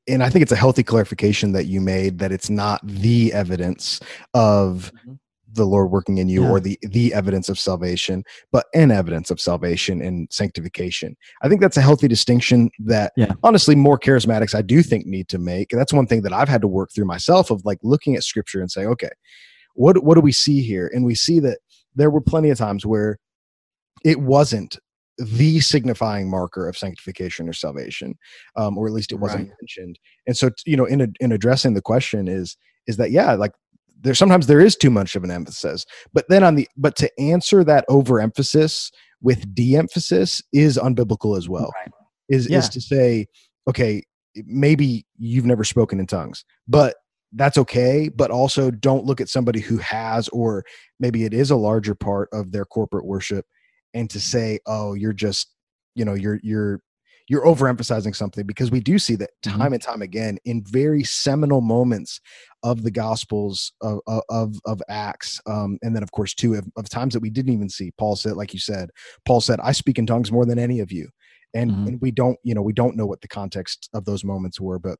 and 0.08 0.22
I 0.22 0.30
think 0.30 0.42
it's 0.42 0.52
a 0.52 0.56
healthy 0.56 0.82
clarification 0.82 1.52
that 1.52 1.66
you 1.66 1.80
made 1.80 2.18
that 2.20 2.32
it's 2.32 2.48
not 2.48 2.80
the 2.84 3.32
evidence 3.32 4.00
of 4.32 4.90
mm-hmm 4.96 5.14
the 5.54 5.64
Lord 5.64 5.90
working 5.90 6.18
in 6.18 6.28
you 6.28 6.42
yeah. 6.42 6.50
or 6.50 6.60
the 6.60 6.78
the 6.82 7.14
evidence 7.14 7.48
of 7.48 7.58
salvation, 7.58 8.24
but 8.52 8.66
an 8.74 8.90
evidence 8.90 9.30
of 9.30 9.40
salvation 9.40 10.02
and 10.02 10.28
sanctification. 10.30 11.16
I 11.42 11.48
think 11.48 11.60
that's 11.60 11.76
a 11.76 11.82
healthy 11.82 12.08
distinction 12.08 12.70
that 12.80 13.12
yeah. 13.16 13.32
honestly 13.42 13.74
more 13.74 13.98
charismatics 13.98 14.54
I 14.54 14.62
do 14.62 14.82
think 14.82 15.06
need 15.06 15.28
to 15.28 15.38
make. 15.38 15.72
And 15.72 15.80
that's 15.80 15.92
one 15.92 16.06
thing 16.06 16.22
that 16.22 16.32
I've 16.32 16.48
had 16.48 16.60
to 16.62 16.68
work 16.68 16.90
through 16.94 17.06
myself 17.06 17.50
of 17.50 17.64
like 17.64 17.78
looking 17.82 18.16
at 18.16 18.24
scripture 18.24 18.60
and 18.60 18.70
saying, 18.70 18.88
okay, 18.88 19.10
what 19.74 20.02
what 20.04 20.14
do 20.14 20.20
we 20.20 20.32
see 20.32 20.62
here? 20.62 20.90
And 20.92 21.04
we 21.04 21.14
see 21.14 21.40
that 21.40 21.58
there 21.94 22.10
were 22.10 22.20
plenty 22.20 22.50
of 22.50 22.58
times 22.58 22.84
where 22.84 23.18
it 24.04 24.20
wasn't 24.20 24.78
the 25.18 25.60
signifying 25.60 26.28
marker 26.28 26.68
of 26.68 26.76
sanctification 26.76 27.48
or 27.48 27.52
salvation, 27.52 28.16
um, 28.56 28.76
or 28.76 28.86
at 28.86 28.92
least 28.92 29.12
it 29.12 29.20
wasn't 29.20 29.48
right. 29.48 29.56
mentioned. 29.60 29.98
And 30.26 30.36
so, 30.36 30.50
you 30.66 30.76
know, 30.76 30.84
in 30.84 31.00
a, 31.00 31.06
in 31.20 31.30
addressing 31.30 31.74
the 31.74 31.82
question 31.82 32.26
is 32.26 32.56
is 32.86 32.96
that 32.98 33.10
yeah, 33.10 33.32
like 33.34 33.52
there 34.04 34.14
sometimes 34.14 34.46
there 34.46 34.60
is 34.60 34.76
too 34.76 34.90
much 34.90 35.16
of 35.16 35.24
an 35.24 35.30
emphasis 35.30 35.84
but 36.12 36.24
then 36.28 36.44
on 36.44 36.54
the 36.54 36.68
but 36.76 36.94
to 36.94 37.10
answer 37.20 37.64
that 37.64 37.84
overemphasis 37.88 38.92
with 39.20 39.52
de-emphasis 39.54 40.42
is 40.52 40.78
unbiblical 40.78 41.36
as 41.36 41.48
well 41.48 41.70
right. 41.74 41.90
is 42.28 42.48
yeah. 42.48 42.58
is 42.58 42.68
to 42.68 42.80
say 42.80 43.26
okay 43.68 44.02
maybe 44.46 45.04
you've 45.16 45.46
never 45.46 45.64
spoken 45.64 45.98
in 45.98 46.06
tongues 46.06 46.44
but 46.68 46.96
that's 47.32 47.58
okay 47.58 48.08
but 48.08 48.30
also 48.30 48.70
don't 48.70 49.04
look 49.04 49.20
at 49.20 49.28
somebody 49.28 49.60
who 49.60 49.78
has 49.78 50.28
or 50.28 50.64
maybe 51.00 51.24
it 51.24 51.34
is 51.34 51.50
a 51.50 51.56
larger 51.56 51.94
part 51.94 52.28
of 52.32 52.52
their 52.52 52.64
corporate 52.64 53.06
worship 53.06 53.46
and 53.94 54.10
to 54.10 54.20
say 54.20 54.58
oh 54.66 54.94
you're 54.94 55.12
just 55.12 55.54
you 55.94 56.04
know 56.04 56.14
you're 56.14 56.40
you're 56.42 56.80
you're 57.28 57.44
overemphasizing 57.46 58.14
something 58.14 58.46
because 58.46 58.70
we 58.70 58.80
do 58.80 58.98
see 58.98 59.16
that 59.16 59.30
mm-hmm. 59.42 59.50
time 59.50 59.66
mm-hmm. 59.66 59.74
and 59.74 59.82
time 59.82 60.02
again 60.02 60.38
in 60.44 60.62
very 60.64 61.02
seminal 61.02 61.60
moments 61.60 62.20
of 62.62 62.82
the 62.82 62.90
gospels 62.90 63.72
of 63.80 64.00
of, 64.28 64.56
of 64.64 64.82
acts 64.88 65.40
um, 65.46 65.78
and 65.82 65.94
then 65.94 66.02
of 66.02 66.12
course 66.12 66.34
too 66.34 66.54
of, 66.54 66.66
of, 66.76 66.88
times 66.88 67.14
that 67.14 67.20
we 67.20 67.30
didn't 67.30 67.52
even 67.52 67.68
see 67.68 67.92
paul 67.98 68.16
said 68.16 68.36
like 68.36 68.52
you 68.52 68.60
said 68.60 68.90
paul 69.24 69.40
said 69.40 69.60
i 69.60 69.72
speak 69.72 69.98
in 69.98 70.06
tongues 70.06 70.32
more 70.32 70.46
than 70.46 70.58
any 70.58 70.80
of 70.80 70.92
you 70.92 71.08
and, 71.54 71.70
mm-hmm. 71.70 71.86
and 71.88 72.00
we 72.00 72.10
don't 72.10 72.38
you 72.42 72.54
know 72.54 72.62
we 72.62 72.72
don't 72.72 72.96
know 72.96 73.06
what 73.06 73.20
the 73.20 73.28
context 73.28 73.88
of 73.94 74.04
those 74.04 74.24
moments 74.24 74.60
were 74.60 74.78
but 74.78 74.98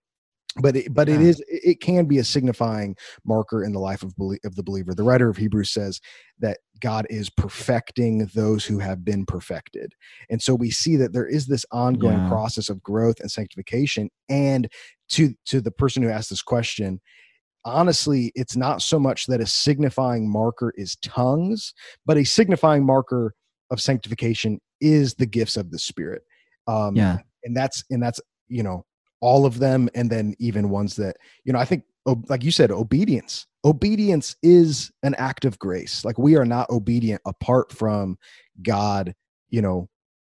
but 0.63 0.77
it, 0.77 0.95
but 0.95 1.09
it 1.09 1.21
Yeah. 1.21 1.27
is 1.29 1.43
it 1.49 1.81
can 1.81 2.07
be 2.07 2.19
a 2.19 2.25
signifying 2.25 2.97
marker 3.25 3.65
in 3.65 3.73
the 3.73 3.81
life 3.81 4.03
of 4.03 4.15
belie- 4.17 4.39
of 4.45 4.55
the 4.57 4.63
believer. 4.63 4.95
The 4.95 5.03
writer 5.03 5.29
of 5.29 5.37
Hebrews 5.37 5.73
says 5.73 6.01
that 6.39 6.59
God 6.81 7.07
is 7.11 7.31
perfecting 7.31 8.27
those 8.35 8.65
who 8.65 8.79
have 8.79 9.05
been 9.05 9.27
perfected, 9.27 9.95
and 10.31 10.41
so 10.41 10.55
we 10.55 10.71
see 10.71 10.97
that 10.97 11.13
there 11.13 11.27
is 11.27 11.47
this 11.47 11.67
ongoing 11.73 12.19
Yeah. 12.19 12.29
process 12.29 12.69
of 12.69 12.83
growth 12.83 13.21
and 13.21 13.31
sanctification. 13.31 14.11
And 14.29 14.69
to 15.11 15.35
to 15.47 15.61
the 15.61 15.71
person 15.73 16.03
who 16.03 16.09
asked 16.11 16.31
this 16.31 16.43
question, 16.43 17.01
honestly, 17.65 18.31
it's 18.35 18.57
not 18.57 18.83
so 18.83 18.99
much 18.99 19.27
that 19.27 19.41
a 19.41 19.47
signifying 19.47 20.31
marker 20.31 20.73
is 20.77 20.97
tongues, 20.97 21.75
but 22.07 22.17
a 22.17 22.25
signifying 22.25 22.85
marker 22.85 23.35
of 23.71 23.81
sanctification 23.81 24.61
is 24.81 25.15
the 25.15 25.27
gifts 25.27 25.57
of 25.57 25.71
the 25.71 25.79
Spirit. 25.79 26.23
Um, 26.67 26.95
Yeah. 26.97 27.19
and 27.45 27.57
that's 27.57 27.85
and 27.91 28.03
that's 28.03 28.21
you 28.49 28.63
know 28.63 28.85
all 29.25 29.47
of 29.47 29.59
them 29.59 29.89
and 29.95 30.11
then 30.11 30.35
even 30.39 30.69
ones 30.69 30.97
that 30.97 31.17
you 31.45 31.53
know 31.53 31.59
i 31.59 31.65
think 31.65 31.83
like 32.29 32.45
you 32.45 32.51
said 32.51 32.71
obedience. 32.71 33.47
Obedience 33.65 34.37
is 34.43 34.91
an 35.03 35.15
act 35.15 35.47
of 35.47 35.59
grace. 35.59 36.05
Like 36.05 36.19
we 36.19 36.37
are 36.37 36.45
not 36.45 36.69
obedient 36.69 37.23
apart 37.25 37.73
from 37.73 38.19
god 38.63 39.15
you 39.49 39.63
know 39.63 39.89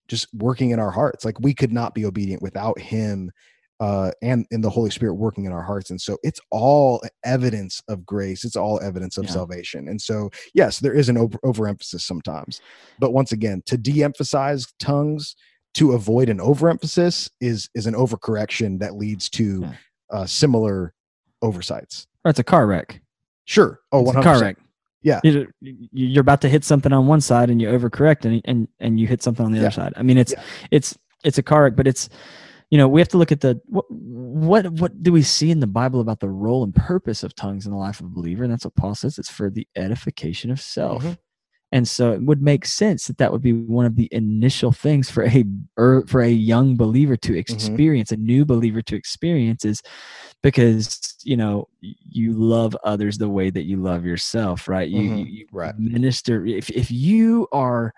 just 0.07 0.27
working 0.33 0.71
in 0.71 0.79
our 0.79 0.89
hearts. 0.89 1.23
Like 1.23 1.39
we 1.39 1.53
could 1.53 1.71
not 1.71 1.93
be 1.93 2.05
obedient 2.05 2.41
without 2.41 2.79
him 2.79 3.31
uh 3.79 4.09
and 4.23 4.47
in 4.49 4.61
the 4.61 4.69
holy 4.69 4.89
spirit 4.89 5.13
working 5.13 5.45
in 5.45 5.51
our 5.51 5.61
hearts. 5.61 5.91
And 5.91 6.01
so 6.01 6.17
it's 6.23 6.41
all 6.49 7.03
evidence 7.23 7.83
of 7.87 8.03
grace. 8.03 8.43
It's 8.43 8.55
all 8.55 8.81
evidence 8.81 9.17
of 9.19 9.25
Yeah. 9.25 9.31
salvation. 9.33 9.87
And 9.87 10.01
so 10.01 10.31
yes 10.55 10.79
there 10.79 10.95
is 10.95 11.07
an 11.07 11.17
over 11.17 11.37
overemphasis 11.43 12.03
sometimes. 12.03 12.61
But 12.97 13.13
once 13.13 13.31
again 13.31 13.61
to 13.67 13.77
de-emphasize 13.77 14.65
tongues 14.79 15.35
to 15.75 15.91
avoid 15.93 16.29
an 16.29 16.39
overemphasis 16.39 17.29
is 17.39 17.69
is 17.75 17.85
an 17.85 17.93
overcorrection 17.93 18.79
that 18.79 18.95
leads 18.95 19.29
to 19.31 19.61
Yeah. 19.61 19.73
uh, 20.11 20.25
similar 20.25 20.93
oversights. 21.41 22.07
Or 22.25 22.29
it's 22.31 22.39
a 22.39 22.43
car 22.43 22.67
wreck. 22.67 23.01
Sure. 23.45 23.79
Oh, 23.91 23.99
It's 24.01 24.07
one 24.07 24.17
a 24.17 24.23
car 24.23 24.41
wreck. 24.41 24.57
Yeah. 25.01 25.21
You- 25.23 25.47
You're 25.61 26.21
about 26.21 26.41
to 26.41 26.49
hit 26.49 26.63
something 26.65 26.91
on 26.91 27.07
one 27.07 27.21
side 27.21 27.49
and 27.49 27.61
you 27.61 27.69
overcorrect 27.69 28.25
and 28.25 28.41
and 28.45 28.67
and 28.79 28.99
you 28.99 29.07
hit 29.07 29.23
something 29.23 29.45
on 29.45 29.51
the 29.51 29.59
Yeah. 29.59 29.65
other 29.67 29.71
side. 29.73 29.93
I 29.95 30.03
mean, 30.03 30.17
it's 30.17 30.33
Yeah. 30.35 30.43
it's 30.71 30.97
it's 31.23 31.37
a 31.37 31.43
car 31.43 31.63
wreck, 31.63 31.75
but 31.75 31.87
it's 31.87 32.09
you 32.69 32.77
know 32.77 32.87
we 32.87 32.99
have 33.01 33.07
to 33.09 33.17
look 33.17 33.31
at 33.31 33.41
the 33.41 33.61
what 33.65 33.85
what 33.89 34.69
what 34.73 35.01
do 35.01 35.11
we 35.13 35.21
see 35.23 35.51
in 35.51 35.59
the 35.61 35.67
Bible 35.67 36.01
about 36.01 36.19
the 36.19 36.29
role 36.29 36.63
and 36.63 36.75
purpose 36.75 37.23
of 37.23 37.33
tongues 37.35 37.65
in 37.65 37.71
the 37.71 37.77
life 37.77 37.99
of 38.01 38.07
a 38.07 38.09
believer? 38.09 38.43
And 38.43 38.51
that's 38.51 38.65
what 38.65 38.75
Paul 38.75 38.93
says. 38.95 39.17
It's 39.17 39.29
for 39.31 39.49
the 39.49 39.67
edification 39.75 40.51
of 40.51 40.59
self. 40.59 41.03
Mhm. 41.03 41.17
And 41.71 41.87
so 41.87 42.11
it 42.13 42.23
would 42.23 42.41
make 42.41 42.65
sense 42.65 43.05
that 43.07 43.17
that 43.19 43.31
would 43.31 43.41
be 43.41 43.53
one 43.53 43.85
of 43.85 43.95
the 43.95 44.09
initial 44.11 44.71
things 44.71 45.09
for 45.09 45.25
a 45.25 45.45
er, 45.77 46.03
for 46.07 46.21
a 46.21 46.29
young 46.29 46.75
believer 46.75 47.15
to 47.17 47.37
experience, 47.37 48.11
a 48.11 48.17
new 48.17 48.43
believer 48.45 48.81
to 48.83 48.95
experience 48.95 49.65
is 49.65 49.81
because 50.41 51.15
you 51.23 51.37
know 51.37 51.67
you 51.81 52.33
love 52.33 52.75
others 52.83 53.17
the 53.17 53.29
way 53.29 53.49
that 53.51 53.65
you 53.65 53.77
love 53.77 54.05
yourself, 54.05 54.67
right? 54.67 54.89
You, 54.89 55.03
Mhm. 55.09 55.17
you, 55.19 55.25
you 55.25 55.45
Right. 55.51 55.77
minister 55.77 56.45
if 56.45 56.69
if 56.71 56.89
you 56.91 57.47
are 57.51 57.93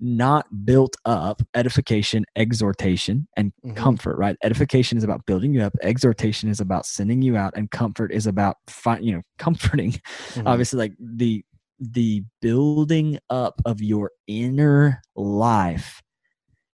not 0.00 0.46
built 0.64 0.96
up 1.04 1.42
edification 1.54 2.24
exhortation 2.34 3.28
and 3.36 3.52
Mhm. 3.64 3.76
comfort 3.76 4.16
right 4.18 4.36
edification 4.42 4.98
is 4.98 5.04
about 5.04 5.24
building 5.26 5.54
you 5.54 5.62
up 5.62 5.74
exhortation 5.82 6.48
is 6.48 6.58
about 6.58 6.84
sending 6.86 7.22
you 7.22 7.36
out 7.36 7.52
and 7.56 7.70
comfort 7.70 8.10
is 8.12 8.26
about 8.26 8.56
fi- 8.66 8.98
you 8.98 9.12
know 9.12 9.22
comforting 9.38 9.92
Mhm. 10.34 10.42
obviously 10.46 10.76
like 10.78 10.92
the 10.98 11.44
the 11.82 12.24
building 12.40 13.18
up 13.28 13.60
of 13.64 13.82
your 13.82 14.12
inner 14.28 15.02
life 15.16 16.00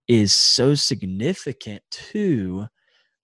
is 0.09 0.33
so 0.35 0.75
significant 0.75 1.83
to 1.91 2.67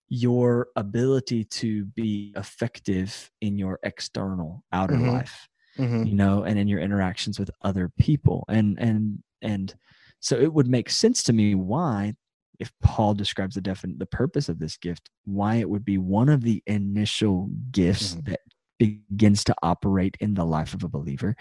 your 0.09 0.69
ability 0.77 1.45
to 1.45 1.87
be 1.87 2.33
effective 2.37 3.31
in 3.41 3.59
your 3.59 3.79
external 3.83 4.65
outer 4.73 4.95
Mhm. 4.97 5.13
life 5.13 5.49
Mhm. 5.79 6.07
you 6.07 6.15
know 6.15 6.45
and 6.45 6.59
in 6.59 6.69
your 6.69 6.81
interactions 6.81 7.39
with 7.39 7.51
other 7.63 7.89
people 7.99 8.45
and 8.49 8.79
and 8.79 9.23
and 9.43 9.75
so 10.21 10.37
it 10.39 10.53
would 10.53 10.69
make 10.69 10.91
sense 10.91 11.23
to 11.23 11.33
me 11.33 11.55
why 11.55 12.15
if 12.61 12.71
paul 12.83 13.15
describes 13.15 13.55
the 13.55 13.63
defin- 13.63 13.99
the 13.99 14.07
purpose 14.07 14.49
of 14.51 14.59
this 14.59 14.77
gift 14.77 15.09
why 15.25 15.57
it 15.57 15.69
would 15.71 15.85
be 15.85 15.99
one 15.99 16.29
of 16.29 16.43
the 16.43 16.63
initial 16.67 17.49
gifts 17.71 18.17
Mhm. 18.17 18.25
that 18.27 18.41
begins 18.87 19.45
to 19.45 19.55
operate 19.63 20.17
in 20.21 20.35
the 20.35 20.45
life 20.45 20.75
of 20.75 20.83
a 20.85 20.89
believer. 20.89 21.35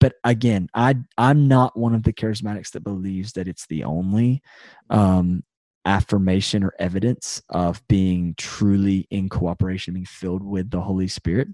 But 0.00 0.14
again 0.24 0.68
i 0.74 0.96
i'm 1.18 1.48
not 1.48 1.76
one 1.78 1.94
of 1.94 2.02
the 2.04 2.12
charismatics 2.12 2.70
that 2.72 2.84
believes 2.84 3.32
that 3.34 3.48
it's 3.48 3.66
the 3.66 3.84
only 3.84 4.42
um 4.90 5.42
affirmation 5.86 6.64
or 6.64 6.72
evidence 6.78 7.42
of 7.50 7.82
being 7.88 8.34
truly 8.38 9.06
in 9.10 9.28
cooperation 9.28 9.94
being 9.94 10.06
filled 10.06 10.42
with 10.42 10.70
the 10.70 10.80
holy 10.80 11.08
spirit. 11.08 11.48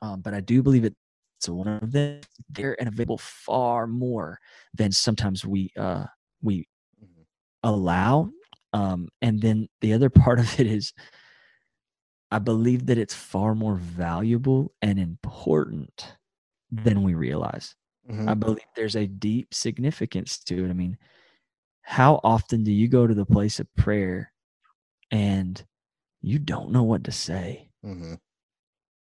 Um, 0.00 0.20
but 0.22 0.34
i 0.34 0.40
do 0.40 0.62
believe 0.62 0.84
it 0.84 0.94
so 1.40 1.54
one 1.54 1.68
of 1.68 1.90
them. 1.92 2.20
They're 2.50 2.76
and 2.80 2.88
available 2.88 3.18
far 3.18 3.86
more 3.88 4.38
than 4.74 4.92
sometimes 4.92 5.44
we 5.44 5.70
uh 5.78 6.04
we 6.42 6.66
Mhm. 7.02 7.24
allow. 7.64 8.30
Um 8.72 9.08
and 9.20 9.40
then 9.42 9.68
the 9.80 9.92
other 9.92 10.08
part 10.10 10.38
of 10.40 10.60
it 10.60 10.66
is 10.66 10.92
i 12.32 12.38
believe 12.40 12.86
that 12.86 12.98
it's 12.98 13.14
far 13.14 13.54
more 13.54 13.76
valuable 13.76 14.72
and 14.82 14.98
important 14.98 16.16
than 16.72 17.02
we 17.04 17.14
realize 17.14 17.76
Mhm. 18.10 18.28
i 18.28 18.34
believe 18.34 18.66
there's 18.76 18.96
a 18.96 19.06
deep 19.06 19.54
significance 19.54 20.38
to 20.40 20.64
it 20.64 20.70
i 20.70 20.74
mean 20.74 20.98
how 21.82 22.20
often 22.24 22.64
do 22.64 22.72
you 22.72 22.88
go 22.88 23.06
to 23.06 23.14
the 23.14 23.26
place 23.26 23.60
of 23.60 23.72
prayer 23.76 24.32
and 25.12 25.64
you 26.22 26.38
don't 26.38 26.72
know 26.72 26.84
what 26.84 27.04
to 27.04 27.12
say 27.12 27.70
Mhm. 27.84 28.18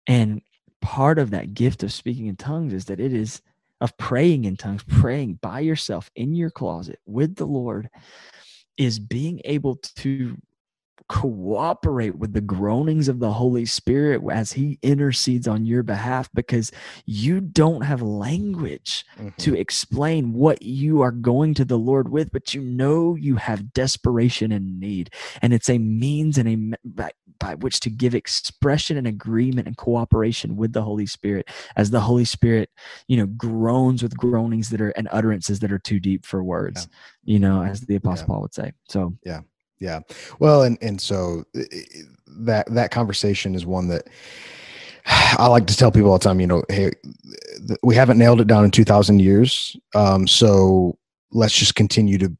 and 0.07 0.41
part 0.81 1.19
of 1.19 1.29
that 1.31 1.53
gift 1.53 1.83
of 1.83 1.93
speaking 1.93 2.27
in 2.27 2.35
tongues 2.35 2.73
is 2.73 2.85
that 2.85 2.99
it 2.99 3.13
is 3.13 3.41
of 3.81 3.97
praying 3.97 4.45
in 4.45 4.55
tongues, 4.57 4.83
praying 4.83 5.35
by 5.41 5.59
yourself 5.59 6.09
in 6.15 6.35
your 6.35 6.51
closet 6.51 6.99
with 7.05 7.35
the 7.35 7.45
Lord, 7.47 7.89
is 8.77 8.99
being 8.99 9.41
able 9.45 9.75
to 9.97 10.37
cooperate 11.11 12.15
with 12.17 12.31
the 12.31 12.39
groanings 12.41 13.09
of 13.09 13.19
the 13.19 13.33
Holy 13.33 13.65
Spirit 13.65 14.21
as 14.31 14.53
He 14.53 14.79
intercedes 14.81 15.45
on 15.45 15.65
your 15.65 15.83
behalf 15.83 16.29
because 16.33 16.71
you 17.05 17.41
don't 17.41 17.81
have 17.81 18.01
language 18.01 19.05
Mhm. 19.19 19.35
to 19.37 19.55
explain 19.55 20.31
what 20.31 20.61
you 20.61 21.01
are 21.01 21.11
going 21.11 21.53
to 21.55 21.65
the 21.65 21.77
Lord 21.77 22.07
with, 22.09 22.31
but 22.31 22.53
you 22.53 22.61
know 22.61 23.15
you 23.15 23.35
have 23.35 23.73
desperation 23.73 24.53
and 24.53 24.79
need. 24.79 25.09
And 25.41 25.53
it's 25.53 25.69
a 25.69 25.77
means 25.77 26.37
and 26.37 26.47
a 26.47 26.77
by, 26.85 27.11
by 27.39 27.55
which 27.55 27.81
to 27.81 27.89
give 27.89 28.15
expression 28.15 28.95
and 28.95 29.05
agreement 29.05 29.67
and 29.67 29.75
cooperation 29.75 30.55
with 30.55 30.71
the 30.71 30.81
Holy 30.83 31.05
Spirit 31.05 31.49
as 31.75 31.91
the 31.91 31.99
Holy 31.99 32.25
Spirit, 32.25 32.69
you 33.09 33.17
know, 33.17 33.25
groans 33.25 34.01
with 34.01 34.15
groanings 34.15 34.69
that 34.69 34.79
are 34.79 34.91
and 34.91 35.09
utterances 35.11 35.59
that 35.59 35.71
are 35.73 35.79
too 35.79 35.99
deep 35.99 36.25
for 36.25 36.41
words, 36.41 36.87
you 37.25 37.37
know, 37.37 37.61
as 37.63 37.81
the 37.81 37.95
Apostle 37.95 38.23
Yeah. 38.23 38.27
Paul 38.27 38.41
would 38.43 38.53
say. 38.53 38.71
So, 38.87 39.17
Yeah. 39.25 39.41
Yeah 39.81 39.99
well, 40.39 40.63
and 40.63 40.77
and 40.81 41.01
so 41.01 41.43
that 42.27 42.65
that 42.73 42.91
conversation 42.91 43.55
is 43.55 43.65
one 43.65 43.89
that 43.89 44.07
I 45.05 45.47
like 45.47 45.67
to 45.67 45.75
tell 45.75 45.91
people 45.91 46.11
all 46.11 46.19
the 46.19 46.23
time. 46.23 46.39
You 46.39 46.47
know, 46.47 46.63
hey, 46.69 46.91
we 47.83 47.95
haven't 47.95 48.19
nailed 48.19 48.41
it 48.41 48.47
down 48.47 48.63
in 48.63 48.71
two 48.71 48.83
thousand 48.83 49.19
years. 49.19 49.75
Um, 49.95 50.27
so 50.27 50.97
let's 51.31 51.57
just 51.57 51.75
continue 51.75 52.17
to 52.19 52.37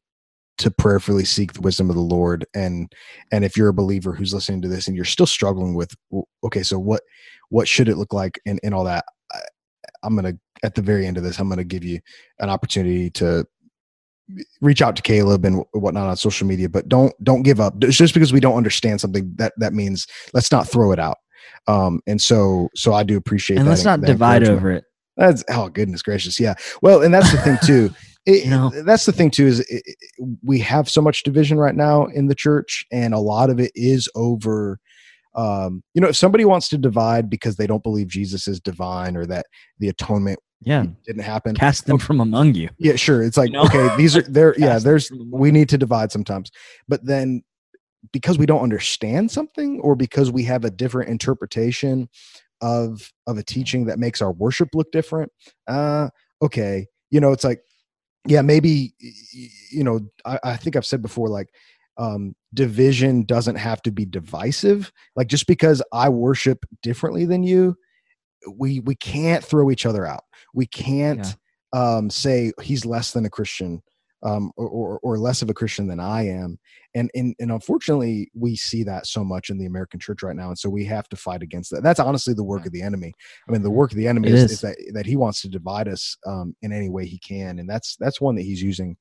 to 0.58 0.70
prayerfully 0.70 1.24
seek 1.24 1.52
the 1.54 1.60
wisdom 1.60 1.90
of 1.90 1.96
the 1.96 2.02
Lord. 2.02 2.46
And 2.54 2.92
and 3.32 3.44
if 3.44 3.56
you're 3.56 3.68
a 3.68 3.74
believer 3.74 4.12
who's 4.12 4.32
listening 4.32 4.62
to 4.62 4.68
this 4.68 4.86
and 4.86 4.94
you're 4.94 5.04
still 5.04 5.26
struggling 5.26 5.74
with, 5.74 5.92
okay, 6.44 6.62
so 6.62 6.78
what 6.78 7.02
what 7.48 7.68
should 7.68 7.88
it 7.88 7.96
look 7.98 8.12
like 8.12 8.40
and 8.46 8.60
and 8.62 8.74
all 8.74 8.84
that, 8.84 9.04
I, 9.32 9.40
I'm 10.04 10.14
gonna 10.14 10.34
at 10.62 10.76
the 10.76 10.82
very 10.82 11.06
end 11.06 11.16
of 11.16 11.24
this, 11.24 11.40
I'm 11.40 11.48
gonna 11.48 11.64
give 11.64 11.84
you 11.84 12.00
an 12.38 12.50
opportunity 12.50 13.10
to 13.10 13.46
reach 14.60 14.82
out 14.82 14.96
to 14.96 15.02
Caleb 15.02 15.44
and 15.44 15.64
whatnot 15.72 16.08
on 16.08 16.16
social 16.16 16.46
media, 16.46 16.68
but 16.68 16.88
don't 16.88 17.12
don't 17.24 17.42
give 17.42 17.60
up. 17.60 17.74
It's 17.82 17.96
just 17.96 18.14
because 18.14 18.32
we 18.32 18.40
don't 18.40 18.56
understand 18.56 19.00
something 19.00 19.32
that 19.36 19.52
that 19.58 19.72
means 19.74 20.06
let's 20.34 20.50
not 20.52 20.68
throw 20.68 20.92
it 20.92 20.98
out. 20.98 21.18
Um, 21.66 22.00
and 22.06 22.20
so 22.20 22.68
so 22.74 22.92
I 22.94 23.02
do 23.02 23.16
appreciate 23.16 23.58
and 23.58 23.66
that. 23.66 23.70
let's 23.70 23.84
not 23.84 24.00
that 24.00 24.06
divide 24.06 24.44
over 24.44 24.70
it. 24.72 24.84
That's 25.16 25.44
oh 25.50 25.68
goodness 25.68 26.02
gracious, 26.02 26.40
yeah. 26.40 26.54
Well, 26.80 27.02
and 27.02 27.12
that's 27.12 27.30
the 27.32 27.38
thing 27.38 27.58
too. 27.64 27.90
It, 28.24 28.44
You 28.44 28.50
know? 28.50 28.70
that's 28.84 29.04
the 29.04 29.10
thing 29.10 29.32
too 29.32 29.48
is 29.48 29.58
it, 29.60 29.82
it- 29.84 29.96
we 30.44 30.60
have 30.60 30.88
so 30.88 31.02
much 31.02 31.24
division 31.24 31.58
right 31.58 31.74
now 31.74 32.04
in 32.06 32.28
the 32.28 32.36
church, 32.36 32.86
and 32.92 33.14
a 33.14 33.18
lot 33.18 33.50
of 33.50 33.58
it 33.58 33.72
is 33.74 34.08
over. 34.14 34.78
Um, 35.34 35.82
you 35.92 36.00
know, 36.00 36.06
if 36.06 36.16
somebody 36.16 36.44
wants 36.44 36.68
to 36.68 36.78
divide 36.78 37.28
because 37.28 37.56
they 37.56 37.66
don't 37.66 37.82
believe 37.82 38.06
Jesus 38.06 38.46
is 38.46 38.60
divine 38.60 39.16
or 39.16 39.26
that 39.26 39.46
the 39.80 39.88
atonement 39.88 40.38
Yeah. 40.64 40.86
didn't 41.04 41.22
happen, 41.22 41.54
Cast 41.54 41.86
them 41.86 41.98
from 41.98 42.20
among 42.20 42.54
you. 42.54 42.68
yeah, 42.78 42.96
sure. 42.96 43.22
It's 43.22 43.36
like 43.36 43.50
know? 43.50 43.62
okay, 43.64 43.88
these 43.96 44.16
are 44.16 44.22
there. 44.28 44.54
Yeah, 44.58 44.78
there's 44.78 45.10
we 45.30 45.50
need 45.50 45.68
to 45.70 45.78
divide 45.78 46.12
sometimes, 46.12 46.50
but 46.88 47.04
then 47.04 47.42
because 48.12 48.36
we 48.38 48.46
don't 48.46 48.62
understand 48.62 49.30
something 49.30 49.80
or 49.80 49.94
because 49.94 50.30
we 50.30 50.42
have 50.44 50.64
a 50.64 50.70
different 50.70 51.08
interpretation 51.10 52.08
of 52.60 53.12
of 53.26 53.38
a 53.38 53.42
teaching 53.42 53.86
that 53.86 53.98
makes 53.98 54.20
our 54.22 54.32
worship 54.32 54.68
look 54.74 54.90
different, 54.92 55.30
uh, 55.68 56.08
okay, 56.40 56.86
you 57.10 57.20
know, 57.20 57.32
it's 57.32 57.44
like 57.44 57.60
yeah, 58.26 58.40
maybe 58.42 58.94
y- 59.02 59.10
y- 59.34 59.48
you 59.72 59.82
know, 59.84 60.00
I, 60.24 60.38
I 60.44 60.56
think 60.56 60.76
I've 60.76 60.86
said 60.86 61.02
before, 61.02 61.28
like 61.28 61.48
um, 61.98 62.34
division 62.54 63.24
doesn't 63.24 63.56
have 63.56 63.82
to 63.82 63.90
be 63.90 64.04
divisive. 64.04 64.92
Like 65.16 65.26
just 65.26 65.46
because 65.48 65.82
I 65.92 66.08
worship 66.08 66.64
differently 66.82 67.24
than 67.24 67.42
you, 67.42 67.76
we 68.50 68.80
we 68.80 68.94
can't 68.94 69.44
throw 69.44 69.70
each 69.70 69.86
other 69.86 70.06
out. 70.06 70.24
We 70.54 70.66
can't 70.66 71.34
yeah. 71.74 71.96
um, 71.96 72.10
say 72.10 72.52
he's 72.62 72.84
less 72.84 73.12
than 73.12 73.24
a 73.24 73.30
Christian 73.30 73.82
um, 74.22 74.52
or, 74.56 74.68
or, 74.68 74.98
or 75.02 75.18
less 75.18 75.42
of 75.42 75.50
a 75.50 75.54
Christian 75.54 75.88
than 75.88 76.00
I 76.00 76.28
am. 76.28 76.58
And, 76.94 77.10
and 77.14 77.34
and 77.38 77.50
unfortunately, 77.50 78.30
we 78.34 78.54
see 78.54 78.84
that 78.84 79.06
so 79.06 79.24
much 79.24 79.50
in 79.50 79.58
the 79.58 79.66
American 79.66 79.98
church 79.98 80.22
right 80.22 80.36
now, 80.36 80.48
and 80.48 80.58
so 80.58 80.68
we 80.68 80.84
have 80.84 81.08
to 81.08 81.16
fight 81.16 81.42
against 81.42 81.70
that. 81.70 81.82
That's 81.82 82.00
honestly 82.00 82.34
the 82.34 82.44
work 82.44 82.66
of 82.66 82.72
the 82.72 82.82
enemy. 82.82 83.14
I 83.48 83.52
mean, 83.52 83.62
the 83.62 83.70
work 83.70 83.92
of 83.92 83.96
the 83.96 84.06
enemy 84.06 84.28
is, 84.28 84.44
is. 84.44 84.52
is, 84.52 84.60
that 84.60 84.76
that 84.92 85.06
he 85.06 85.16
wants 85.16 85.40
to 85.42 85.48
divide 85.48 85.88
us 85.88 86.16
um, 86.26 86.54
in 86.60 86.72
any 86.72 86.90
way 86.90 87.06
he 87.06 87.18
can, 87.18 87.58
and 87.58 87.68
that's 87.68 87.96
that's 87.96 88.20
one 88.20 88.34
that 88.34 88.42
he's 88.42 88.62
using 88.62 88.96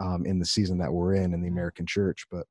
um, 0.00 0.26
in 0.26 0.40
the 0.40 0.44
season 0.44 0.78
that 0.78 0.92
we're 0.92 1.14
in 1.14 1.32
in 1.32 1.40
the 1.40 1.48
American 1.48 1.86
church. 1.86 2.26
But 2.30 2.46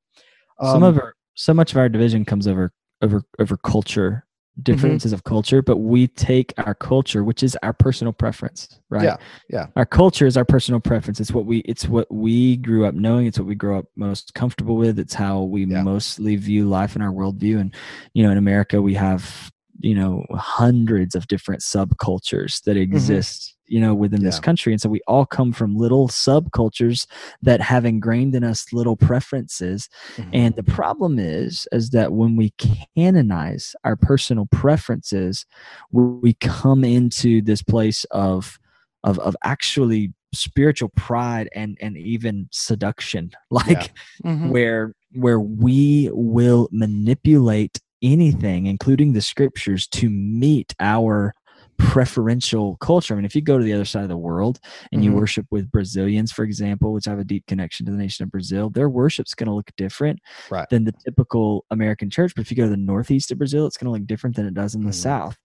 some 0.62 0.82
of 0.82 0.96
um, 0.96 1.02
our 1.02 1.14
so 1.34 1.52
much 1.52 1.72
of 1.72 1.78
our 1.78 1.90
division 1.90 2.24
comes 2.24 2.48
over 2.48 2.72
over 3.02 3.22
over 3.38 3.58
culture. 3.58 4.24
Differences 4.62 5.10
mm-hmm. 5.10 5.16
of 5.16 5.24
culture, 5.24 5.62
but 5.62 5.78
we 5.78 6.06
take 6.06 6.52
our 6.58 6.74
culture, 6.74 7.24
which 7.24 7.42
is 7.42 7.56
our 7.62 7.72
personal 7.72 8.12
preference, 8.12 8.80
right? 8.88 9.04
Yeah, 9.04 9.16
yeah. 9.48 9.66
Our 9.76 9.86
culture 9.86 10.26
is 10.26 10.36
our 10.36 10.44
personal 10.44 10.80
preference. 10.80 11.20
It's 11.20 11.32
what 11.32 11.46
we 11.46 11.58
it's 11.60 11.88
what 11.88 12.12
we 12.12 12.56
grew 12.56 12.86
up 12.86 12.94
knowing. 12.94 13.26
It's 13.26 13.38
what 13.38 13.48
we 13.48 13.54
grow 13.54 13.78
up 13.78 13.86
most 13.96 14.34
comfortable 14.34 14.76
with. 14.76 14.98
It's 14.98 15.14
how 15.14 15.42
we 15.42 15.64
yeah. 15.64 15.82
mostly 15.82 16.36
view 16.36 16.68
life 16.68 16.96
in 16.96 17.02
our 17.02 17.12
worldview. 17.12 17.60
And 17.60 17.74
you 18.14 18.22
know, 18.22 18.30
in 18.30 18.38
America, 18.38 18.82
we 18.82 18.94
have 18.94 19.50
you 19.78 19.94
know 19.94 20.24
hundreds 20.32 21.14
of 21.14 21.26
different 21.28 21.62
subcultures 21.62 22.62
that 22.64 22.72
mm-hmm. 22.72 22.82
exist. 22.82 23.40
Mm-hmm 23.42 23.56
you 23.70 23.80
know 23.80 23.94
within 23.94 24.20
yeah. 24.20 24.26
this 24.26 24.40
country 24.40 24.72
and 24.72 24.82
so 24.82 24.88
we 24.88 25.00
all 25.06 25.24
come 25.24 25.52
from 25.52 25.76
little 25.76 26.08
subcultures 26.08 27.06
that 27.40 27.60
have 27.60 27.84
ingrained 27.84 28.34
in 28.34 28.44
us 28.44 28.72
little 28.72 28.96
preferences 28.96 29.88
mm-hmm. 30.16 30.30
and 30.32 30.56
the 30.56 30.62
problem 30.62 31.18
is 31.18 31.66
is 31.72 31.90
that 31.90 32.12
when 32.12 32.36
we 32.36 32.52
canonize 32.96 33.74
our 33.84 33.96
personal 33.96 34.46
preferences 34.50 35.46
we 35.92 36.34
come 36.34 36.84
into 36.84 37.40
this 37.40 37.62
place 37.62 38.04
of 38.10 38.58
of 39.04 39.18
of 39.20 39.36
actually 39.44 40.12
spiritual 40.34 40.90
pride 40.90 41.48
and 41.54 41.78
and 41.80 41.96
even 41.96 42.48
seduction 42.50 43.30
like 43.50 43.92
yeah. 44.24 44.32
mm-hmm. 44.32 44.50
where 44.50 44.94
where 45.12 45.40
we 45.40 46.10
will 46.12 46.68
manipulate 46.72 47.80
anything 48.02 48.66
including 48.66 49.12
the 49.12 49.20
scriptures 49.20 49.86
to 49.86 50.08
meet 50.08 50.74
our 50.80 51.34
preferential 51.80 52.76
culture. 52.76 53.14
I 53.14 53.16
mean, 53.16 53.24
if 53.24 53.34
you 53.34 53.42
go 53.42 53.58
to 53.58 53.64
the 53.64 53.72
other 53.72 53.84
side 53.84 54.02
of 54.02 54.08
the 54.08 54.16
world 54.16 54.60
and 54.92 55.02
mm-hmm. 55.02 55.10
you 55.10 55.16
worship 55.16 55.46
with 55.50 55.70
Brazilians, 55.70 56.30
for 56.30 56.44
example, 56.44 56.92
which 56.92 57.06
have 57.06 57.18
a 57.18 57.24
deep 57.24 57.46
connection 57.46 57.86
to 57.86 57.92
the 57.92 57.98
nation 57.98 58.22
of 58.22 58.30
Brazil, 58.30 58.70
their 58.70 58.88
worship's 58.88 59.34
going 59.34 59.48
to 59.48 59.54
look 59.54 59.70
different 59.76 60.20
right. 60.50 60.68
than 60.68 60.84
the 60.84 60.92
typical 61.04 61.64
American 61.70 62.10
church. 62.10 62.32
But 62.34 62.42
if 62.42 62.50
you 62.50 62.56
go 62.56 62.64
to 62.64 62.70
the 62.70 62.76
northeast 62.76 63.30
of 63.30 63.38
Brazil, 63.38 63.66
it's 63.66 63.76
going 63.76 63.86
to 63.86 63.92
look 63.92 64.06
different 64.06 64.36
than 64.36 64.46
it 64.46 64.54
does 64.54 64.74
in 64.74 64.82
the 64.82 64.90
mm-hmm. 64.90 64.92
south. 64.92 65.36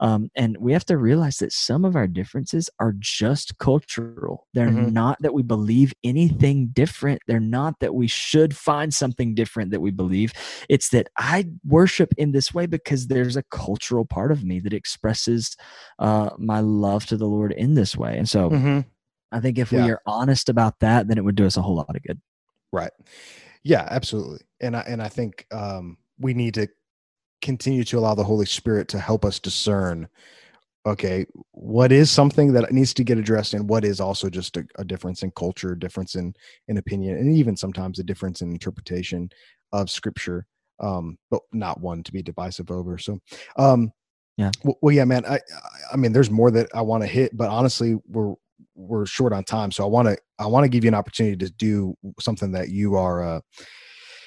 Um, 0.00 0.30
and 0.34 0.56
we 0.58 0.72
have 0.72 0.84
to 0.86 0.96
realize 0.96 1.36
that 1.38 1.52
some 1.52 1.84
of 1.84 1.96
our 1.96 2.06
differences 2.06 2.70
are 2.80 2.94
just 2.98 3.58
cultural. 3.58 4.46
They're 4.54 4.68
mm-hmm. 4.68 4.92
not 4.92 5.20
that 5.22 5.34
we 5.34 5.42
believe 5.42 5.92
anything 6.02 6.68
different. 6.72 7.20
They're 7.26 7.40
not 7.40 7.80
that 7.80 7.94
we 7.94 8.06
should 8.06 8.56
find 8.56 8.92
something 8.92 9.34
different 9.34 9.70
that 9.70 9.80
we 9.80 9.90
believe. 9.90 10.32
It's 10.68 10.88
that 10.90 11.08
I 11.18 11.46
worship 11.64 12.14
in 12.16 12.32
this 12.32 12.54
way 12.54 12.66
because 12.66 13.06
there's 13.06 13.36
a 13.36 13.42
cultural 13.50 14.04
part 14.04 14.32
of 14.32 14.44
me 14.44 14.60
that 14.60 14.72
expresses 14.72 15.56
uh, 15.98 16.30
my 16.38 16.60
love 16.60 17.06
to 17.06 17.16
the 17.16 17.26
Lord 17.26 17.52
in 17.52 17.74
this 17.74 17.96
way. 17.96 18.18
And 18.18 18.28
so 18.28 18.50
mm-hmm. 18.50 18.80
I 19.32 19.40
think 19.40 19.58
if 19.58 19.72
yeah. 19.72 19.84
we 19.84 19.90
are 19.90 20.02
honest 20.06 20.48
about 20.48 20.78
that, 20.80 21.08
then 21.08 21.18
it 21.18 21.24
would 21.24 21.34
do 21.34 21.46
us 21.46 21.56
a 21.56 21.62
whole 21.62 21.76
lot 21.76 21.94
of 21.94 22.02
good. 22.02 22.20
Right. 22.72 22.92
Yeah, 23.62 23.86
absolutely. 23.90 24.40
And 24.60 24.76
I 24.76 24.80
and 24.80 25.02
I 25.02 25.08
think 25.08 25.46
um, 25.52 25.96
we 26.18 26.34
need 26.34 26.54
to 26.54 26.68
continue 27.42 27.84
to 27.84 27.98
allow 27.98 28.14
the 28.14 28.24
Holy 28.24 28.46
Spirit 28.46 28.88
to 28.88 28.98
help 28.98 29.24
us 29.24 29.38
discern 29.38 30.08
okay, 30.86 31.24
what 31.52 31.90
is 31.90 32.10
something 32.10 32.52
that 32.52 32.70
needs 32.70 32.92
to 32.92 33.04
get 33.04 33.16
addressed 33.16 33.54
and 33.54 33.68
what 33.68 33.86
is 33.86 34.00
also 34.00 34.28
just 34.28 34.58
a, 34.58 34.66
a 34.76 34.84
difference 34.84 35.22
in 35.22 35.30
culture, 35.30 35.74
difference 35.74 36.14
in 36.14 36.34
in 36.68 36.76
opinion, 36.76 37.16
and 37.16 37.34
even 37.34 37.56
sometimes 37.56 37.98
a 37.98 38.04
difference 38.04 38.42
in 38.42 38.50
interpretation 38.50 39.30
of 39.72 39.90
scripture. 39.90 40.46
Um, 40.80 41.18
but 41.30 41.40
not 41.52 41.80
one 41.80 42.02
to 42.02 42.12
be 42.12 42.20
divisive 42.20 42.70
over. 42.70 42.98
So 42.98 43.20
um 43.56 43.92
yeah. 44.36 44.50
Well, 44.64 44.76
well, 44.82 44.94
yeah, 44.94 45.04
man. 45.04 45.24
I 45.26 45.40
I 45.92 45.96
mean, 45.96 46.12
there's 46.12 46.30
more 46.30 46.50
that 46.50 46.68
I 46.74 46.82
want 46.82 47.02
to 47.02 47.06
hit, 47.06 47.36
but 47.36 47.48
honestly, 47.48 47.96
we're 48.08 48.34
we're 48.74 49.06
short 49.06 49.32
on 49.32 49.44
time, 49.44 49.70
so 49.70 49.84
I 49.84 49.86
want 49.86 50.08
to 50.08 50.16
I 50.38 50.46
want 50.46 50.64
to 50.64 50.68
give 50.68 50.84
you 50.84 50.88
an 50.88 50.94
opportunity 50.94 51.36
to 51.36 51.50
do 51.52 51.94
something 52.20 52.52
that 52.52 52.70
you 52.70 52.96
are 52.96 53.22
uh, 53.22 53.40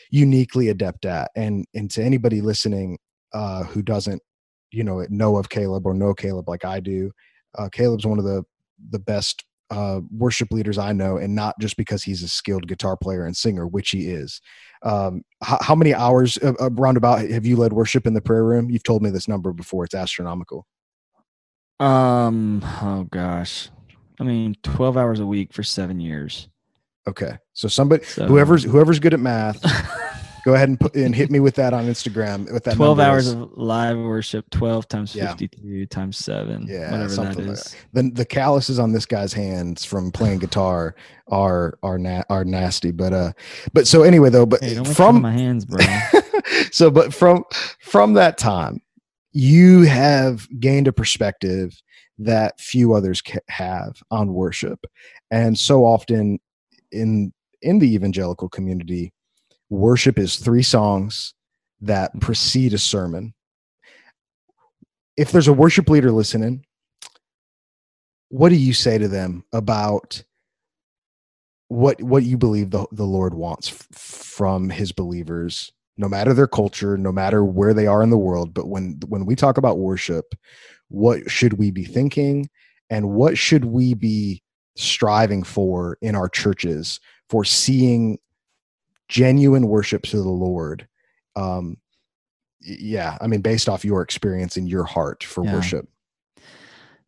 uniquely 0.09 0.69
adept 0.69 1.05
at, 1.05 1.31
and 1.35 1.65
and 1.73 1.91
to 1.91 2.03
anybody 2.03 2.41
listening 2.41 2.97
uh, 3.33 3.63
who 3.63 3.81
doesn't, 3.81 4.21
you 4.71 4.83
know, 4.83 5.05
know 5.09 5.37
of 5.37 5.49
Caleb 5.49 5.85
or 5.85 5.93
know 5.93 6.13
Caleb 6.13 6.47
like 6.47 6.63
I 6.63 6.79
do, 6.79 7.11
uh, 7.57 7.69
Caleb's 7.69 8.05
one 8.05 8.19
of 8.19 8.25
the 8.25 8.43
the 8.89 8.99
best 8.99 9.43
uh, 9.69 9.99
worship 10.11 10.51
leaders 10.51 10.77
I 10.77 10.93
know, 10.93 11.17
and 11.17 11.35
not 11.35 11.55
just 11.59 11.75
because 11.75 12.03
he's 12.03 12.23
a 12.23 12.29
skilled 12.29 12.67
guitar 12.67 12.95
player 12.95 13.25
and 13.25 13.35
singer, 13.35 13.67
which 13.67 13.89
he 13.89 14.07
is. 14.07 14.39
Um, 14.83 15.23
how, 15.41 15.57
how, 15.61 15.75
many 15.75 15.93
hours 15.93 16.37
uh, 16.37 16.69
roundabout 16.71 17.29
have 17.29 17.45
you 17.45 17.55
led 17.55 17.73
worship 17.73 18.05
in 18.05 18.13
the 18.13 18.21
prayer 18.21 18.43
room? 18.43 18.69
You've 18.69 18.83
told 18.83 19.01
me 19.01 19.09
this 19.09 19.27
number 19.27 19.53
before. 19.53 19.85
It's 19.85 19.95
astronomical. 19.95 20.65
Um. 21.79 22.63
Oh 22.81 23.07
gosh. 23.09 23.69
I 24.19 24.23
mean, 24.23 24.55
twelve 24.63 24.97
hours 24.97 25.19
a 25.19 25.25
week 25.25 25.53
for 25.53 25.63
seven 25.63 25.99
years. 25.99 26.49
Okay, 27.07 27.37
so 27.53 27.67
somebody, 27.67 28.03
so, 28.03 28.25
whoever's 28.25 28.63
whoever's 28.63 28.99
good 28.99 29.13
at 29.13 29.19
math. 29.19 29.63
go 30.47 30.53
ahead 30.53 30.69
and 30.69 30.79
put 30.79 30.95
and 30.95 31.13
hit 31.13 31.29
me 31.29 31.41
with 31.41 31.55
that 31.55 31.73
on 31.73 31.87
Instagram. 31.87 32.51
With 32.53 32.63
that, 32.63 32.75
twelve 32.75 33.01
hours 33.01 33.27
is. 33.27 33.33
of 33.33 33.51
live 33.57 33.97
worship, 33.97 34.49
twelve 34.49 34.87
times 34.87 35.11
fifty-two 35.11 35.67
yeah. 35.67 35.85
times 35.87 36.17
seven, 36.17 36.65
yeah, 36.69 36.89
whatever 36.89 37.15
that 37.15 37.39
is. 37.39 37.47
Like 37.47 37.57
that. 37.57 37.75
The 37.91 38.11
the 38.11 38.25
calluses 38.25 38.79
on 38.79 38.93
this 38.93 39.05
guy's 39.05 39.33
hands 39.33 39.83
from 39.83 40.09
playing 40.09 40.39
guitar 40.45 40.95
are 41.27 41.77
are 41.83 41.97
na- 41.97 42.23
are 42.29 42.45
nasty. 42.45 42.91
But 42.91 43.11
uh, 43.11 43.33
but 43.73 43.87
so 43.87 44.03
anyway 44.03 44.29
though, 44.29 44.45
but 44.45 44.63
hey, 44.63 44.81
from 44.85 45.21
my 45.21 45.33
hands, 45.33 45.65
bro. 45.65 45.85
so, 46.71 46.89
but 46.89 47.13
from 47.13 47.43
from 47.81 48.13
that 48.13 48.37
time, 48.37 48.81
you 49.33 49.81
have 49.81 50.47
gained 50.61 50.87
a 50.87 50.93
perspective 50.93 51.77
that 52.19 52.59
few 52.61 52.93
others 52.93 53.21
have 53.49 54.01
on 54.11 54.33
worship, 54.33 54.79
and 55.29 55.59
so 55.59 55.83
often 55.83 56.39
in 56.93 57.33
in 57.61 57.79
the 57.79 57.93
evangelical 57.93 58.47
community 58.47 59.11
worship 59.69 60.17
is 60.17 60.37
three 60.37 60.63
songs 60.63 61.33
that 61.81 62.19
precede 62.19 62.73
a 62.73 62.77
sermon. 62.77 63.33
If 65.15 65.31
there's 65.31 65.47
a 65.47 65.53
worship 65.53 65.89
leader 65.89 66.11
listening, 66.11 66.65
what 68.29 68.49
do 68.49 68.55
you 68.55 68.73
say 68.73 68.97
to 68.97 69.07
them 69.07 69.43
about 69.53 70.23
what 71.69 72.01
what 72.01 72.23
you 72.23 72.37
believe 72.37 72.71
the, 72.71 72.85
the 72.91 73.03
Lord 73.03 73.33
wants 73.33 73.71
f- 73.71 73.87
from 73.97 74.69
his 74.69 74.91
believers, 74.91 75.71
no 75.97 76.07
matter 76.07 76.33
their 76.33 76.47
culture, 76.47 76.97
no 76.97 77.11
matter 77.11 77.43
where 77.43 77.73
they 77.73 77.87
are 77.87 78.03
in 78.03 78.09
the 78.09 78.17
world, 78.17 78.53
but 78.53 78.67
when 78.67 78.99
when 79.07 79.25
we 79.25 79.35
talk 79.35 79.57
about 79.57 79.79
worship, 79.79 80.33
what 80.89 81.29
should 81.29 81.53
we 81.53 81.71
be 81.71 81.83
thinking 81.83 82.49
and 82.89 83.09
what 83.09 83.37
should 83.37 83.65
we 83.65 83.93
be 83.93 84.41
striving 84.75 85.43
for 85.43 85.97
in 86.01 86.15
our 86.15 86.29
churches 86.29 86.99
for 87.29 87.43
seeing 87.43 88.17
genuine 89.07 89.67
worship 89.67 90.03
to 90.03 90.17
the 90.17 90.29
Lord. 90.29 90.87
Um, 91.35 91.77
yeah, 92.59 93.17
I 93.21 93.27
mean, 93.27 93.41
based 93.41 93.69
off 93.69 93.85
your 93.85 94.01
experience 94.01 94.57
in 94.57 94.67
your 94.67 94.83
heart 94.83 95.23
for 95.23 95.45
yeah. 95.45 95.53
worship. 95.53 95.87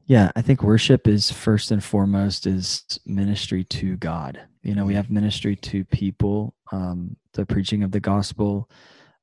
Yeah, 0.06 0.32
I 0.36 0.42
think 0.42 0.64
worship 0.64 1.08
is 1.08 1.30
first 1.30 1.72
and 1.72 1.84
foremost 1.84 2.48
is 2.48 2.84
ministry 3.06 3.64
to 3.66 3.96
God. 3.98 4.40
You 4.64 4.74
know, 4.74 4.86
we 4.86 4.94
mm-hmm. 4.94 4.98
have 4.98 5.12
ministry 5.12 5.56
to 5.56 5.86
people, 5.86 6.56
um, 6.72 7.16
the 7.34 7.46
preaching 7.46 7.84
of 7.84 7.92
the 7.92 8.00
gospel, 8.00 8.70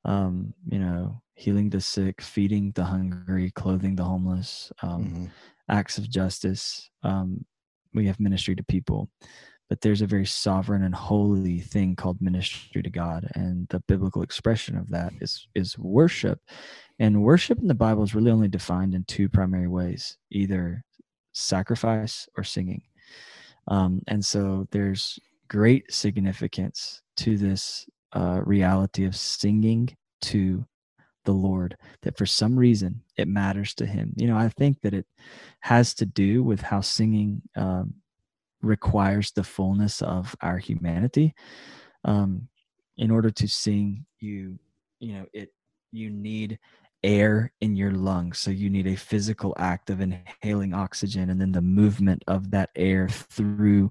um, 0.05 0.55
you 0.69 0.79
know, 0.79 1.21
healing 1.35 1.71
the 1.71 1.81
sick, 1.81 2.23
feeding 2.23 2.73
the 2.75 2.85
hungry, 2.85 3.51
clothing 3.51 3.97
the 3.97 4.05
homeless, 4.05 4.71
um, 4.83 5.05
mm-hmm. 5.05 5.25
acts 5.69 5.99
of 5.99 6.09
justice. 6.09 6.89
Um, 7.03 7.45
we 7.93 8.07
have 8.07 8.21
ministry 8.21 8.55
to 8.55 8.63
people 8.63 9.11
but 9.69 9.81
there's 9.81 10.03
a 10.03 10.07
very 10.07 10.27
sovereign 10.27 10.85
and 10.85 10.95
holy 10.95 11.61
thing 11.61 11.97
called 11.97 12.21
ministry 12.21 12.83
to 12.83 12.91
God 12.91 13.29
and 13.35 13.67
the 13.69 13.81
biblical 13.81 14.23
expression 14.23 14.77
of 14.77 14.89
that 14.91 15.13
is 15.21 15.49
is 15.55 15.79
worship 15.79 16.41
and 16.99 17.23
worship 17.23 17.59
in 17.59 17.69
the 17.69 17.75
Bible 17.75 18.03
is 18.03 18.15
really 18.15 18.31
only 18.31 18.49
defined 18.49 18.95
in 18.95 19.05
two 19.05 19.29
primary 19.29 19.69
ways 19.69 20.17
either 20.31 20.83
sacrifice 21.33 22.29
or 22.37 22.45
singing 22.45 22.83
um, 23.69 24.01
and 24.07 24.25
so 24.25 24.67
there's 24.71 25.19
great 25.49 25.93
significance 25.93 27.03
to 27.19 27.37
this 27.37 27.87
uh, 28.13 28.41
reality 28.45 29.05
of 29.05 29.17
singing 29.17 29.95
to 30.23 30.65
the 31.25 31.33
Lord, 31.33 31.77
that 32.03 32.17
for 32.17 32.27
some 32.27 32.57
reason 32.57 33.03
it 33.17 33.29
matters 33.29 33.75
to 33.75 33.87
Him. 33.87 34.13
You 34.17 34.29
know, 34.29 34.37
I 34.37 34.49
think 34.49 34.81
that 34.83 34.95
it 34.95 35.07
has 35.61 35.93
to 35.95 36.07
do 36.07 36.43
with 36.43 36.61
how 36.63 36.81
singing 36.81 37.43
um, 37.57 37.95
requires 38.63 39.33
the 39.33 39.45
fullness 39.45 40.03
of 40.03 40.35
our 40.41 40.59
humanity. 40.59 41.35
Um, 42.05 42.49
in 42.97 43.11
order 43.11 43.31
to 43.31 43.47
sing, 43.49 44.07
you 44.21 44.59
you 45.01 45.13
know 45.15 45.27
it 45.33 45.53
you 45.93 46.11
need 46.11 46.59
air 47.07 47.53
in 47.61 47.77
your 47.77 47.93
lungs. 47.93 48.39
So 48.39 48.51
you 48.51 48.69
need 48.69 48.87
a 48.87 48.97
physical 48.97 49.55
act 49.59 49.91
of 49.91 50.01
inhaling 50.01 50.75
oxygen 50.75 51.31
and 51.31 51.41
then 51.41 51.53
the 51.53 51.63
movement 51.63 52.25
of 52.27 52.51
that 52.51 52.71
air 52.75 53.09
through 53.09 53.91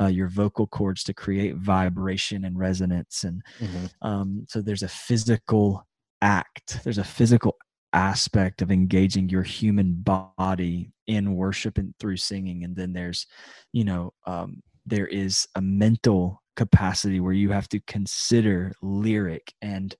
uh, 0.00 0.06
your 0.06 0.28
vocal 0.28 0.66
cords 0.66 1.04
to 1.04 1.14
create 1.14 1.56
vibration 1.56 2.44
and 2.44 2.58
resonance. 2.58 3.24
And 3.24 3.42
mm-hmm. 3.60 3.86
um, 4.00 4.46
so 4.48 4.62
there's 4.62 4.82
a 4.82 4.88
physical 4.88 5.86
act, 6.22 6.82
there's 6.84 6.98
a 6.98 7.04
physical 7.04 7.56
aspect 7.92 8.62
of 8.62 8.72
engaging 8.72 9.28
your 9.28 9.42
human 9.42 9.92
body 9.92 10.90
in 11.06 11.34
worship 11.34 11.78
and 11.78 11.94
through 11.98 12.16
singing. 12.16 12.64
And 12.64 12.74
then 12.76 12.92
there's, 12.92 13.26
you 13.72 13.84
know, 13.84 14.12
um, 14.26 14.62
there 14.86 15.06
is 15.06 15.46
a 15.54 15.60
mental 15.60 16.42
capacity 16.56 17.20
where 17.20 17.32
you 17.32 17.50
have 17.50 17.68
to 17.68 17.80
consider 17.86 18.72
lyric 18.82 19.52
and 19.60 19.96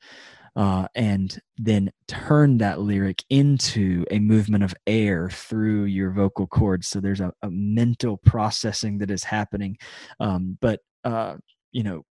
uh, 0.56 0.86
and 0.94 1.40
then 1.56 1.90
turn 2.06 2.58
that 2.58 2.80
lyric 2.80 3.24
into 3.28 4.04
a 4.12 4.20
movement 4.20 4.62
of 4.62 4.72
air 4.86 5.28
through 5.28 5.84
your 5.84 6.12
vocal 6.12 6.46
cords. 6.46 6.86
So 6.86 7.00
there's 7.00 7.20
a, 7.20 7.32
a 7.42 7.50
mental 7.50 8.18
processing 8.18 8.98
that 8.98 9.10
is 9.10 9.24
happening. 9.24 9.76
Um, 10.20 10.56
but, 10.60 10.78
uh, 11.02 11.38
you 11.72 11.82
know, 11.82 12.04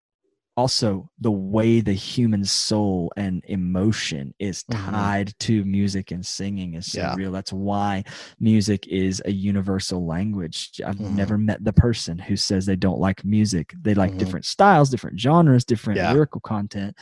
also 0.55 1.09
the 1.19 1.31
way 1.31 1.81
the 1.81 1.93
human 1.93 2.45
soul 2.45 3.11
and 3.17 3.43
emotion 3.47 4.33
is 4.39 4.63
mm-hmm. 4.63 4.91
tied 4.91 5.27
mm-hmm. 5.27 5.37
to 5.39 5.65
music 5.65 6.11
and 6.11 6.25
singing 6.25 6.75
is 6.75 6.91
so 6.91 6.99
yeah. 6.99 7.15
real 7.15 7.31
that's 7.31 7.53
why 7.53 8.03
music 8.39 8.87
is 8.87 9.21
a 9.25 9.31
universal 9.31 10.05
language 10.05 10.79
i've 10.85 10.95
mm-hmm. 10.95 11.15
never 11.15 11.37
met 11.37 11.63
the 11.63 11.73
person 11.73 12.17
who 12.19 12.35
says 12.35 12.65
they 12.65 12.75
don't 12.75 12.99
like 12.99 13.25
music 13.25 13.73
they 13.81 13.93
like 13.95 14.11
mm-hmm. 14.11 14.19
different 14.19 14.45
styles 14.45 14.89
different 14.89 15.19
genres 15.19 15.65
different 15.65 15.97
yeah. 15.97 16.11
lyrical 16.11 16.41
content 16.41 16.95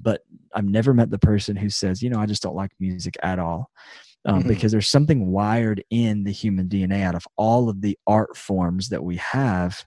but 0.00 0.22
i've 0.54 0.64
never 0.64 0.94
met 0.94 1.10
the 1.10 1.18
person 1.18 1.56
who 1.56 1.68
says 1.68 2.02
you 2.02 2.10
know 2.10 2.20
i 2.20 2.26
just 2.26 2.42
don't 2.42 2.56
like 2.56 2.70
music 2.78 3.16
at 3.22 3.38
all 3.38 3.70
um, 4.24 4.38
mm-hmm. 4.38 4.48
because 4.48 4.70
there's 4.70 4.88
something 4.88 5.26
wired 5.26 5.82
in 5.90 6.22
the 6.22 6.30
human 6.30 6.68
dna 6.68 7.02
out 7.02 7.16
of 7.16 7.26
all 7.36 7.68
of 7.68 7.80
the 7.80 7.98
art 8.06 8.36
forms 8.36 8.90
that 8.90 9.02
we 9.02 9.16
have 9.16 9.84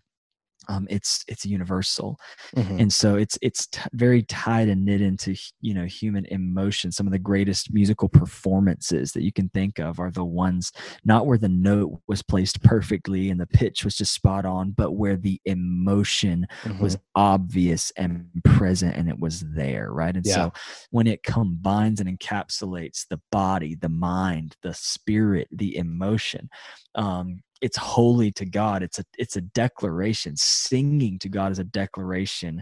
um, 0.67 0.87
it's 0.89 1.23
it's 1.27 1.45
universal 1.45 2.19
mm-hmm. 2.55 2.79
and 2.79 2.93
so 2.93 3.15
it's 3.15 3.37
it's 3.41 3.67
t- 3.67 3.81
very 3.93 4.23
tied 4.23 4.67
and 4.67 4.85
knit 4.85 5.01
into 5.01 5.35
you 5.61 5.73
know 5.73 5.85
human 5.85 6.25
emotion 6.25 6.91
some 6.91 7.07
of 7.07 7.13
the 7.13 7.19
greatest 7.19 7.73
musical 7.73 8.09
performances 8.09 9.11
that 9.11 9.23
you 9.23 9.31
can 9.31 9.49
think 9.49 9.79
of 9.79 9.99
are 9.99 10.11
the 10.11 10.23
ones 10.23 10.71
not 11.03 11.25
where 11.25 11.37
the 11.37 11.49
note 11.49 11.99
was 12.07 12.21
placed 12.21 12.61
perfectly 12.63 13.29
and 13.29 13.39
the 13.39 13.47
pitch 13.47 13.83
was 13.83 13.95
just 13.95 14.13
spot 14.13 14.45
on 14.45 14.71
but 14.71 14.93
where 14.93 15.15
the 15.17 15.39
emotion 15.45 16.45
mm-hmm. 16.63 16.81
was 16.81 16.97
obvious 17.15 17.91
and 17.97 18.27
present 18.43 18.95
and 18.95 19.09
it 19.09 19.19
was 19.19 19.41
there 19.53 19.91
right 19.91 20.15
and 20.15 20.25
yeah. 20.25 20.35
so 20.35 20.53
when 20.91 21.07
it 21.07 21.23
combines 21.23 21.99
and 21.99 22.19
encapsulates 22.19 23.05
the 23.09 23.19
body 23.31 23.75
the 23.75 23.89
mind 23.89 24.55
the 24.63 24.73
spirit 24.73 25.47
the 25.51 25.75
emotion 25.77 26.49
um, 26.95 27.41
it's 27.61 27.77
holy 27.77 28.31
to 28.33 28.45
God. 28.45 28.83
It's 28.83 28.99
a 28.99 29.03
it's 29.17 29.35
a 29.35 29.41
declaration. 29.41 30.35
Singing 30.35 31.19
to 31.19 31.29
God 31.29 31.51
is 31.51 31.59
a 31.59 31.63
declaration. 31.63 32.61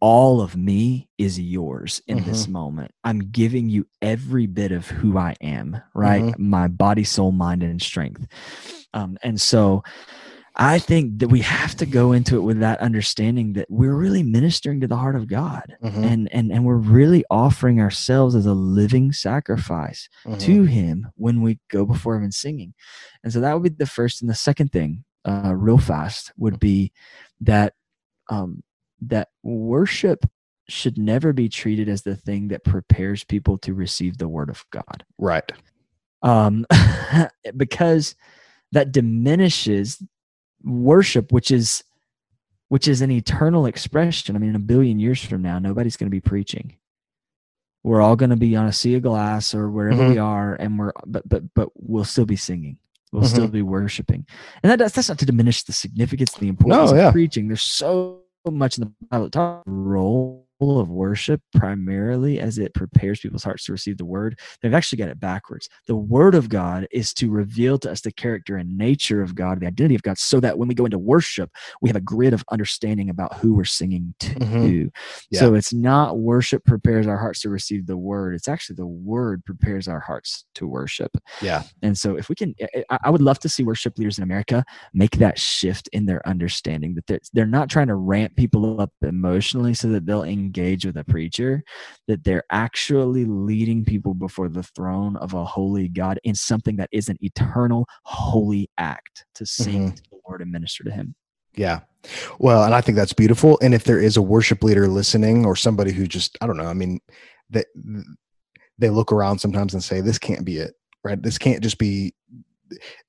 All 0.00 0.40
of 0.40 0.56
me 0.56 1.08
is 1.18 1.40
yours 1.40 2.00
in 2.06 2.18
mm-hmm. 2.18 2.30
this 2.30 2.46
moment. 2.46 2.92
I'm 3.02 3.18
giving 3.18 3.68
you 3.68 3.86
every 4.00 4.46
bit 4.46 4.70
of 4.70 4.86
who 4.86 5.18
I 5.18 5.34
am, 5.40 5.80
right? 5.92 6.22
Mm-hmm. 6.22 6.48
My 6.48 6.68
body, 6.68 7.02
soul, 7.02 7.32
mind, 7.32 7.64
and 7.64 7.82
strength. 7.82 8.24
Um, 8.94 9.18
and 9.22 9.40
so 9.40 9.82
I 10.60 10.80
think 10.80 11.20
that 11.20 11.28
we 11.28 11.40
have 11.42 11.76
to 11.76 11.86
go 11.86 12.10
into 12.10 12.36
it 12.36 12.40
with 12.40 12.58
that 12.60 12.80
understanding 12.80 13.52
that 13.52 13.70
we're 13.70 13.94
really 13.94 14.24
ministering 14.24 14.80
to 14.80 14.88
the 14.88 14.96
heart 14.96 15.14
of 15.14 15.28
God 15.28 15.76
mm-hmm. 15.80 16.02
and, 16.02 16.28
and, 16.32 16.50
and 16.50 16.64
we're 16.64 16.74
really 16.74 17.24
offering 17.30 17.80
ourselves 17.80 18.34
as 18.34 18.44
a 18.44 18.54
living 18.54 19.12
sacrifice 19.12 20.08
mm-hmm. 20.26 20.38
to 20.38 20.64
Him 20.64 21.06
when 21.14 21.42
we 21.42 21.60
go 21.70 21.86
before 21.86 22.16
Him 22.16 22.24
and 22.24 22.34
singing. 22.34 22.74
And 23.22 23.32
so 23.32 23.40
that 23.40 23.54
would 23.54 23.62
be 23.62 23.68
the 23.68 23.86
first. 23.86 24.20
And 24.20 24.28
the 24.28 24.34
second 24.34 24.72
thing, 24.72 25.04
uh, 25.24 25.54
real 25.54 25.78
fast, 25.78 26.32
would 26.36 26.58
be 26.58 26.92
that 27.40 27.74
um, 28.28 28.64
that 29.00 29.28
worship 29.44 30.26
should 30.68 30.98
never 30.98 31.32
be 31.32 31.48
treated 31.48 31.88
as 31.88 32.02
the 32.02 32.16
thing 32.16 32.48
that 32.48 32.64
prepares 32.64 33.22
people 33.22 33.58
to 33.58 33.74
receive 33.74 34.18
the 34.18 34.28
Word 34.28 34.50
of 34.50 34.64
God. 34.72 35.04
Right. 35.18 35.50
Um, 36.22 36.66
because 37.56 38.16
that 38.72 38.90
diminishes 38.90 40.02
worship 40.64 41.32
which 41.32 41.50
is 41.50 41.84
which 42.68 42.88
is 42.88 43.00
an 43.00 43.10
eternal 43.10 43.66
expression 43.66 44.36
i 44.36 44.38
mean 44.38 44.50
in 44.50 44.56
a 44.56 44.60
billion 44.60 44.98
years 44.98 45.22
from 45.22 45.42
now 45.42 45.58
nobody's 45.58 45.96
going 45.96 46.06
to 46.06 46.14
be 46.14 46.20
preaching 46.20 46.76
we're 47.84 48.02
all 48.02 48.16
going 48.16 48.30
to 48.30 48.36
be 48.36 48.56
on 48.56 48.66
a 48.66 48.72
sea 48.72 48.94
of 48.96 49.02
glass 49.02 49.54
or 49.54 49.70
wherever 49.70 50.02
mm-hmm. 50.02 50.12
we 50.12 50.18
are 50.18 50.54
and 50.56 50.78
we're 50.78 50.92
but 51.06 51.28
but 51.28 51.42
but 51.54 51.68
we'll 51.74 52.04
still 52.04 52.26
be 52.26 52.36
singing 52.36 52.76
we'll 53.12 53.22
mm-hmm. 53.22 53.32
still 53.32 53.48
be 53.48 53.62
worshiping 53.62 54.26
and 54.62 54.70
that, 54.70 54.78
that's, 54.78 54.94
that's 54.94 55.08
not 55.08 55.18
to 55.18 55.26
diminish 55.26 55.62
the 55.64 55.72
significance 55.72 56.32
the 56.32 56.48
importance 56.48 56.90
no, 56.90 56.96
yeah. 56.96 57.08
of 57.08 57.12
preaching 57.12 57.48
there's 57.48 57.62
so 57.62 58.22
much 58.50 58.78
in 58.78 58.84
the 58.84 58.92
bible 59.08 59.30
talk 59.30 59.62
role 59.66 60.47
of 60.60 60.88
worship 60.90 61.40
primarily 61.54 62.40
as 62.40 62.58
it 62.58 62.74
prepares 62.74 63.20
people's 63.20 63.44
hearts 63.44 63.64
to 63.64 63.72
receive 63.72 63.96
the 63.96 64.04
word. 64.04 64.38
They've 64.60 64.74
actually 64.74 64.98
got 64.98 65.08
it 65.08 65.20
backwards. 65.20 65.68
The 65.86 65.96
word 65.96 66.34
of 66.34 66.48
God 66.48 66.88
is 66.90 67.14
to 67.14 67.30
reveal 67.30 67.78
to 67.78 67.90
us 67.90 68.00
the 68.00 68.10
character 68.10 68.56
and 68.56 68.76
nature 68.76 69.22
of 69.22 69.34
God, 69.34 69.60
the 69.60 69.66
identity 69.66 69.94
of 69.94 70.02
God, 70.02 70.18
so 70.18 70.40
that 70.40 70.58
when 70.58 70.68
we 70.68 70.74
go 70.74 70.84
into 70.84 70.98
worship, 70.98 71.50
we 71.80 71.88
have 71.88 71.96
a 71.96 72.00
grid 72.00 72.32
of 72.32 72.44
understanding 72.50 73.08
about 73.08 73.34
who 73.34 73.54
we're 73.54 73.64
singing 73.64 74.14
to. 74.20 74.34
Mm-hmm. 74.34 74.86
Yeah. 75.30 75.40
So 75.40 75.54
it's 75.54 75.72
not 75.72 76.18
worship 76.18 76.64
prepares 76.64 77.06
our 77.06 77.18
hearts 77.18 77.40
to 77.42 77.50
receive 77.50 77.86
the 77.86 77.96
word. 77.96 78.34
It's 78.34 78.48
actually 78.48 78.76
the 78.76 78.86
word 78.86 79.44
prepares 79.44 79.86
our 79.86 80.00
hearts 80.00 80.44
to 80.56 80.66
worship. 80.66 81.16
Yeah. 81.40 81.62
And 81.82 81.96
so 81.96 82.16
if 82.16 82.28
we 82.28 82.34
can, 82.34 82.54
I 82.90 83.10
would 83.10 83.22
love 83.22 83.38
to 83.40 83.48
see 83.48 83.62
worship 83.62 83.96
leaders 83.96 84.18
in 84.18 84.24
America 84.24 84.64
make 84.92 85.18
that 85.18 85.38
shift 85.38 85.88
in 85.92 86.06
their 86.06 86.26
understanding 86.26 86.94
that 86.94 87.06
they're, 87.06 87.20
they're 87.32 87.46
not 87.46 87.70
trying 87.70 87.86
to 87.86 87.94
ramp 87.94 88.34
people 88.36 88.80
up 88.80 88.90
emotionally 89.02 89.74
so 89.74 89.88
that 89.88 90.04
they'll 90.04 90.24
engage 90.24 90.47
engage 90.48 90.86
with 90.86 90.96
a 90.96 91.04
preacher 91.04 91.62
that 92.06 92.24
they're 92.24 92.44
actually 92.50 93.26
leading 93.26 93.84
people 93.84 94.14
before 94.14 94.48
the 94.48 94.62
throne 94.62 95.16
of 95.16 95.34
a 95.34 95.44
holy 95.44 95.88
God 95.88 96.18
in 96.24 96.34
something 96.34 96.76
that 96.76 96.88
is 96.90 97.10
an 97.10 97.18
eternal 97.20 97.86
holy 98.04 98.70
act 98.78 99.26
to 99.34 99.44
sing 99.44 99.88
mm-hmm. 99.88 99.94
to 99.94 100.02
the 100.10 100.18
Lord 100.26 100.40
and 100.40 100.50
minister 100.50 100.84
to 100.84 100.90
him. 100.90 101.14
Yeah. 101.54 101.80
Well, 102.38 102.64
and 102.64 102.74
I 102.74 102.80
think 102.80 102.96
that's 102.96 103.12
beautiful. 103.12 103.58
And 103.60 103.74
if 103.74 103.84
there 103.84 104.00
is 104.00 104.16
a 104.16 104.22
worship 104.22 104.62
leader 104.62 104.88
listening 104.88 105.44
or 105.44 105.54
somebody 105.54 105.92
who 105.92 106.06
just, 106.06 106.38
I 106.40 106.46
don't 106.46 106.56
know, 106.56 106.66
I 106.66 106.74
mean, 106.74 107.00
that 107.50 107.66
they 108.78 108.88
look 108.88 109.12
around 109.12 109.38
sometimes 109.40 109.74
and 109.74 109.84
say, 109.84 110.00
this 110.00 110.18
can't 110.18 110.44
be 110.44 110.56
it, 110.56 110.74
right? 111.04 111.22
This 111.22 111.36
can't 111.36 111.62
just 111.62 111.78
be 111.78 112.14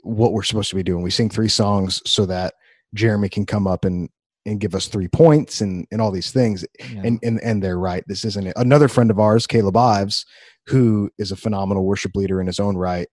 what 0.01 0.33
we're 0.33 0.43
supposed 0.43 0.69
to 0.71 0.75
be 0.75 0.83
doing. 0.83 1.03
We 1.03 1.11
sing 1.11 1.29
three 1.29 1.47
songs 1.47 2.01
so 2.05 2.25
that 2.25 2.55
Jeremy 2.93 3.29
can 3.29 3.45
come 3.45 3.67
up 3.67 3.85
and 3.85 4.09
and 4.45 4.59
give 4.59 4.73
us 4.75 4.87
three 4.87 5.07
points 5.07 5.61
and 5.61 5.85
and 5.91 6.01
all 6.01 6.11
these 6.11 6.31
things. 6.31 6.65
Yeah. 6.79 7.01
and 7.03 7.19
and 7.23 7.39
and 7.41 7.63
they're 7.63 7.79
right. 7.79 8.03
This 8.07 8.25
isn't 8.25 8.47
it. 8.47 8.53
Another 8.55 8.87
friend 8.87 9.11
of 9.11 9.19
ours 9.19 9.47
caleb 9.47 9.77
ives 9.77 10.25
who 10.67 11.09
is 11.17 11.31
a 11.31 11.35
phenomenal 11.35 11.85
worship 11.85 12.15
leader 12.15 12.39
in 12.39 12.47
his 12.47 12.59
own 12.59 12.77
right. 12.77 13.07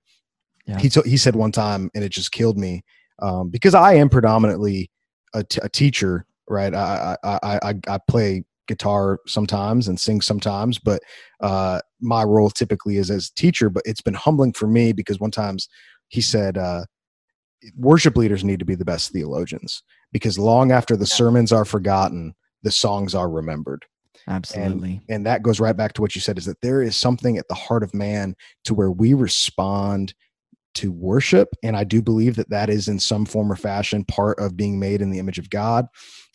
Yeah. 0.66 0.78
he, 0.80 0.88
t- 0.88 1.08
he 1.08 1.16
said 1.16 1.36
one 1.36 1.52
time 1.52 1.90
and 1.94 2.02
it 2.02 2.08
just 2.08 2.32
killed 2.32 2.58
me 2.58 2.82
um, 3.22 3.50
because 3.50 3.74
i 3.74 3.94
am 3.94 4.08
predominantly 4.08 4.90
a, 5.32 5.44
t- 5.44 5.60
a 5.62 5.68
teacher 5.68 6.26
right? 6.48 6.74
I, 6.74 7.16
I 7.22 7.58
i 7.64 7.74
i 7.88 7.98
play 8.08 8.44
guitar 8.66 9.20
sometimes 9.26 9.86
and 9.86 9.98
sing 9.98 10.20
sometimes 10.20 10.78
but 10.78 11.00
uh, 11.40 11.80
my 12.00 12.24
role 12.24 12.50
typically 12.50 12.96
is 12.96 13.10
as 13.12 13.30
teacher 13.30 13.70
but 13.70 13.84
it's 13.86 14.00
been 14.00 14.14
humbling 14.14 14.52
for 14.52 14.66
me 14.66 14.92
because 14.92 15.20
one 15.20 15.30
times 15.30 15.68
he 16.08 16.20
said 16.20 16.58
uh, 16.58 16.84
worship 17.76 18.16
leaders 18.16 18.44
need 18.44 18.58
to 18.58 18.64
be 18.64 18.74
the 18.74 18.84
best 18.84 19.12
theologians 19.12 19.82
because 20.12 20.38
long 20.38 20.70
after 20.70 20.96
the 20.96 21.06
sermons 21.06 21.52
are 21.52 21.64
forgotten, 21.64 22.34
the 22.62 22.70
songs 22.70 23.14
are 23.14 23.30
remembered. 23.30 23.84
Absolutely. 24.28 25.02
And, 25.08 25.16
and, 25.16 25.26
that 25.26 25.42
goes 25.42 25.60
right 25.60 25.76
back 25.76 25.92
to 25.94 26.02
what 26.02 26.14
you 26.14 26.20
said 26.20 26.36
is 26.36 26.46
that 26.46 26.60
there 26.60 26.82
is 26.82 26.96
something 26.96 27.38
at 27.38 27.46
the 27.48 27.54
heart 27.54 27.84
of 27.84 27.94
man 27.94 28.34
to 28.64 28.74
where 28.74 28.90
we 28.90 29.14
respond 29.14 30.14
to 30.74 30.90
worship. 30.90 31.48
And 31.62 31.76
I 31.76 31.84
do 31.84 32.02
believe 32.02 32.36
that 32.36 32.50
that 32.50 32.68
is 32.68 32.88
in 32.88 32.98
some 32.98 33.24
form 33.24 33.52
or 33.52 33.56
fashion 33.56 34.04
part 34.04 34.38
of 34.40 34.56
being 34.56 34.80
made 34.80 35.00
in 35.00 35.10
the 35.10 35.18
image 35.18 35.38
of 35.38 35.48
God 35.48 35.86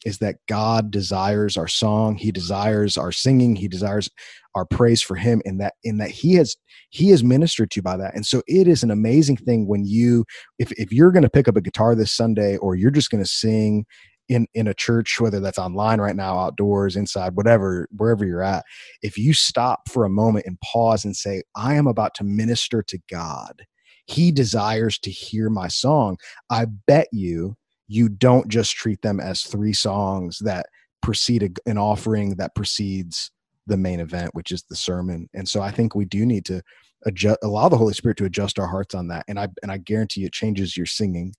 is 0.05 0.17
that 0.19 0.37
God 0.47 0.91
desires 0.91 1.57
our 1.57 1.67
song. 1.67 2.15
He 2.15 2.31
desires 2.31 2.97
our 2.97 3.11
singing. 3.11 3.55
He 3.55 3.67
desires 3.67 4.09
our 4.55 4.65
praise 4.65 5.01
for 5.01 5.15
him 5.15 5.41
and 5.45 5.59
that 5.59 5.75
in 5.83 5.97
that 5.97 6.09
he 6.09 6.33
has 6.33 6.55
he 6.89 7.09
has 7.09 7.23
ministered 7.23 7.71
to 7.71 7.81
by 7.81 7.95
that 7.95 8.13
and 8.15 8.25
so 8.25 8.41
it 8.47 8.67
is 8.67 8.83
an 8.83 8.91
amazing 8.91 9.37
thing 9.37 9.67
when 9.67 9.85
you 9.85 10.25
if, 10.59 10.71
if 10.73 10.91
you're 10.91 11.11
going 11.11 11.23
to 11.23 11.29
pick 11.29 11.47
up 11.47 11.55
a 11.55 11.61
guitar 11.61 11.95
this 11.95 12.11
sunday 12.11 12.57
or 12.57 12.75
you're 12.75 12.91
just 12.91 13.09
going 13.09 13.23
to 13.23 13.29
sing 13.29 13.85
in 14.29 14.47
in 14.53 14.67
a 14.67 14.73
church 14.73 15.19
whether 15.19 15.39
that's 15.39 15.57
online 15.57 15.99
right 15.99 16.15
now 16.15 16.37
outdoors 16.37 16.95
inside 16.95 17.35
whatever 17.35 17.87
wherever 17.95 18.25
you're 18.25 18.43
at 18.43 18.63
if 19.01 19.17
you 19.17 19.33
stop 19.33 19.87
for 19.89 20.05
a 20.05 20.09
moment 20.09 20.45
and 20.45 20.59
pause 20.61 21.05
and 21.05 21.15
say 21.15 21.41
i 21.55 21.73
am 21.73 21.87
about 21.87 22.13
to 22.13 22.23
minister 22.23 22.83
to 22.83 22.99
god 23.09 23.65
he 24.05 24.31
desires 24.31 24.97
to 24.99 25.09
hear 25.09 25.49
my 25.49 25.67
song 25.67 26.17
i 26.49 26.65
bet 26.87 27.07
you 27.11 27.55
you 27.91 28.07
don't 28.07 28.47
just 28.47 28.71
treat 28.77 29.01
them 29.01 29.19
as 29.19 29.43
three 29.43 29.73
songs 29.73 30.39
that 30.39 30.65
precede 31.01 31.43
a, 31.43 31.69
an 31.69 31.77
offering 31.77 32.35
that 32.37 32.55
precedes 32.55 33.31
the 33.67 33.75
main 33.75 33.99
event, 33.99 34.33
which 34.33 34.51
is 34.51 34.63
the 34.69 34.77
sermon. 34.77 35.29
And 35.33 35.47
so 35.47 35.61
I 35.61 35.71
think 35.71 35.93
we 35.93 36.05
do 36.05 36.25
need 36.25 36.45
to 36.45 36.61
adjust, 37.05 37.39
allow 37.43 37.67
the 37.67 37.77
Holy 37.77 37.93
Spirit 37.93 38.15
to 38.17 38.25
adjust 38.25 38.59
our 38.59 38.67
hearts 38.67 38.95
on 38.95 39.09
that. 39.09 39.25
And 39.27 39.37
I 39.37 39.49
and 39.61 39.69
I 39.69 39.77
guarantee 39.77 40.23
it 40.23 40.31
changes 40.31 40.77
your 40.77 40.85
singing, 40.85 41.33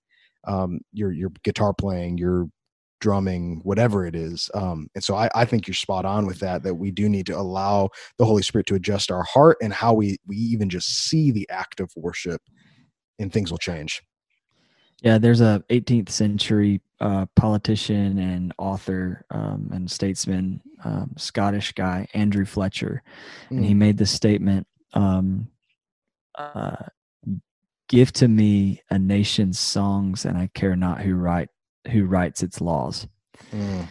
um, 0.47 0.79
your 0.91 1.11
your 1.11 1.31
guitar 1.43 1.73
playing, 1.73 2.19
your 2.19 2.47
drumming, 3.01 3.59
whatever 3.63 4.05
it 4.05 4.15
is. 4.15 4.49
Um, 4.53 4.87
and 4.93 5.03
so 5.03 5.15
I, 5.15 5.29
I 5.33 5.45
think 5.45 5.67
you're 5.67 5.73
spot 5.73 6.05
on 6.05 6.27
with 6.27 6.39
that. 6.41 6.61
That 6.61 6.75
we 6.75 6.91
do 6.91 7.09
need 7.09 7.25
to 7.27 7.37
allow 7.37 7.89
the 8.19 8.25
Holy 8.25 8.43
Spirit 8.43 8.67
to 8.67 8.75
adjust 8.75 9.09
our 9.09 9.23
heart 9.23 9.57
and 9.59 9.73
how 9.73 9.93
we 9.93 10.17
we 10.27 10.35
even 10.35 10.69
just 10.69 11.07
see 11.09 11.31
the 11.31 11.49
act 11.49 11.79
of 11.79 11.91
worship, 11.95 12.41
and 13.17 13.33
things 13.33 13.49
will 13.49 13.57
change. 13.57 14.03
Yeah, 15.03 15.17
there's 15.17 15.41
a 15.41 15.63
18th 15.69 16.09
century 16.09 16.81
uh, 17.01 17.25
politician 17.35 18.17
and 18.17 18.53
author 18.57 19.25
um, 19.29 19.69
and 19.73 19.91
statesman, 19.91 20.61
um, 20.85 21.11
Scottish 21.17 21.73
guy, 21.73 22.07
Andrew 22.13 22.45
Fletcher, 22.45 23.03
mm. 23.49 23.57
and 23.57 23.65
he 23.65 23.73
hmm. 23.73 23.79
made 23.79 23.97
this 23.97 24.11
statement 24.11 24.65
um, 24.93 25.49
uh, 26.35 26.75
Give 27.89 28.11
to 28.13 28.27
me 28.27 28.81
a 28.89 28.97
nation's 28.97 29.59
songs, 29.59 30.25
and 30.25 30.37
I 30.37 30.49
care 30.55 30.75
not 30.75 31.01
who 31.01 31.15
write 31.15 31.49
who 31.91 32.05
writes 32.05 32.41
its 32.41 32.61
laws. 32.61 33.05
Mm. 33.51 33.87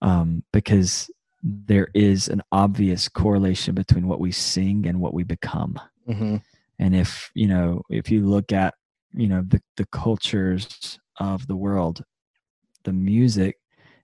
Um, 0.00 0.44
because 0.52 1.10
there 1.42 1.88
is 1.92 2.28
an 2.28 2.40
obvious 2.52 3.08
correlation 3.08 3.74
between 3.74 4.06
what 4.06 4.20
we 4.20 4.32
sing 4.32 4.86
and 4.86 5.00
what 5.00 5.12
we 5.12 5.24
become. 5.24 5.78
Mm-hmm. 6.08 6.36
And 6.78 6.96
if 6.96 7.30
you 7.34 7.48
know, 7.48 7.82
if 7.90 8.10
you 8.10 8.24
look 8.24 8.52
at 8.52 8.74
you 9.14 9.28
know 9.28 9.44
the 9.46 9.60
the 9.76 9.86
cultures 9.86 10.98
of 11.18 11.46
the 11.46 11.56
world, 11.56 12.04
the 12.84 12.92
music 12.92 13.58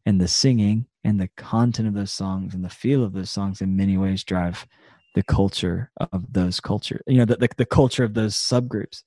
and 0.07 0.21
the 0.21 0.29
singing 0.29 0.87
and 1.05 1.21
the 1.21 1.29
content 1.37 1.89
of 1.89 1.95
those 1.95 2.13
songs 2.13 2.55
and 2.55 2.65
the 2.65 2.69
feel 2.69 3.05
of 3.05 3.13
those 3.13 3.31
songs 3.31 3.61
in 3.61 3.77
many 3.77 3.97
ways 3.97 4.25
drive 4.25 4.67
the 5.15 5.23
culture 5.23 5.91
of 6.13 6.33
those 6.33 6.61
culture 6.61 7.01
you 7.07 7.19
know 7.19 7.25
the, 7.25 7.37
the, 7.37 7.49
the 7.57 7.67
culture 7.67 8.05
of 8.05 8.15
those 8.15 8.35
subgroups 8.35 9.03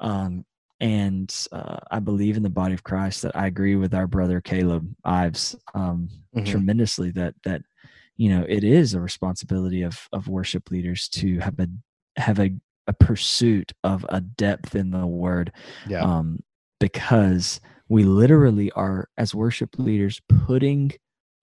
um, 0.00 0.44
and 0.80 1.46
uh, 1.52 1.78
i 1.90 1.98
believe 1.98 2.36
in 2.36 2.42
the 2.42 2.48
body 2.48 2.74
of 2.74 2.82
christ 2.82 3.22
that 3.22 3.36
i 3.36 3.46
agree 3.46 3.76
with 3.76 3.92
our 3.92 4.06
brother 4.06 4.40
caleb 4.40 4.88
ives 5.04 5.56
um, 5.74 6.08
mm-hmm. 6.34 6.44
tremendously 6.44 7.10
that 7.10 7.34
that 7.44 7.62
you 8.16 8.30
know 8.30 8.44
it 8.48 8.64
is 8.64 8.94
a 8.94 9.00
responsibility 9.00 9.82
of 9.82 10.08
of 10.12 10.28
worship 10.28 10.70
leaders 10.70 11.08
to 11.08 11.38
have 11.38 11.58
a 11.58 11.68
have 12.16 12.40
a, 12.40 12.52
a 12.90 12.92
pursuit 12.92 13.72
of 13.84 14.04
a 14.08 14.20
depth 14.20 14.74
in 14.74 14.90
the 14.90 15.06
word 15.06 15.52
yeah. 15.88 16.00
um, 16.02 16.40
because 16.80 17.60
we 17.88 18.02
literally 18.02 18.72
are 18.72 19.08
as 19.16 19.32
worship 19.32 19.78
leaders 19.78 20.20
putting 20.28 20.90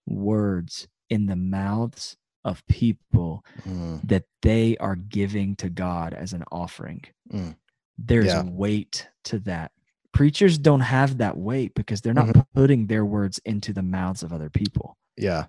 words 0.06 0.90
in 1.10 1.26
the 1.28 1.38
mouths 1.38 2.18
of 2.44 2.66
people 2.68 3.46
mm. 3.66 4.06
that 4.06 4.26
they 4.42 4.76
are 4.78 4.98
giving 4.98 5.56
to 5.56 5.70
God 5.70 6.14
as 6.14 6.34
an 6.34 6.44
offering. 6.52 7.02
Mm. 7.32 7.56
There's 7.98 8.28
yeah. 8.28 8.44
weight 8.44 9.08
to 9.26 9.40
that. 9.40 9.72
Preachers 10.14 10.58
don't 10.58 10.82
have 10.82 11.20
that 11.20 11.38
weight 11.38 11.74
because 11.76 12.02
they're 12.02 12.14
not 12.14 12.28
mm-hmm. 12.28 12.42
putting 12.54 12.88
their 12.88 13.06
words 13.06 13.40
into 13.46 13.72
the 13.72 13.84
mouths 13.84 14.22
of 14.22 14.34
other 14.34 14.50
people. 14.50 14.98
Yeah. 15.16 15.46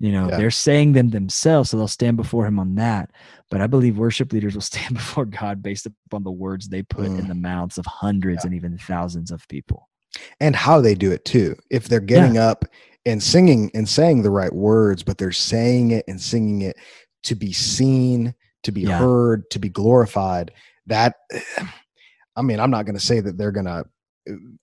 You 0.00 0.12
know, 0.12 0.28
yeah. 0.30 0.38
they're 0.38 0.50
saying 0.50 0.94
them 0.94 1.10
themselves, 1.10 1.70
so 1.70 1.76
they'll 1.76 1.86
stand 1.86 2.16
before 2.16 2.46
him 2.46 2.58
on 2.58 2.74
that. 2.76 3.10
But 3.50 3.60
I 3.60 3.66
believe 3.66 3.98
worship 3.98 4.32
leaders 4.32 4.54
will 4.54 4.60
stand 4.62 4.94
before 4.94 5.26
God 5.26 5.62
based 5.62 5.86
upon 5.86 6.24
the 6.24 6.30
words 6.30 6.68
they 6.68 6.82
put 6.82 7.10
mm. 7.10 7.18
in 7.18 7.28
the 7.28 7.34
mouths 7.34 7.78
of 7.78 7.86
hundreds 7.86 8.42
yeah. 8.42 8.48
and 8.48 8.54
even 8.54 8.78
thousands 8.78 9.30
of 9.30 9.46
people. 9.48 9.88
And 10.40 10.56
how 10.56 10.80
they 10.80 10.94
do 10.94 11.12
it 11.12 11.24
too. 11.24 11.54
If 11.70 11.88
they're 11.88 12.00
getting 12.00 12.36
up 12.38 12.64
and 13.06 13.22
singing 13.22 13.70
and 13.74 13.88
saying 13.88 14.22
the 14.22 14.30
right 14.30 14.52
words, 14.52 15.02
but 15.02 15.18
they're 15.18 15.32
saying 15.32 15.92
it 15.92 16.04
and 16.08 16.20
singing 16.20 16.62
it 16.62 16.76
to 17.24 17.34
be 17.34 17.52
seen, 17.52 18.34
to 18.64 18.72
be 18.72 18.82
yeah. 18.82 18.98
heard, 18.98 19.48
to 19.50 19.58
be 19.58 19.68
glorified. 19.68 20.52
That, 20.86 21.16
I 22.36 22.42
mean, 22.42 22.58
I'm 22.58 22.70
not 22.70 22.86
going 22.86 22.98
to 22.98 23.04
say 23.04 23.20
that 23.20 23.36
they're 23.36 23.52
going 23.52 23.66
to, 23.66 23.84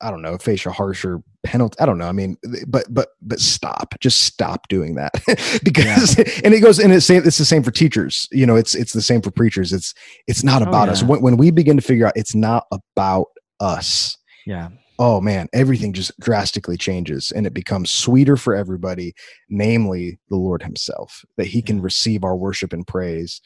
I 0.02 0.12
don't 0.12 0.22
know, 0.22 0.38
face 0.38 0.66
a 0.66 0.72
harsher 0.72 1.22
penalty. 1.44 1.78
I 1.80 1.86
don't 1.86 1.98
know. 1.98 2.08
I 2.08 2.12
mean, 2.12 2.38
but 2.68 2.86
but 2.90 3.10
but 3.22 3.40
stop. 3.40 3.96
Just 4.00 4.24
stop 4.24 4.68
doing 4.68 4.96
that 4.96 5.12
because 5.64 6.18
yeah. 6.18 6.26
and 6.44 6.54
it 6.54 6.62
goes 6.62 6.80
and 6.80 6.94
it's 6.94 7.06
same. 7.06 7.24
It's 7.26 7.38
the 7.38 7.46
same 7.46 7.64
for 7.64 7.72
teachers. 7.72 8.28
You 8.32 8.46
know, 8.46 8.56
it's 8.56 8.76
it's 8.76 8.94
the 8.94 9.02
same 9.02 9.22
for 9.22 9.32
preachers. 9.32 9.74
It's 9.74 9.94
it's 10.28 10.44
not 10.44 10.62
oh, 10.62 10.66
about 10.68 10.84
oh, 10.84 10.92
yeah. 10.92 10.92
us. 10.92 11.04
When, 11.04 11.22
when 11.22 11.38
we 11.38 11.52
begin 11.52 11.76
to 11.78 11.84
figure 11.84 12.08
out, 12.08 12.14
it's 12.16 12.36
not 12.36 12.66
about 12.72 13.28
us. 13.60 14.18
Yeah 14.46 14.70
oh 15.00 15.22
man, 15.22 15.48
everything 15.54 15.94
just 15.94 16.18
drastically 16.20 16.78
changes 16.78 17.32
and 17.32 17.46
it 17.46 17.54
becomes 17.54 17.92
sweeter 17.92 18.38
for 18.38 18.56
everybody, 18.56 19.14
namely 19.50 20.20
the 20.30 20.38
Lord 20.38 20.64
Himself, 20.64 21.24
that 21.38 21.48
He 21.48 21.62
can 21.62 21.82
receive 21.82 22.24
our 22.24 22.36
worship 22.36 22.74
and 22.74 22.86
praise 22.86 23.42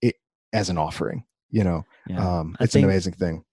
it, 0.00 0.16
as 0.52 0.68
an 0.68 0.78
offering. 0.78 1.24
You 1.50 1.64
know, 1.64 1.82
um, 2.16 2.56
it's 2.60 2.72
think, 2.72 2.84
an 2.84 2.90
amazing 2.90 3.14
thing. 3.14 3.44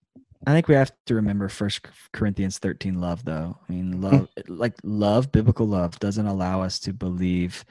I 0.47 0.53
think 0.53 0.67
we 0.67 0.75
have 0.75 0.91
to 1.07 1.15
remember 1.15 1.49
First 1.49 1.85
Corinthians 2.13 2.59
13 2.59 2.99
love, 2.99 3.25
though. 3.25 3.57
I 3.67 3.71
mean, 3.71 3.93
hmm. 3.93 4.01
love, 4.01 4.29
like 4.47 4.75
love, 4.83 5.31
biblical 5.31 5.67
love 5.67 5.99
doesn't 5.99 6.25
allow 6.25 6.61
us 6.61 6.79
to 6.81 6.93
believe 6.93 7.65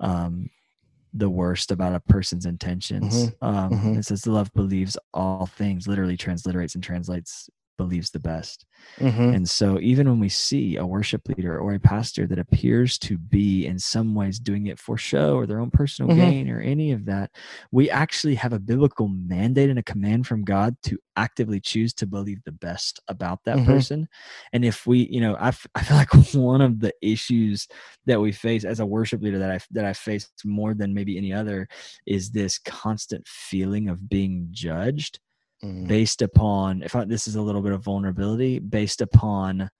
um, 0.00 0.48
the 1.12 1.28
worst 1.28 1.70
about 1.70 1.94
a 1.94 2.00
person's 2.00 2.46
intentions. 2.46 3.26
Mm-hmm. 3.26 3.44
Um, 3.44 3.70
mm-hmm. 3.70 3.98
It 3.98 4.04
says 4.04 4.22
the 4.22 4.32
love 4.32 4.52
believes 4.54 4.96
all 5.12 5.46
things, 5.46 5.86
literally 5.86 6.16
transliterates 6.16 6.74
and 6.74 6.84
translates 6.84 7.50
believes 7.78 8.10
the 8.10 8.20
best. 8.20 8.66
Mm-hmm. 8.98 9.34
And 9.34 9.48
so, 9.48 9.78
even 9.80 10.08
when 10.08 10.20
we 10.20 10.28
see 10.28 10.76
a 10.76 10.84
worship 10.84 11.26
leader 11.28 11.58
or 11.58 11.72
a 11.72 11.80
pastor 11.80 12.26
that 12.26 12.38
appears 12.38 12.98
to 12.98 13.16
be 13.16 13.64
in 13.64 13.78
some 13.78 14.14
ways 14.14 14.38
doing 14.38 14.66
it 14.66 14.78
for 14.78 14.98
show 14.98 15.36
or 15.36 15.46
their 15.46 15.60
own 15.60 15.70
personal 15.70 16.10
mm-hmm. 16.10 16.20
gain 16.20 16.50
or 16.50 16.60
any 16.60 16.92
of 16.92 17.06
that, 17.06 17.30
we 17.72 17.88
actually 17.88 18.34
have 18.34 18.52
a 18.52 18.58
biblical 18.58 19.08
mandate 19.08 19.70
and 19.70 19.78
a 19.78 19.82
command 19.82 20.26
from 20.26 20.44
God 20.44 20.76
to 20.82 20.98
actively 21.16 21.60
choose 21.60 21.94
to 21.94 22.06
believe 22.06 22.42
the 22.44 22.52
best 22.52 23.00
about 23.08 23.40
that 23.44 23.56
mm-hmm. 23.56 23.72
person. 23.72 24.08
And 24.52 24.64
if 24.64 24.86
we, 24.86 25.08
you 25.10 25.20
know, 25.20 25.34
I, 25.34 25.48
f- 25.48 25.66
I 25.74 25.82
feel 25.82 25.96
like 25.96 26.12
one 26.34 26.60
of 26.60 26.80
the 26.80 26.92
issues 27.00 27.68
that 28.06 28.20
we 28.20 28.32
face 28.32 28.64
as 28.64 28.80
a 28.80 28.86
worship 28.86 29.22
leader 29.22 29.38
that 29.38 29.50
I 29.50 29.60
that 29.70 29.84
I 29.84 29.92
faced 29.92 30.32
more 30.44 30.74
than 30.74 30.94
maybe 30.94 31.16
any 31.16 31.32
other 31.32 31.68
is 32.06 32.30
this 32.30 32.58
constant 32.58 33.26
feeling 33.26 33.88
of 33.88 34.08
being 34.08 34.48
judged 34.50 35.20
mm. 35.62 35.86
based 35.86 36.22
upon 36.22 36.82
if 36.82 36.94
I, 36.94 37.04
this 37.04 37.28
is 37.28 37.36
a 37.36 37.42
little 37.42 37.62
bit 37.62 37.72
of 37.72 37.82
vulnerability 37.82 38.58
based 38.58 39.00
upon 39.00 39.70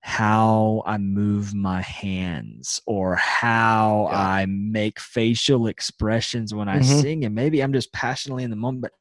how 0.00 0.82
I 0.86 0.96
move 0.96 1.54
my 1.54 1.82
hands 1.82 2.80
or 2.86 3.16
how 3.16 4.08
yeah. 4.10 4.18
I 4.18 4.46
make 4.46 5.00
facial 5.00 5.66
expressions 5.66 6.54
when 6.54 6.68
I 6.68 6.78
mm-hmm. 6.78 7.00
sing. 7.00 7.24
And 7.24 7.34
maybe 7.34 7.62
I'm 7.62 7.72
just 7.72 7.92
passionately 7.92 8.44
in 8.44 8.50
the 8.50 8.56
moment, 8.56 8.82
but 8.82 8.92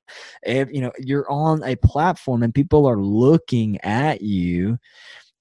if, 0.43 0.69
you 0.71 0.81
know, 0.81 0.91
you're 0.99 1.29
on 1.31 1.63
a 1.63 1.75
platform 1.77 2.43
and 2.43 2.53
people 2.53 2.87
are 2.87 2.99
looking 2.99 3.79
at 3.81 4.21
you. 4.21 4.79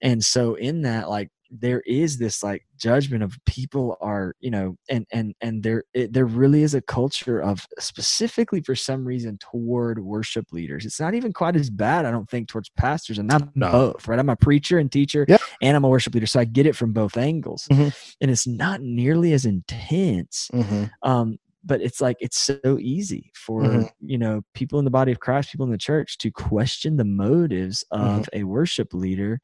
And 0.02 0.22
so 0.22 0.54
in 0.54 0.82
that, 0.82 1.08
like 1.08 1.30
there 1.50 1.82
is 1.86 2.18
this 2.18 2.42
like 2.42 2.64
judgment 2.76 3.22
of 3.22 3.38
people 3.46 3.96
are 4.00 4.34
you 4.40 4.50
know 4.50 4.76
and 4.90 5.06
and 5.12 5.34
and 5.40 5.62
there 5.62 5.84
it, 5.94 6.12
there 6.12 6.26
really 6.26 6.62
is 6.62 6.74
a 6.74 6.80
culture 6.80 7.40
of 7.40 7.66
specifically 7.78 8.60
for 8.60 8.74
some 8.74 9.04
reason 9.04 9.38
toward 9.38 9.98
worship 9.98 10.46
leaders 10.52 10.84
it's 10.84 11.00
not 11.00 11.14
even 11.14 11.32
quite 11.32 11.56
as 11.56 11.70
bad 11.70 12.04
i 12.04 12.10
don't 12.10 12.28
think 12.28 12.48
towards 12.48 12.68
pastors 12.70 13.18
and 13.18 13.32
i'm 13.32 13.50
no. 13.54 13.70
both 13.70 14.08
right 14.08 14.18
i'm 14.18 14.28
a 14.28 14.36
preacher 14.36 14.78
and 14.78 14.92
teacher 14.92 15.24
yep. 15.28 15.40
and 15.62 15.76
i'm 15.76 15.84
a 15.84 15.88
worship 15.88 16.14
leader 16.14 16.26
so 16.26 16.40
i 16.40 16.44
get 16.44 16.66
it 16.66 16.76
from 16.76 16.92
both 16.92 17.16
angles 17.16 17.66
mm-hmm. 17.70 17.88
and 18.20 18.30
it's 18.30 18.46
not 18.46 18.80
nearly 18.80 19.32
as 19.32 19.44
intense 19.44 20.50
mm-hmm. 20.52 20.84
um 21.02 21.38
but 21.66 21.82
it's 21.82 22.00
like 22.00 22.16
it's 22.20 22.38
so 22.38 22.78
easy 22.80 23.32
for 23.34 23.62
mm-hmm. 23.62 23.86
you 24.00 24.16
know 24.16 24.42
people 24.54 24.78
in 24.78 24.84
the 24.84 24.90
body 24.90 25.12
of 25.12 25.20
christ 25.20 25.50
people 25.50 25.66
in 25.66 25.72
the 25.72 25.78
church 25.78 26.16
to 26.18 26.30
question 26.30 26.96
the 26.96 27.04
motives 27.04 27.84
of 27.90 28.00
mm-hmm. 28.00 28.40
a 28.40 28.44
worship 28.44 28.94
leader 28.94 29.40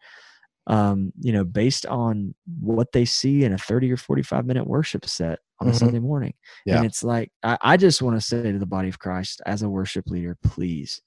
um, 0.67 1.13
you 1.21 1.33
know, 1.33 1.45
based 1.45 1.87
on 1.87 2.35
what 2.61 2.93
they 2.93 3.05
see 3.05 3.45
in 3.45 3.53
a 3.53 3.59
30 3.59 3.93
or 3.93 3.97
45 3.97 4.47
minute 4.47 4.67
worship 4.67 5.07
set 5.07 5.41
on 5.61 5.67
mm-hmm. 5.67 5.71
a 5.71 5.79
Sunday 5.79 5.99
morning. 5.99 6.35
Yeah. 6.65 6.77
And 6.77 6.87
it's 6.87 7.03
like, 7.03 7.31
I, 7.43 7.59
I 7.61 7.77
just 7.77 8.03
want 8.03 8.17
to 8.17 8.27
say 8.27 8.53
to 8.53 8.59
the 8.59 8.67
body 8.67 8.89
of 8.89 8.99
Christ 8.99 9.43
as 9.47 9.63
a 9.63 9.69
worship 9.69 10.07
leader, 10.07 10.37
please 10.43 11.03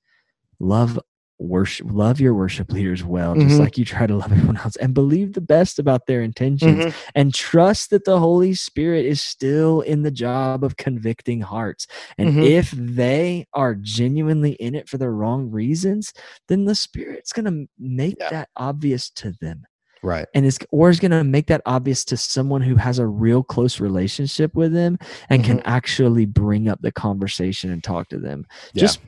love 0.60 1.00
worship 1.38 1.88
love 1.90 2.22
your 2.22 2.34
worship 2.34 2.72
leaders 2.72 3.04
well 3.04 3.36
just 3.36 3.48
mm-hmm. 3.48 3.60
like 3.60 3.78
you 3.78 3.84
try 3.84 4.08
to 4.08 4.16
love 4.16 4.32
everyone 4.32 4.56
else 4.58 4.78
and 4.78 4.94
believe 4.94 5.34
the 5.34 5.42
best 5.42 5.80
about 5.80 6.06
their 6.06 6.22
intentions 6.22 6.86
mm-hmm. 6.86 7.10
and 7.14 7.34
trust 7.34 7.90
that 7.90 8.06
the 8.06 8.20
holy 8.20 8.54
spirit 8.54 9.06
is 9.06 9.22
still 9.22 9.82
in 9.82 10.04
the 10.04 10.12
job 10.12 10.64
of 10.64 10.78
convicting 10.78 11.42
hearts 11.42 11.88
and 12.18 12.30
mm-hmm. 12.30 12.42
if 12.42 12.72
they 12.72 13.46
are 13.54 13.76
genuinely 13.76 14.54
in 14.54 14.76
it 14.76 14.88
for 14.88 14.98
the 14.98 15.10
wrong 15.10 15.52
reasons 15.52 16.14
then 16.48 16.64
the 16.64 16.76
spirit's 16.76 17.34
going 17.34 17.46
to 17.46 17.68
make 17.78 18.16
yeah. 18.20 18.30
that 18.30 18.50
obvious 18.56 19.10
to 19.10 19.34
them 19.42 19.64
right 20.04 20.28
and 20.34 20.46
is 20.46 20.58
or 20.72 20.90
is 20.90 21.02
going 21.02 21.12
to 21.12 21.24
make 21.24 21.48
that 21.48 21.62
obvious 21.66 22.06
to 22.06 22.16
someone 22.16 22.62
who 22.62 22.76
has 22.76 22.98
a 22.98 23.08
real 23.08 23.44
close 23.44 23.82
relationship 23.82 24.56
with 24.56 24.72
them 24.72 24.98
and 25.30 25.44
can 25.44 25.58
mm-hmm. 25.58 25.68
actually 25.68 26.26
bring 26.26 26.70
up 26.70 26.82
the 26.82 26.92
conversation 26.94 27.72
and 27.72 27.84
talk 27.84 28.08
to 28.08 28.20
them 28.20 28.46
yeah. 28.74 28.82
just 28.82 29.00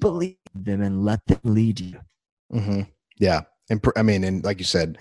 believe 0.00 0.36
them 0.54 0.82
and 0.82 1.04
let 1.04 1.24
them 1.26 1.40
lead 1.44 1.80
you. 1.80 2.00
Mm-hmm. 2.52 2.82
Yeah. 3.18 3.42
And 3.68 3.84
I 3.96 4.02
mean, 4.02 4.24
and 4.24 4.44
like 4.44 4.58
you 4.58 4.64
said, 4.64 4.98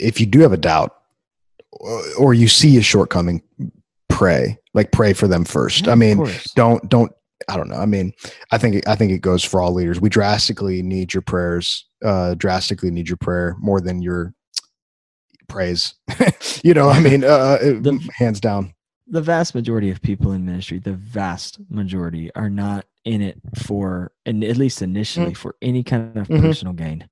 if 0.00 0.18
you 0.18 0.26
do 0.26 0.40
have 0.40 0.52
a 0.52 0.56
doubt 0.56 0.96
or 2.18 2.34
you 2.34 2.48
see 2.48 2.76
a 2.78 2.82
shortcoming, 2.82 3.42
pray. 4.08 4.58
Like 4.74 4.90
pray 4.92 5.12
for 5.12 5.28
them 5.28 5.44
first. 5.44 5.86
Yeah, 5.86 5.92
I 5.92 5.94
mean, 5.96 6.26
don't 6.56 6.88
don't 6.88 7.12
I 7.48 7.56
don't 7.56 7.68
know. 7.68 7.76
I 7.76 7.86
mean, 7.86 8.12
I 8.50 8.58
think 8.58 8.86
I 8.88 8.96
think 8.96 9.12
it 9.12 9.18
goes 9.20 9.44
for 9.44 9.60
all 9.60 9.72
leaders. 9.72 10.00
We 10.00 10.08
drastically 10.08 10.82
need 10.82 11.12
your 11.14 11.22
prayers. 11.22 11.86
Uh, 12.04 12.34
drastically 12.34 12.90
need 12.90 13.08
your 13.08 13.16
prayer 13.18 13.54
more 13.60 13.80
than 13.80 14.00
your 14.02 14.34
praise. 15.48 15.94
you 16.64 16.74
know, 16.74 16.88
I 16.88 17.00
mean, 17.00 17.22
uh, 17.24 17.58
The- 17.58 18.08
hands 18.16 18.40
down. 18.40 18.74
the 19.06 19.20
vast 19.20 19.54
majority 19.54 19.90
of 19.90 20.00
people 20.02 20.32
in 20.32 20.44
ministry, 20.46 20.78
the 20.78 20.94
vast 20.94 21.58
majority, 21.68 22.32
are 22.34 22.48
not 22.50 22.86
in 23.04 23.22
it 23.22 23.40
for, 23.56 24.12
and 24.26 24.44
at 24.44 24.56
least 24.56 24.82
initially, 24.82 25.34
for 25.34 25.56
any 25.62 25.82
kind 25.84 26.16
of 26.16 26.28
Mhm. 26.28 26.40
personal 26.40 26.74
gain. 26.74 27.08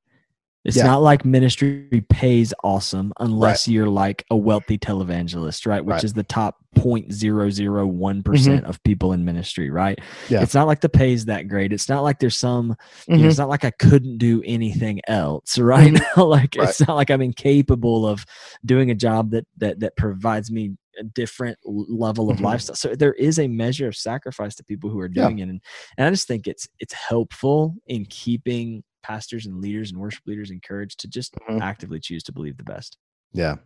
It's 0.65 0.77
Yeah. 0.77 0.85
not 0.85 1.03
like 1.03 1.25
ministry 1.25 2.05
pays 2.11 2.53
awesome 2.63 3.13
unless 3.19 3.67
you're 3.67 3.89
like 3.89 4.25
a 4.31 4.37
wealthy 4.37 4.77
televangelist, 4.77 5.67
right? 5.67 5.83
Which 5.83 5.95
Right. 5.95 6.05
is 6.05 6.13
the 6.13 6.23
top 6.23 6.57
0.001% 6.77 8.23
mm-hmm. 8.23 8.67
of 8.67 8.83
people 8.83 9.13
in 9.15 9.25
ministry, 9.25 9.71
right? 9.71 9.99
Yeah. 10.29 10.43
It's 10.43 10.55
not 10.55 10.67
like 10.67 10.81
the 10.83 10.89
pay's 10.91 11.25
that 11.25 11.49
great. 11.49 11.73
It's 11.73 11.89
not 11.89 12.03
like 12.03 12.19
there's 12.19 12.37
some 12.37 12.77
you 13.09 13.15
know, 13.15 13.21
mm-hmm. 13.21 13.29
it's 13.29 13.39
not 13.39 13.49
like 13.49 13.65
I 13.65 13.71
couldn't 13.71 14.19
do 14.19 14.43
anything 14.45 15.01
else, 15.09 15.59
right? 15.59 15.95
Mm-hmm. 15.95 16.21
like 16.29 16.55
Right. 16.59 16.69
it's 16.69 16.87
not 16.87 16.95
like 16.97 17.11
I'm 17.11 17.23
incapable 17.23 18.07
of 18.07 18.27
doing 18.65 18.91
a 18.91 18.95
job 18.95 19.31
that 19.31 19.47
that 19.59 19.81
that 19.81 19.97
provides 19.97 20.51
me 20.51 20.73
a 20.99 21.05
different 21.05 21.57
level 21.65 22.31
of 22.31 22.39
Mhm. 22.39 22.43
lifestyle. 22.43 22.77
So 22.77 22.95
there 22.95 23.15
is 23.15 23.39
a 23.39 23.49
measure 23.49 23.89
of 23.89 23.97
sacrifice 23.97 24.55
to 24.57 24.65
people 24.65 24.91
who 24.91 24.99
are 25.01 25.09
Yeah. 25.13 25.25
doing 25.25 25.39
it, 25.39 25.49
and 25.49 25.61
and 25.97 26.07
I 26.07 26.11
just 26.11 26.29
think 26.29 26.47
it's 26.47 26.69
it's 26.79 26.93
helpful 26.93 27.77
in 27.87 28.05
keeping 28.07 28.83
pastors 29.03 29.47
and 29.47 29.61
leaders 29.61 29.91
and 29.91 30.01
worship 30.01 30.23
leaders 30.27 30.51
encouraged 30.51 31.01
to 31.01 31.09
just 31.09 31.35
Mhm. 31.49 31.61
actively 31.61 32.01
choose 32.01 32.23
to 32.25 32.33
believe 32.33 32.57
the 32.57 32.65
best. 32.65 32.97
Yeah. 33.33 33.57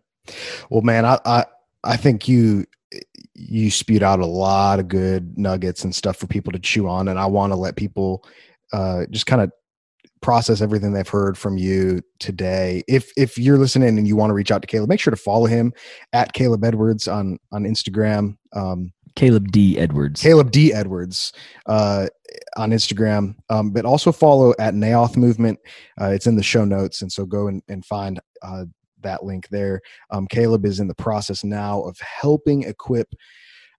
Well, 0.70 0.82
man, 0.82 1.04
I, 1.04 1.18
I 1.24 1.44
I 1.84 1.96
think 1.96 2.28
you 2.28 2.64
you 3.34 3.70
spewed 3.70 4.02
out 4.02 4.20
a 4.20 4.26
lot 4.26 4.78
of 4.78 4.88
good 4.88 5.36
nuggets 5.36 5.84
and 5.84 5.94
stuff 5.94 6.16
for 6.16 6.26
people 6.26 6.52
to 6.52 6.58
chew 6.58 6.88
on, 6.88 7.08
and 7.08 7.18
I 7.18 7.26
want 7.26 7.52
to 7.52 7.56
let 7.56 7.76
people 7.76 8.24
uh, 8.72 9.06
just 9.10 9.26
kind 9.26 9.42
of 9.42 9.50
process 10.22 10.62
everything 10.62 10.92
they've 10.94 11.06
heard 11.08 11.36
from 11.36 11.58
you 11.58 12.00
today. 12.18 12.82
If 12.88 13.10
if 13.16 13.36
you're 13.36 13.58
listening 13.58 13.98
and 13.98 14.08
you 14.08 14.16
want 14.16 14.30
to 14.30 14.34
reach 14.34 14.50
out 14.50 14.62
to 14.62 14.66
Caleb, 14.66 14.88
make 14.88 15.00
sure 15.00 15.10
to 15.10 15.16
follow 15.16 15.46
him 15.46 15.72
at 16.12 16.32
Caleb 16.32 16.64
Edwards 16.64 17.06
on 17.08 17.38
on 17.52 17.64
Instagram. 17.64 18.36
Um, 18.54 18.92
Caleb 19.16 19.52
D. 19.52 19.78
Edwards. 19.78 20.22
Caleb 20.22 20.50
D. 20.50 20.72
Edwards 20.72 21.32
uh, 21.66 22.06
on 22.56 22.70
Instagram, 22.70 23.34
um, 23.50 23.70
but 23.70 23.84
also 23.84 24.12
follow 24.12 24.54
at 24.58 24.74
Naioth 24.74 25.16
Movement. 25.16 25.58
Uh, 26.00 26.06
it's 26.06 26.26
in 26.26 26.36
the 26.36 26.42
show 26.42 26.64
notes, 26.64 27.02
and 27.02 27.10
so 27.10 27.24
go 27.24 27.48
and, 27.48 27.62
and 27.68 27.84
find 27.84 28.20
uh, 28.42 28.64
that 29.02 29.24
link 29.24 29.48
there. 29.48 29.80
Um, 30.10 30.26
Caleb 30.26 30.64
is 30.64 30.80
in 30.80 30.88
the 30.88 30.94
process 30.94 31.44
now 31.44 31.82
of 31.82 31.98
helping 32.00 32.62
equip. 32.64 33.08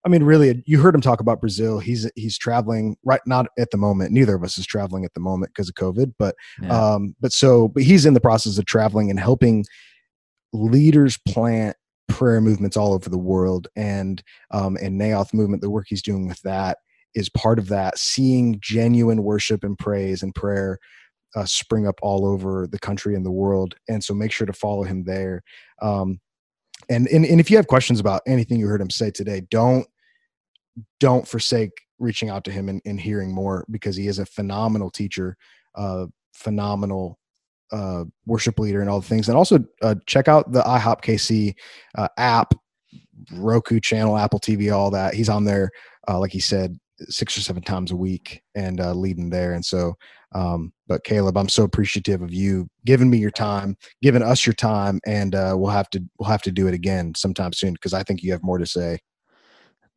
I 0.04 0.08
mean, 0.08 0.22
really, 0.22 0.62
you 0.66 0.80
heard 0.80 0.94
him 0.94 1.00
talk 1.00 1.20
about 1.20 1.40
Brazil. 1.40 1.80
He's 1.80 2.08
he's 2.14 2.38
traveling 2.38 2.96
right 3.04 3.20
not 3.26 3.46
at 3.58 3.70
the 3.72 3.76
moment. 3.76 4.12
Neither 4.12 4.36
of 4.36 4.44
us 4.44 4.56
is 4.56 4.66
traveling 4.66 5.04
at 5.04 5.12
the 5.14 5.20
moment 5.20 5.52
because 5.52 5.68
of 5.68 5.74
COVID, 5.74 6.14
but 6.18 6.36
Yeah. 6.62 6.94
um, 6.94 7.16
but 7.20 7.32
so 7.32 7.68
but 7.68 7.82
he's 7.82 8.06
in 8.06 8.14
the 8.14 8.20
process 8.20 8.56
of 8.58 8.66
traveling 8.66 9.10
and 9.10 9.18
helping 9.18 9.64
leaders 10.52 11.18
plant 11.28 11.76
prayer 12.08 12.40
movements 12.40 12.76
all 12.76 12.94
over 12.94 13.10
the 13.10 13.18
world 13.18 13.66
and 13.74 14.22
um, 14.52 14.76
and 14.80 15.00
Naioth 15.00 15.34
movement, 15.34 15.60
the 15.60 15.70
work 15.70 15.86
he's 15.88 16.02
doing 16.02 16.28
with 16.28 16.40
that 16.42 16.78
is 17.16 17.28
part 17.30 17.58
of 17.58 17.66
that. 17.68 17.98
Seeing 17.98 18.58
genuine 18.60 19.24
worship 19.24 19.64
and 19.64 19.76
praise 19.76 20.22
and 20.22 20.32
prayer 20.32 20.78
uh, 21.34 21.44
spring 21.44 21.86
up 21.86 21.98
all 22.02 22.24
over 22.24 22.66
the 22.66 22.78
country 22.78 23.14
and 23.14 23.26
the 23.26 23.32
world, 23.32 23.74
and 23.88 24.02
so 24.02 24.14
make 24.14 24.30
sure 24.30 24.46
to 24.46 24.52
follow 24.52 24.84
him 24.84 25.02
there. 25.04 25.42
Um, 25.82 26.20
and, 26.88 27.08
and 27.08 27.24
and 27.24 27.40
if 27.40 27.50
you 27.50 27.56
have 27.56 27.66
questions 27.66 27.98
about 27.98 28.22
anything 28.26 28.60
you 28.60 28.68
heard 28.68 28.80
him 28.80 28.90
say 28.90 29.10
today, 29.10 29.42
don't 29.50 29.86
don't 31.00 31.26
forsake 31.26 31.72
reaching 31.98 32.28
out 32.28 32.44
to 32.44 32.50
him 32.50 32.68
and, 32.68 32.80
and 32.84 33.00
hearing 33.00 33.34
more 33.34 33.64
because 33.70 33.96
he 33.96 34.06
is 34.06 34.18
a 34.18 34.26
phenomenal 34.26 34.90
teacher, 34.90 35.36
uh, 35.74 36.06
phenomenal 36.34 37.18
uh, 37.72 38.04
worship 38.26 38.58
leader, 38.58 38.80
and 38.80 38.88
all 38.88 39.00
the 39.00 39.06
things. 39.06 39.28
And 39.28 39.36
also 39.36 39.64
uh, 39.82 39.96
check 40.06 40.28
out 40.28 40.52
the 40.52 40.62
IHOP 40.62 41.02
KC 41.02 41.54
uh, 41.96 42.08
app, 42.18 42.54
Roku 43.32 43.80
channel, 43.80 44.16
Apple 44.16 44.40
TV, 44.40 44.74
all 44.74 44.90
that. 44.90 45.14
He's 45.14 45.28
on 45.28 45.44
there, 45.44 45.70
uh, 46.08 46.18
like 46.18 46.32
he 46.32 46.40
said, 46.40 46.78
six 47.08 47.36
or 47.36 47.40
seven 47.40 47.62
times 47.62 47.90
a 47.90 47.96
week 47.96 48.42
and 48.54 48.80
uh, 48.80 48.92
leading 48.92 49.30
there. 49.30 49.52
And 49.52 49.64
so, 49.64 49.94
um, 50.34 50.72
but 50.86 51.04
Caleb, 51.04 51.36
I'm 51.36 51.48
so 51.48 51.64
appreciative 51.64 52.22
of 52.22 52.32
you 52.32 52.68
giving 52.84 53.10
me 53.10 53.18
your 53.18 53.30
time, 53.30 53.76
giving 54.02 54.22
us 54.22 54.46
your 54.46 54.54
time, 54.54 55.00
and 55.06 55.34
uh, 55.34 55.54
we'll 55.56 55.70
have 55.70 55.90
to 55.90 56.02
we'll 56.18 56.30
have 56.30 56.42
to 56.42 56.52
do 56.52 56.66
it 56.66 56.74
again 56.74 57.14
sometime 57.14 57.52
soon 57.52 57.74
because 57.74 57.94
I 57.94 58.02
think 58.02 58.22
you 58.22 58.32
have 58.32 58.42
more 58.42 58.58
to 58.58 58.66
say. 58.66 58.98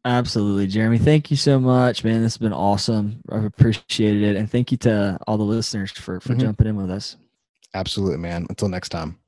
Absolutely, 0.06 0.66
Jeremy. 0.68 0.98
Thank 0.98 1.30
you 1.30 1.36
so 1.38 1.60
much, 1.60 2.04
man. 2.06 2.24
This 2.24 2.34
has 2.34 2.38
been 2.38 2.54
awesome. 2.54 3.22
I've 3.30 3.44
appreciated 3.44 4.24
it. 4.24 4.36
And 4.38 4.50
thank 4.50 4.72
you 4.72 4.78
to 4.80 5.18
all 5.28 5.38
the 5.38 5.44
listeners 5.44 5.92
for, 5.92 6.22
for 6.22 6.34
Mhm. 6.36 6.40
jumping 6.40 6.68
in 6.68 6.78
with 6.78 6.90
us. 6.90 7.18
Absolutely, 7.74 8.18
man. 8.18 8.48
Until 8.50 8.70
next 8.70 8.90
time. 8.90 9.19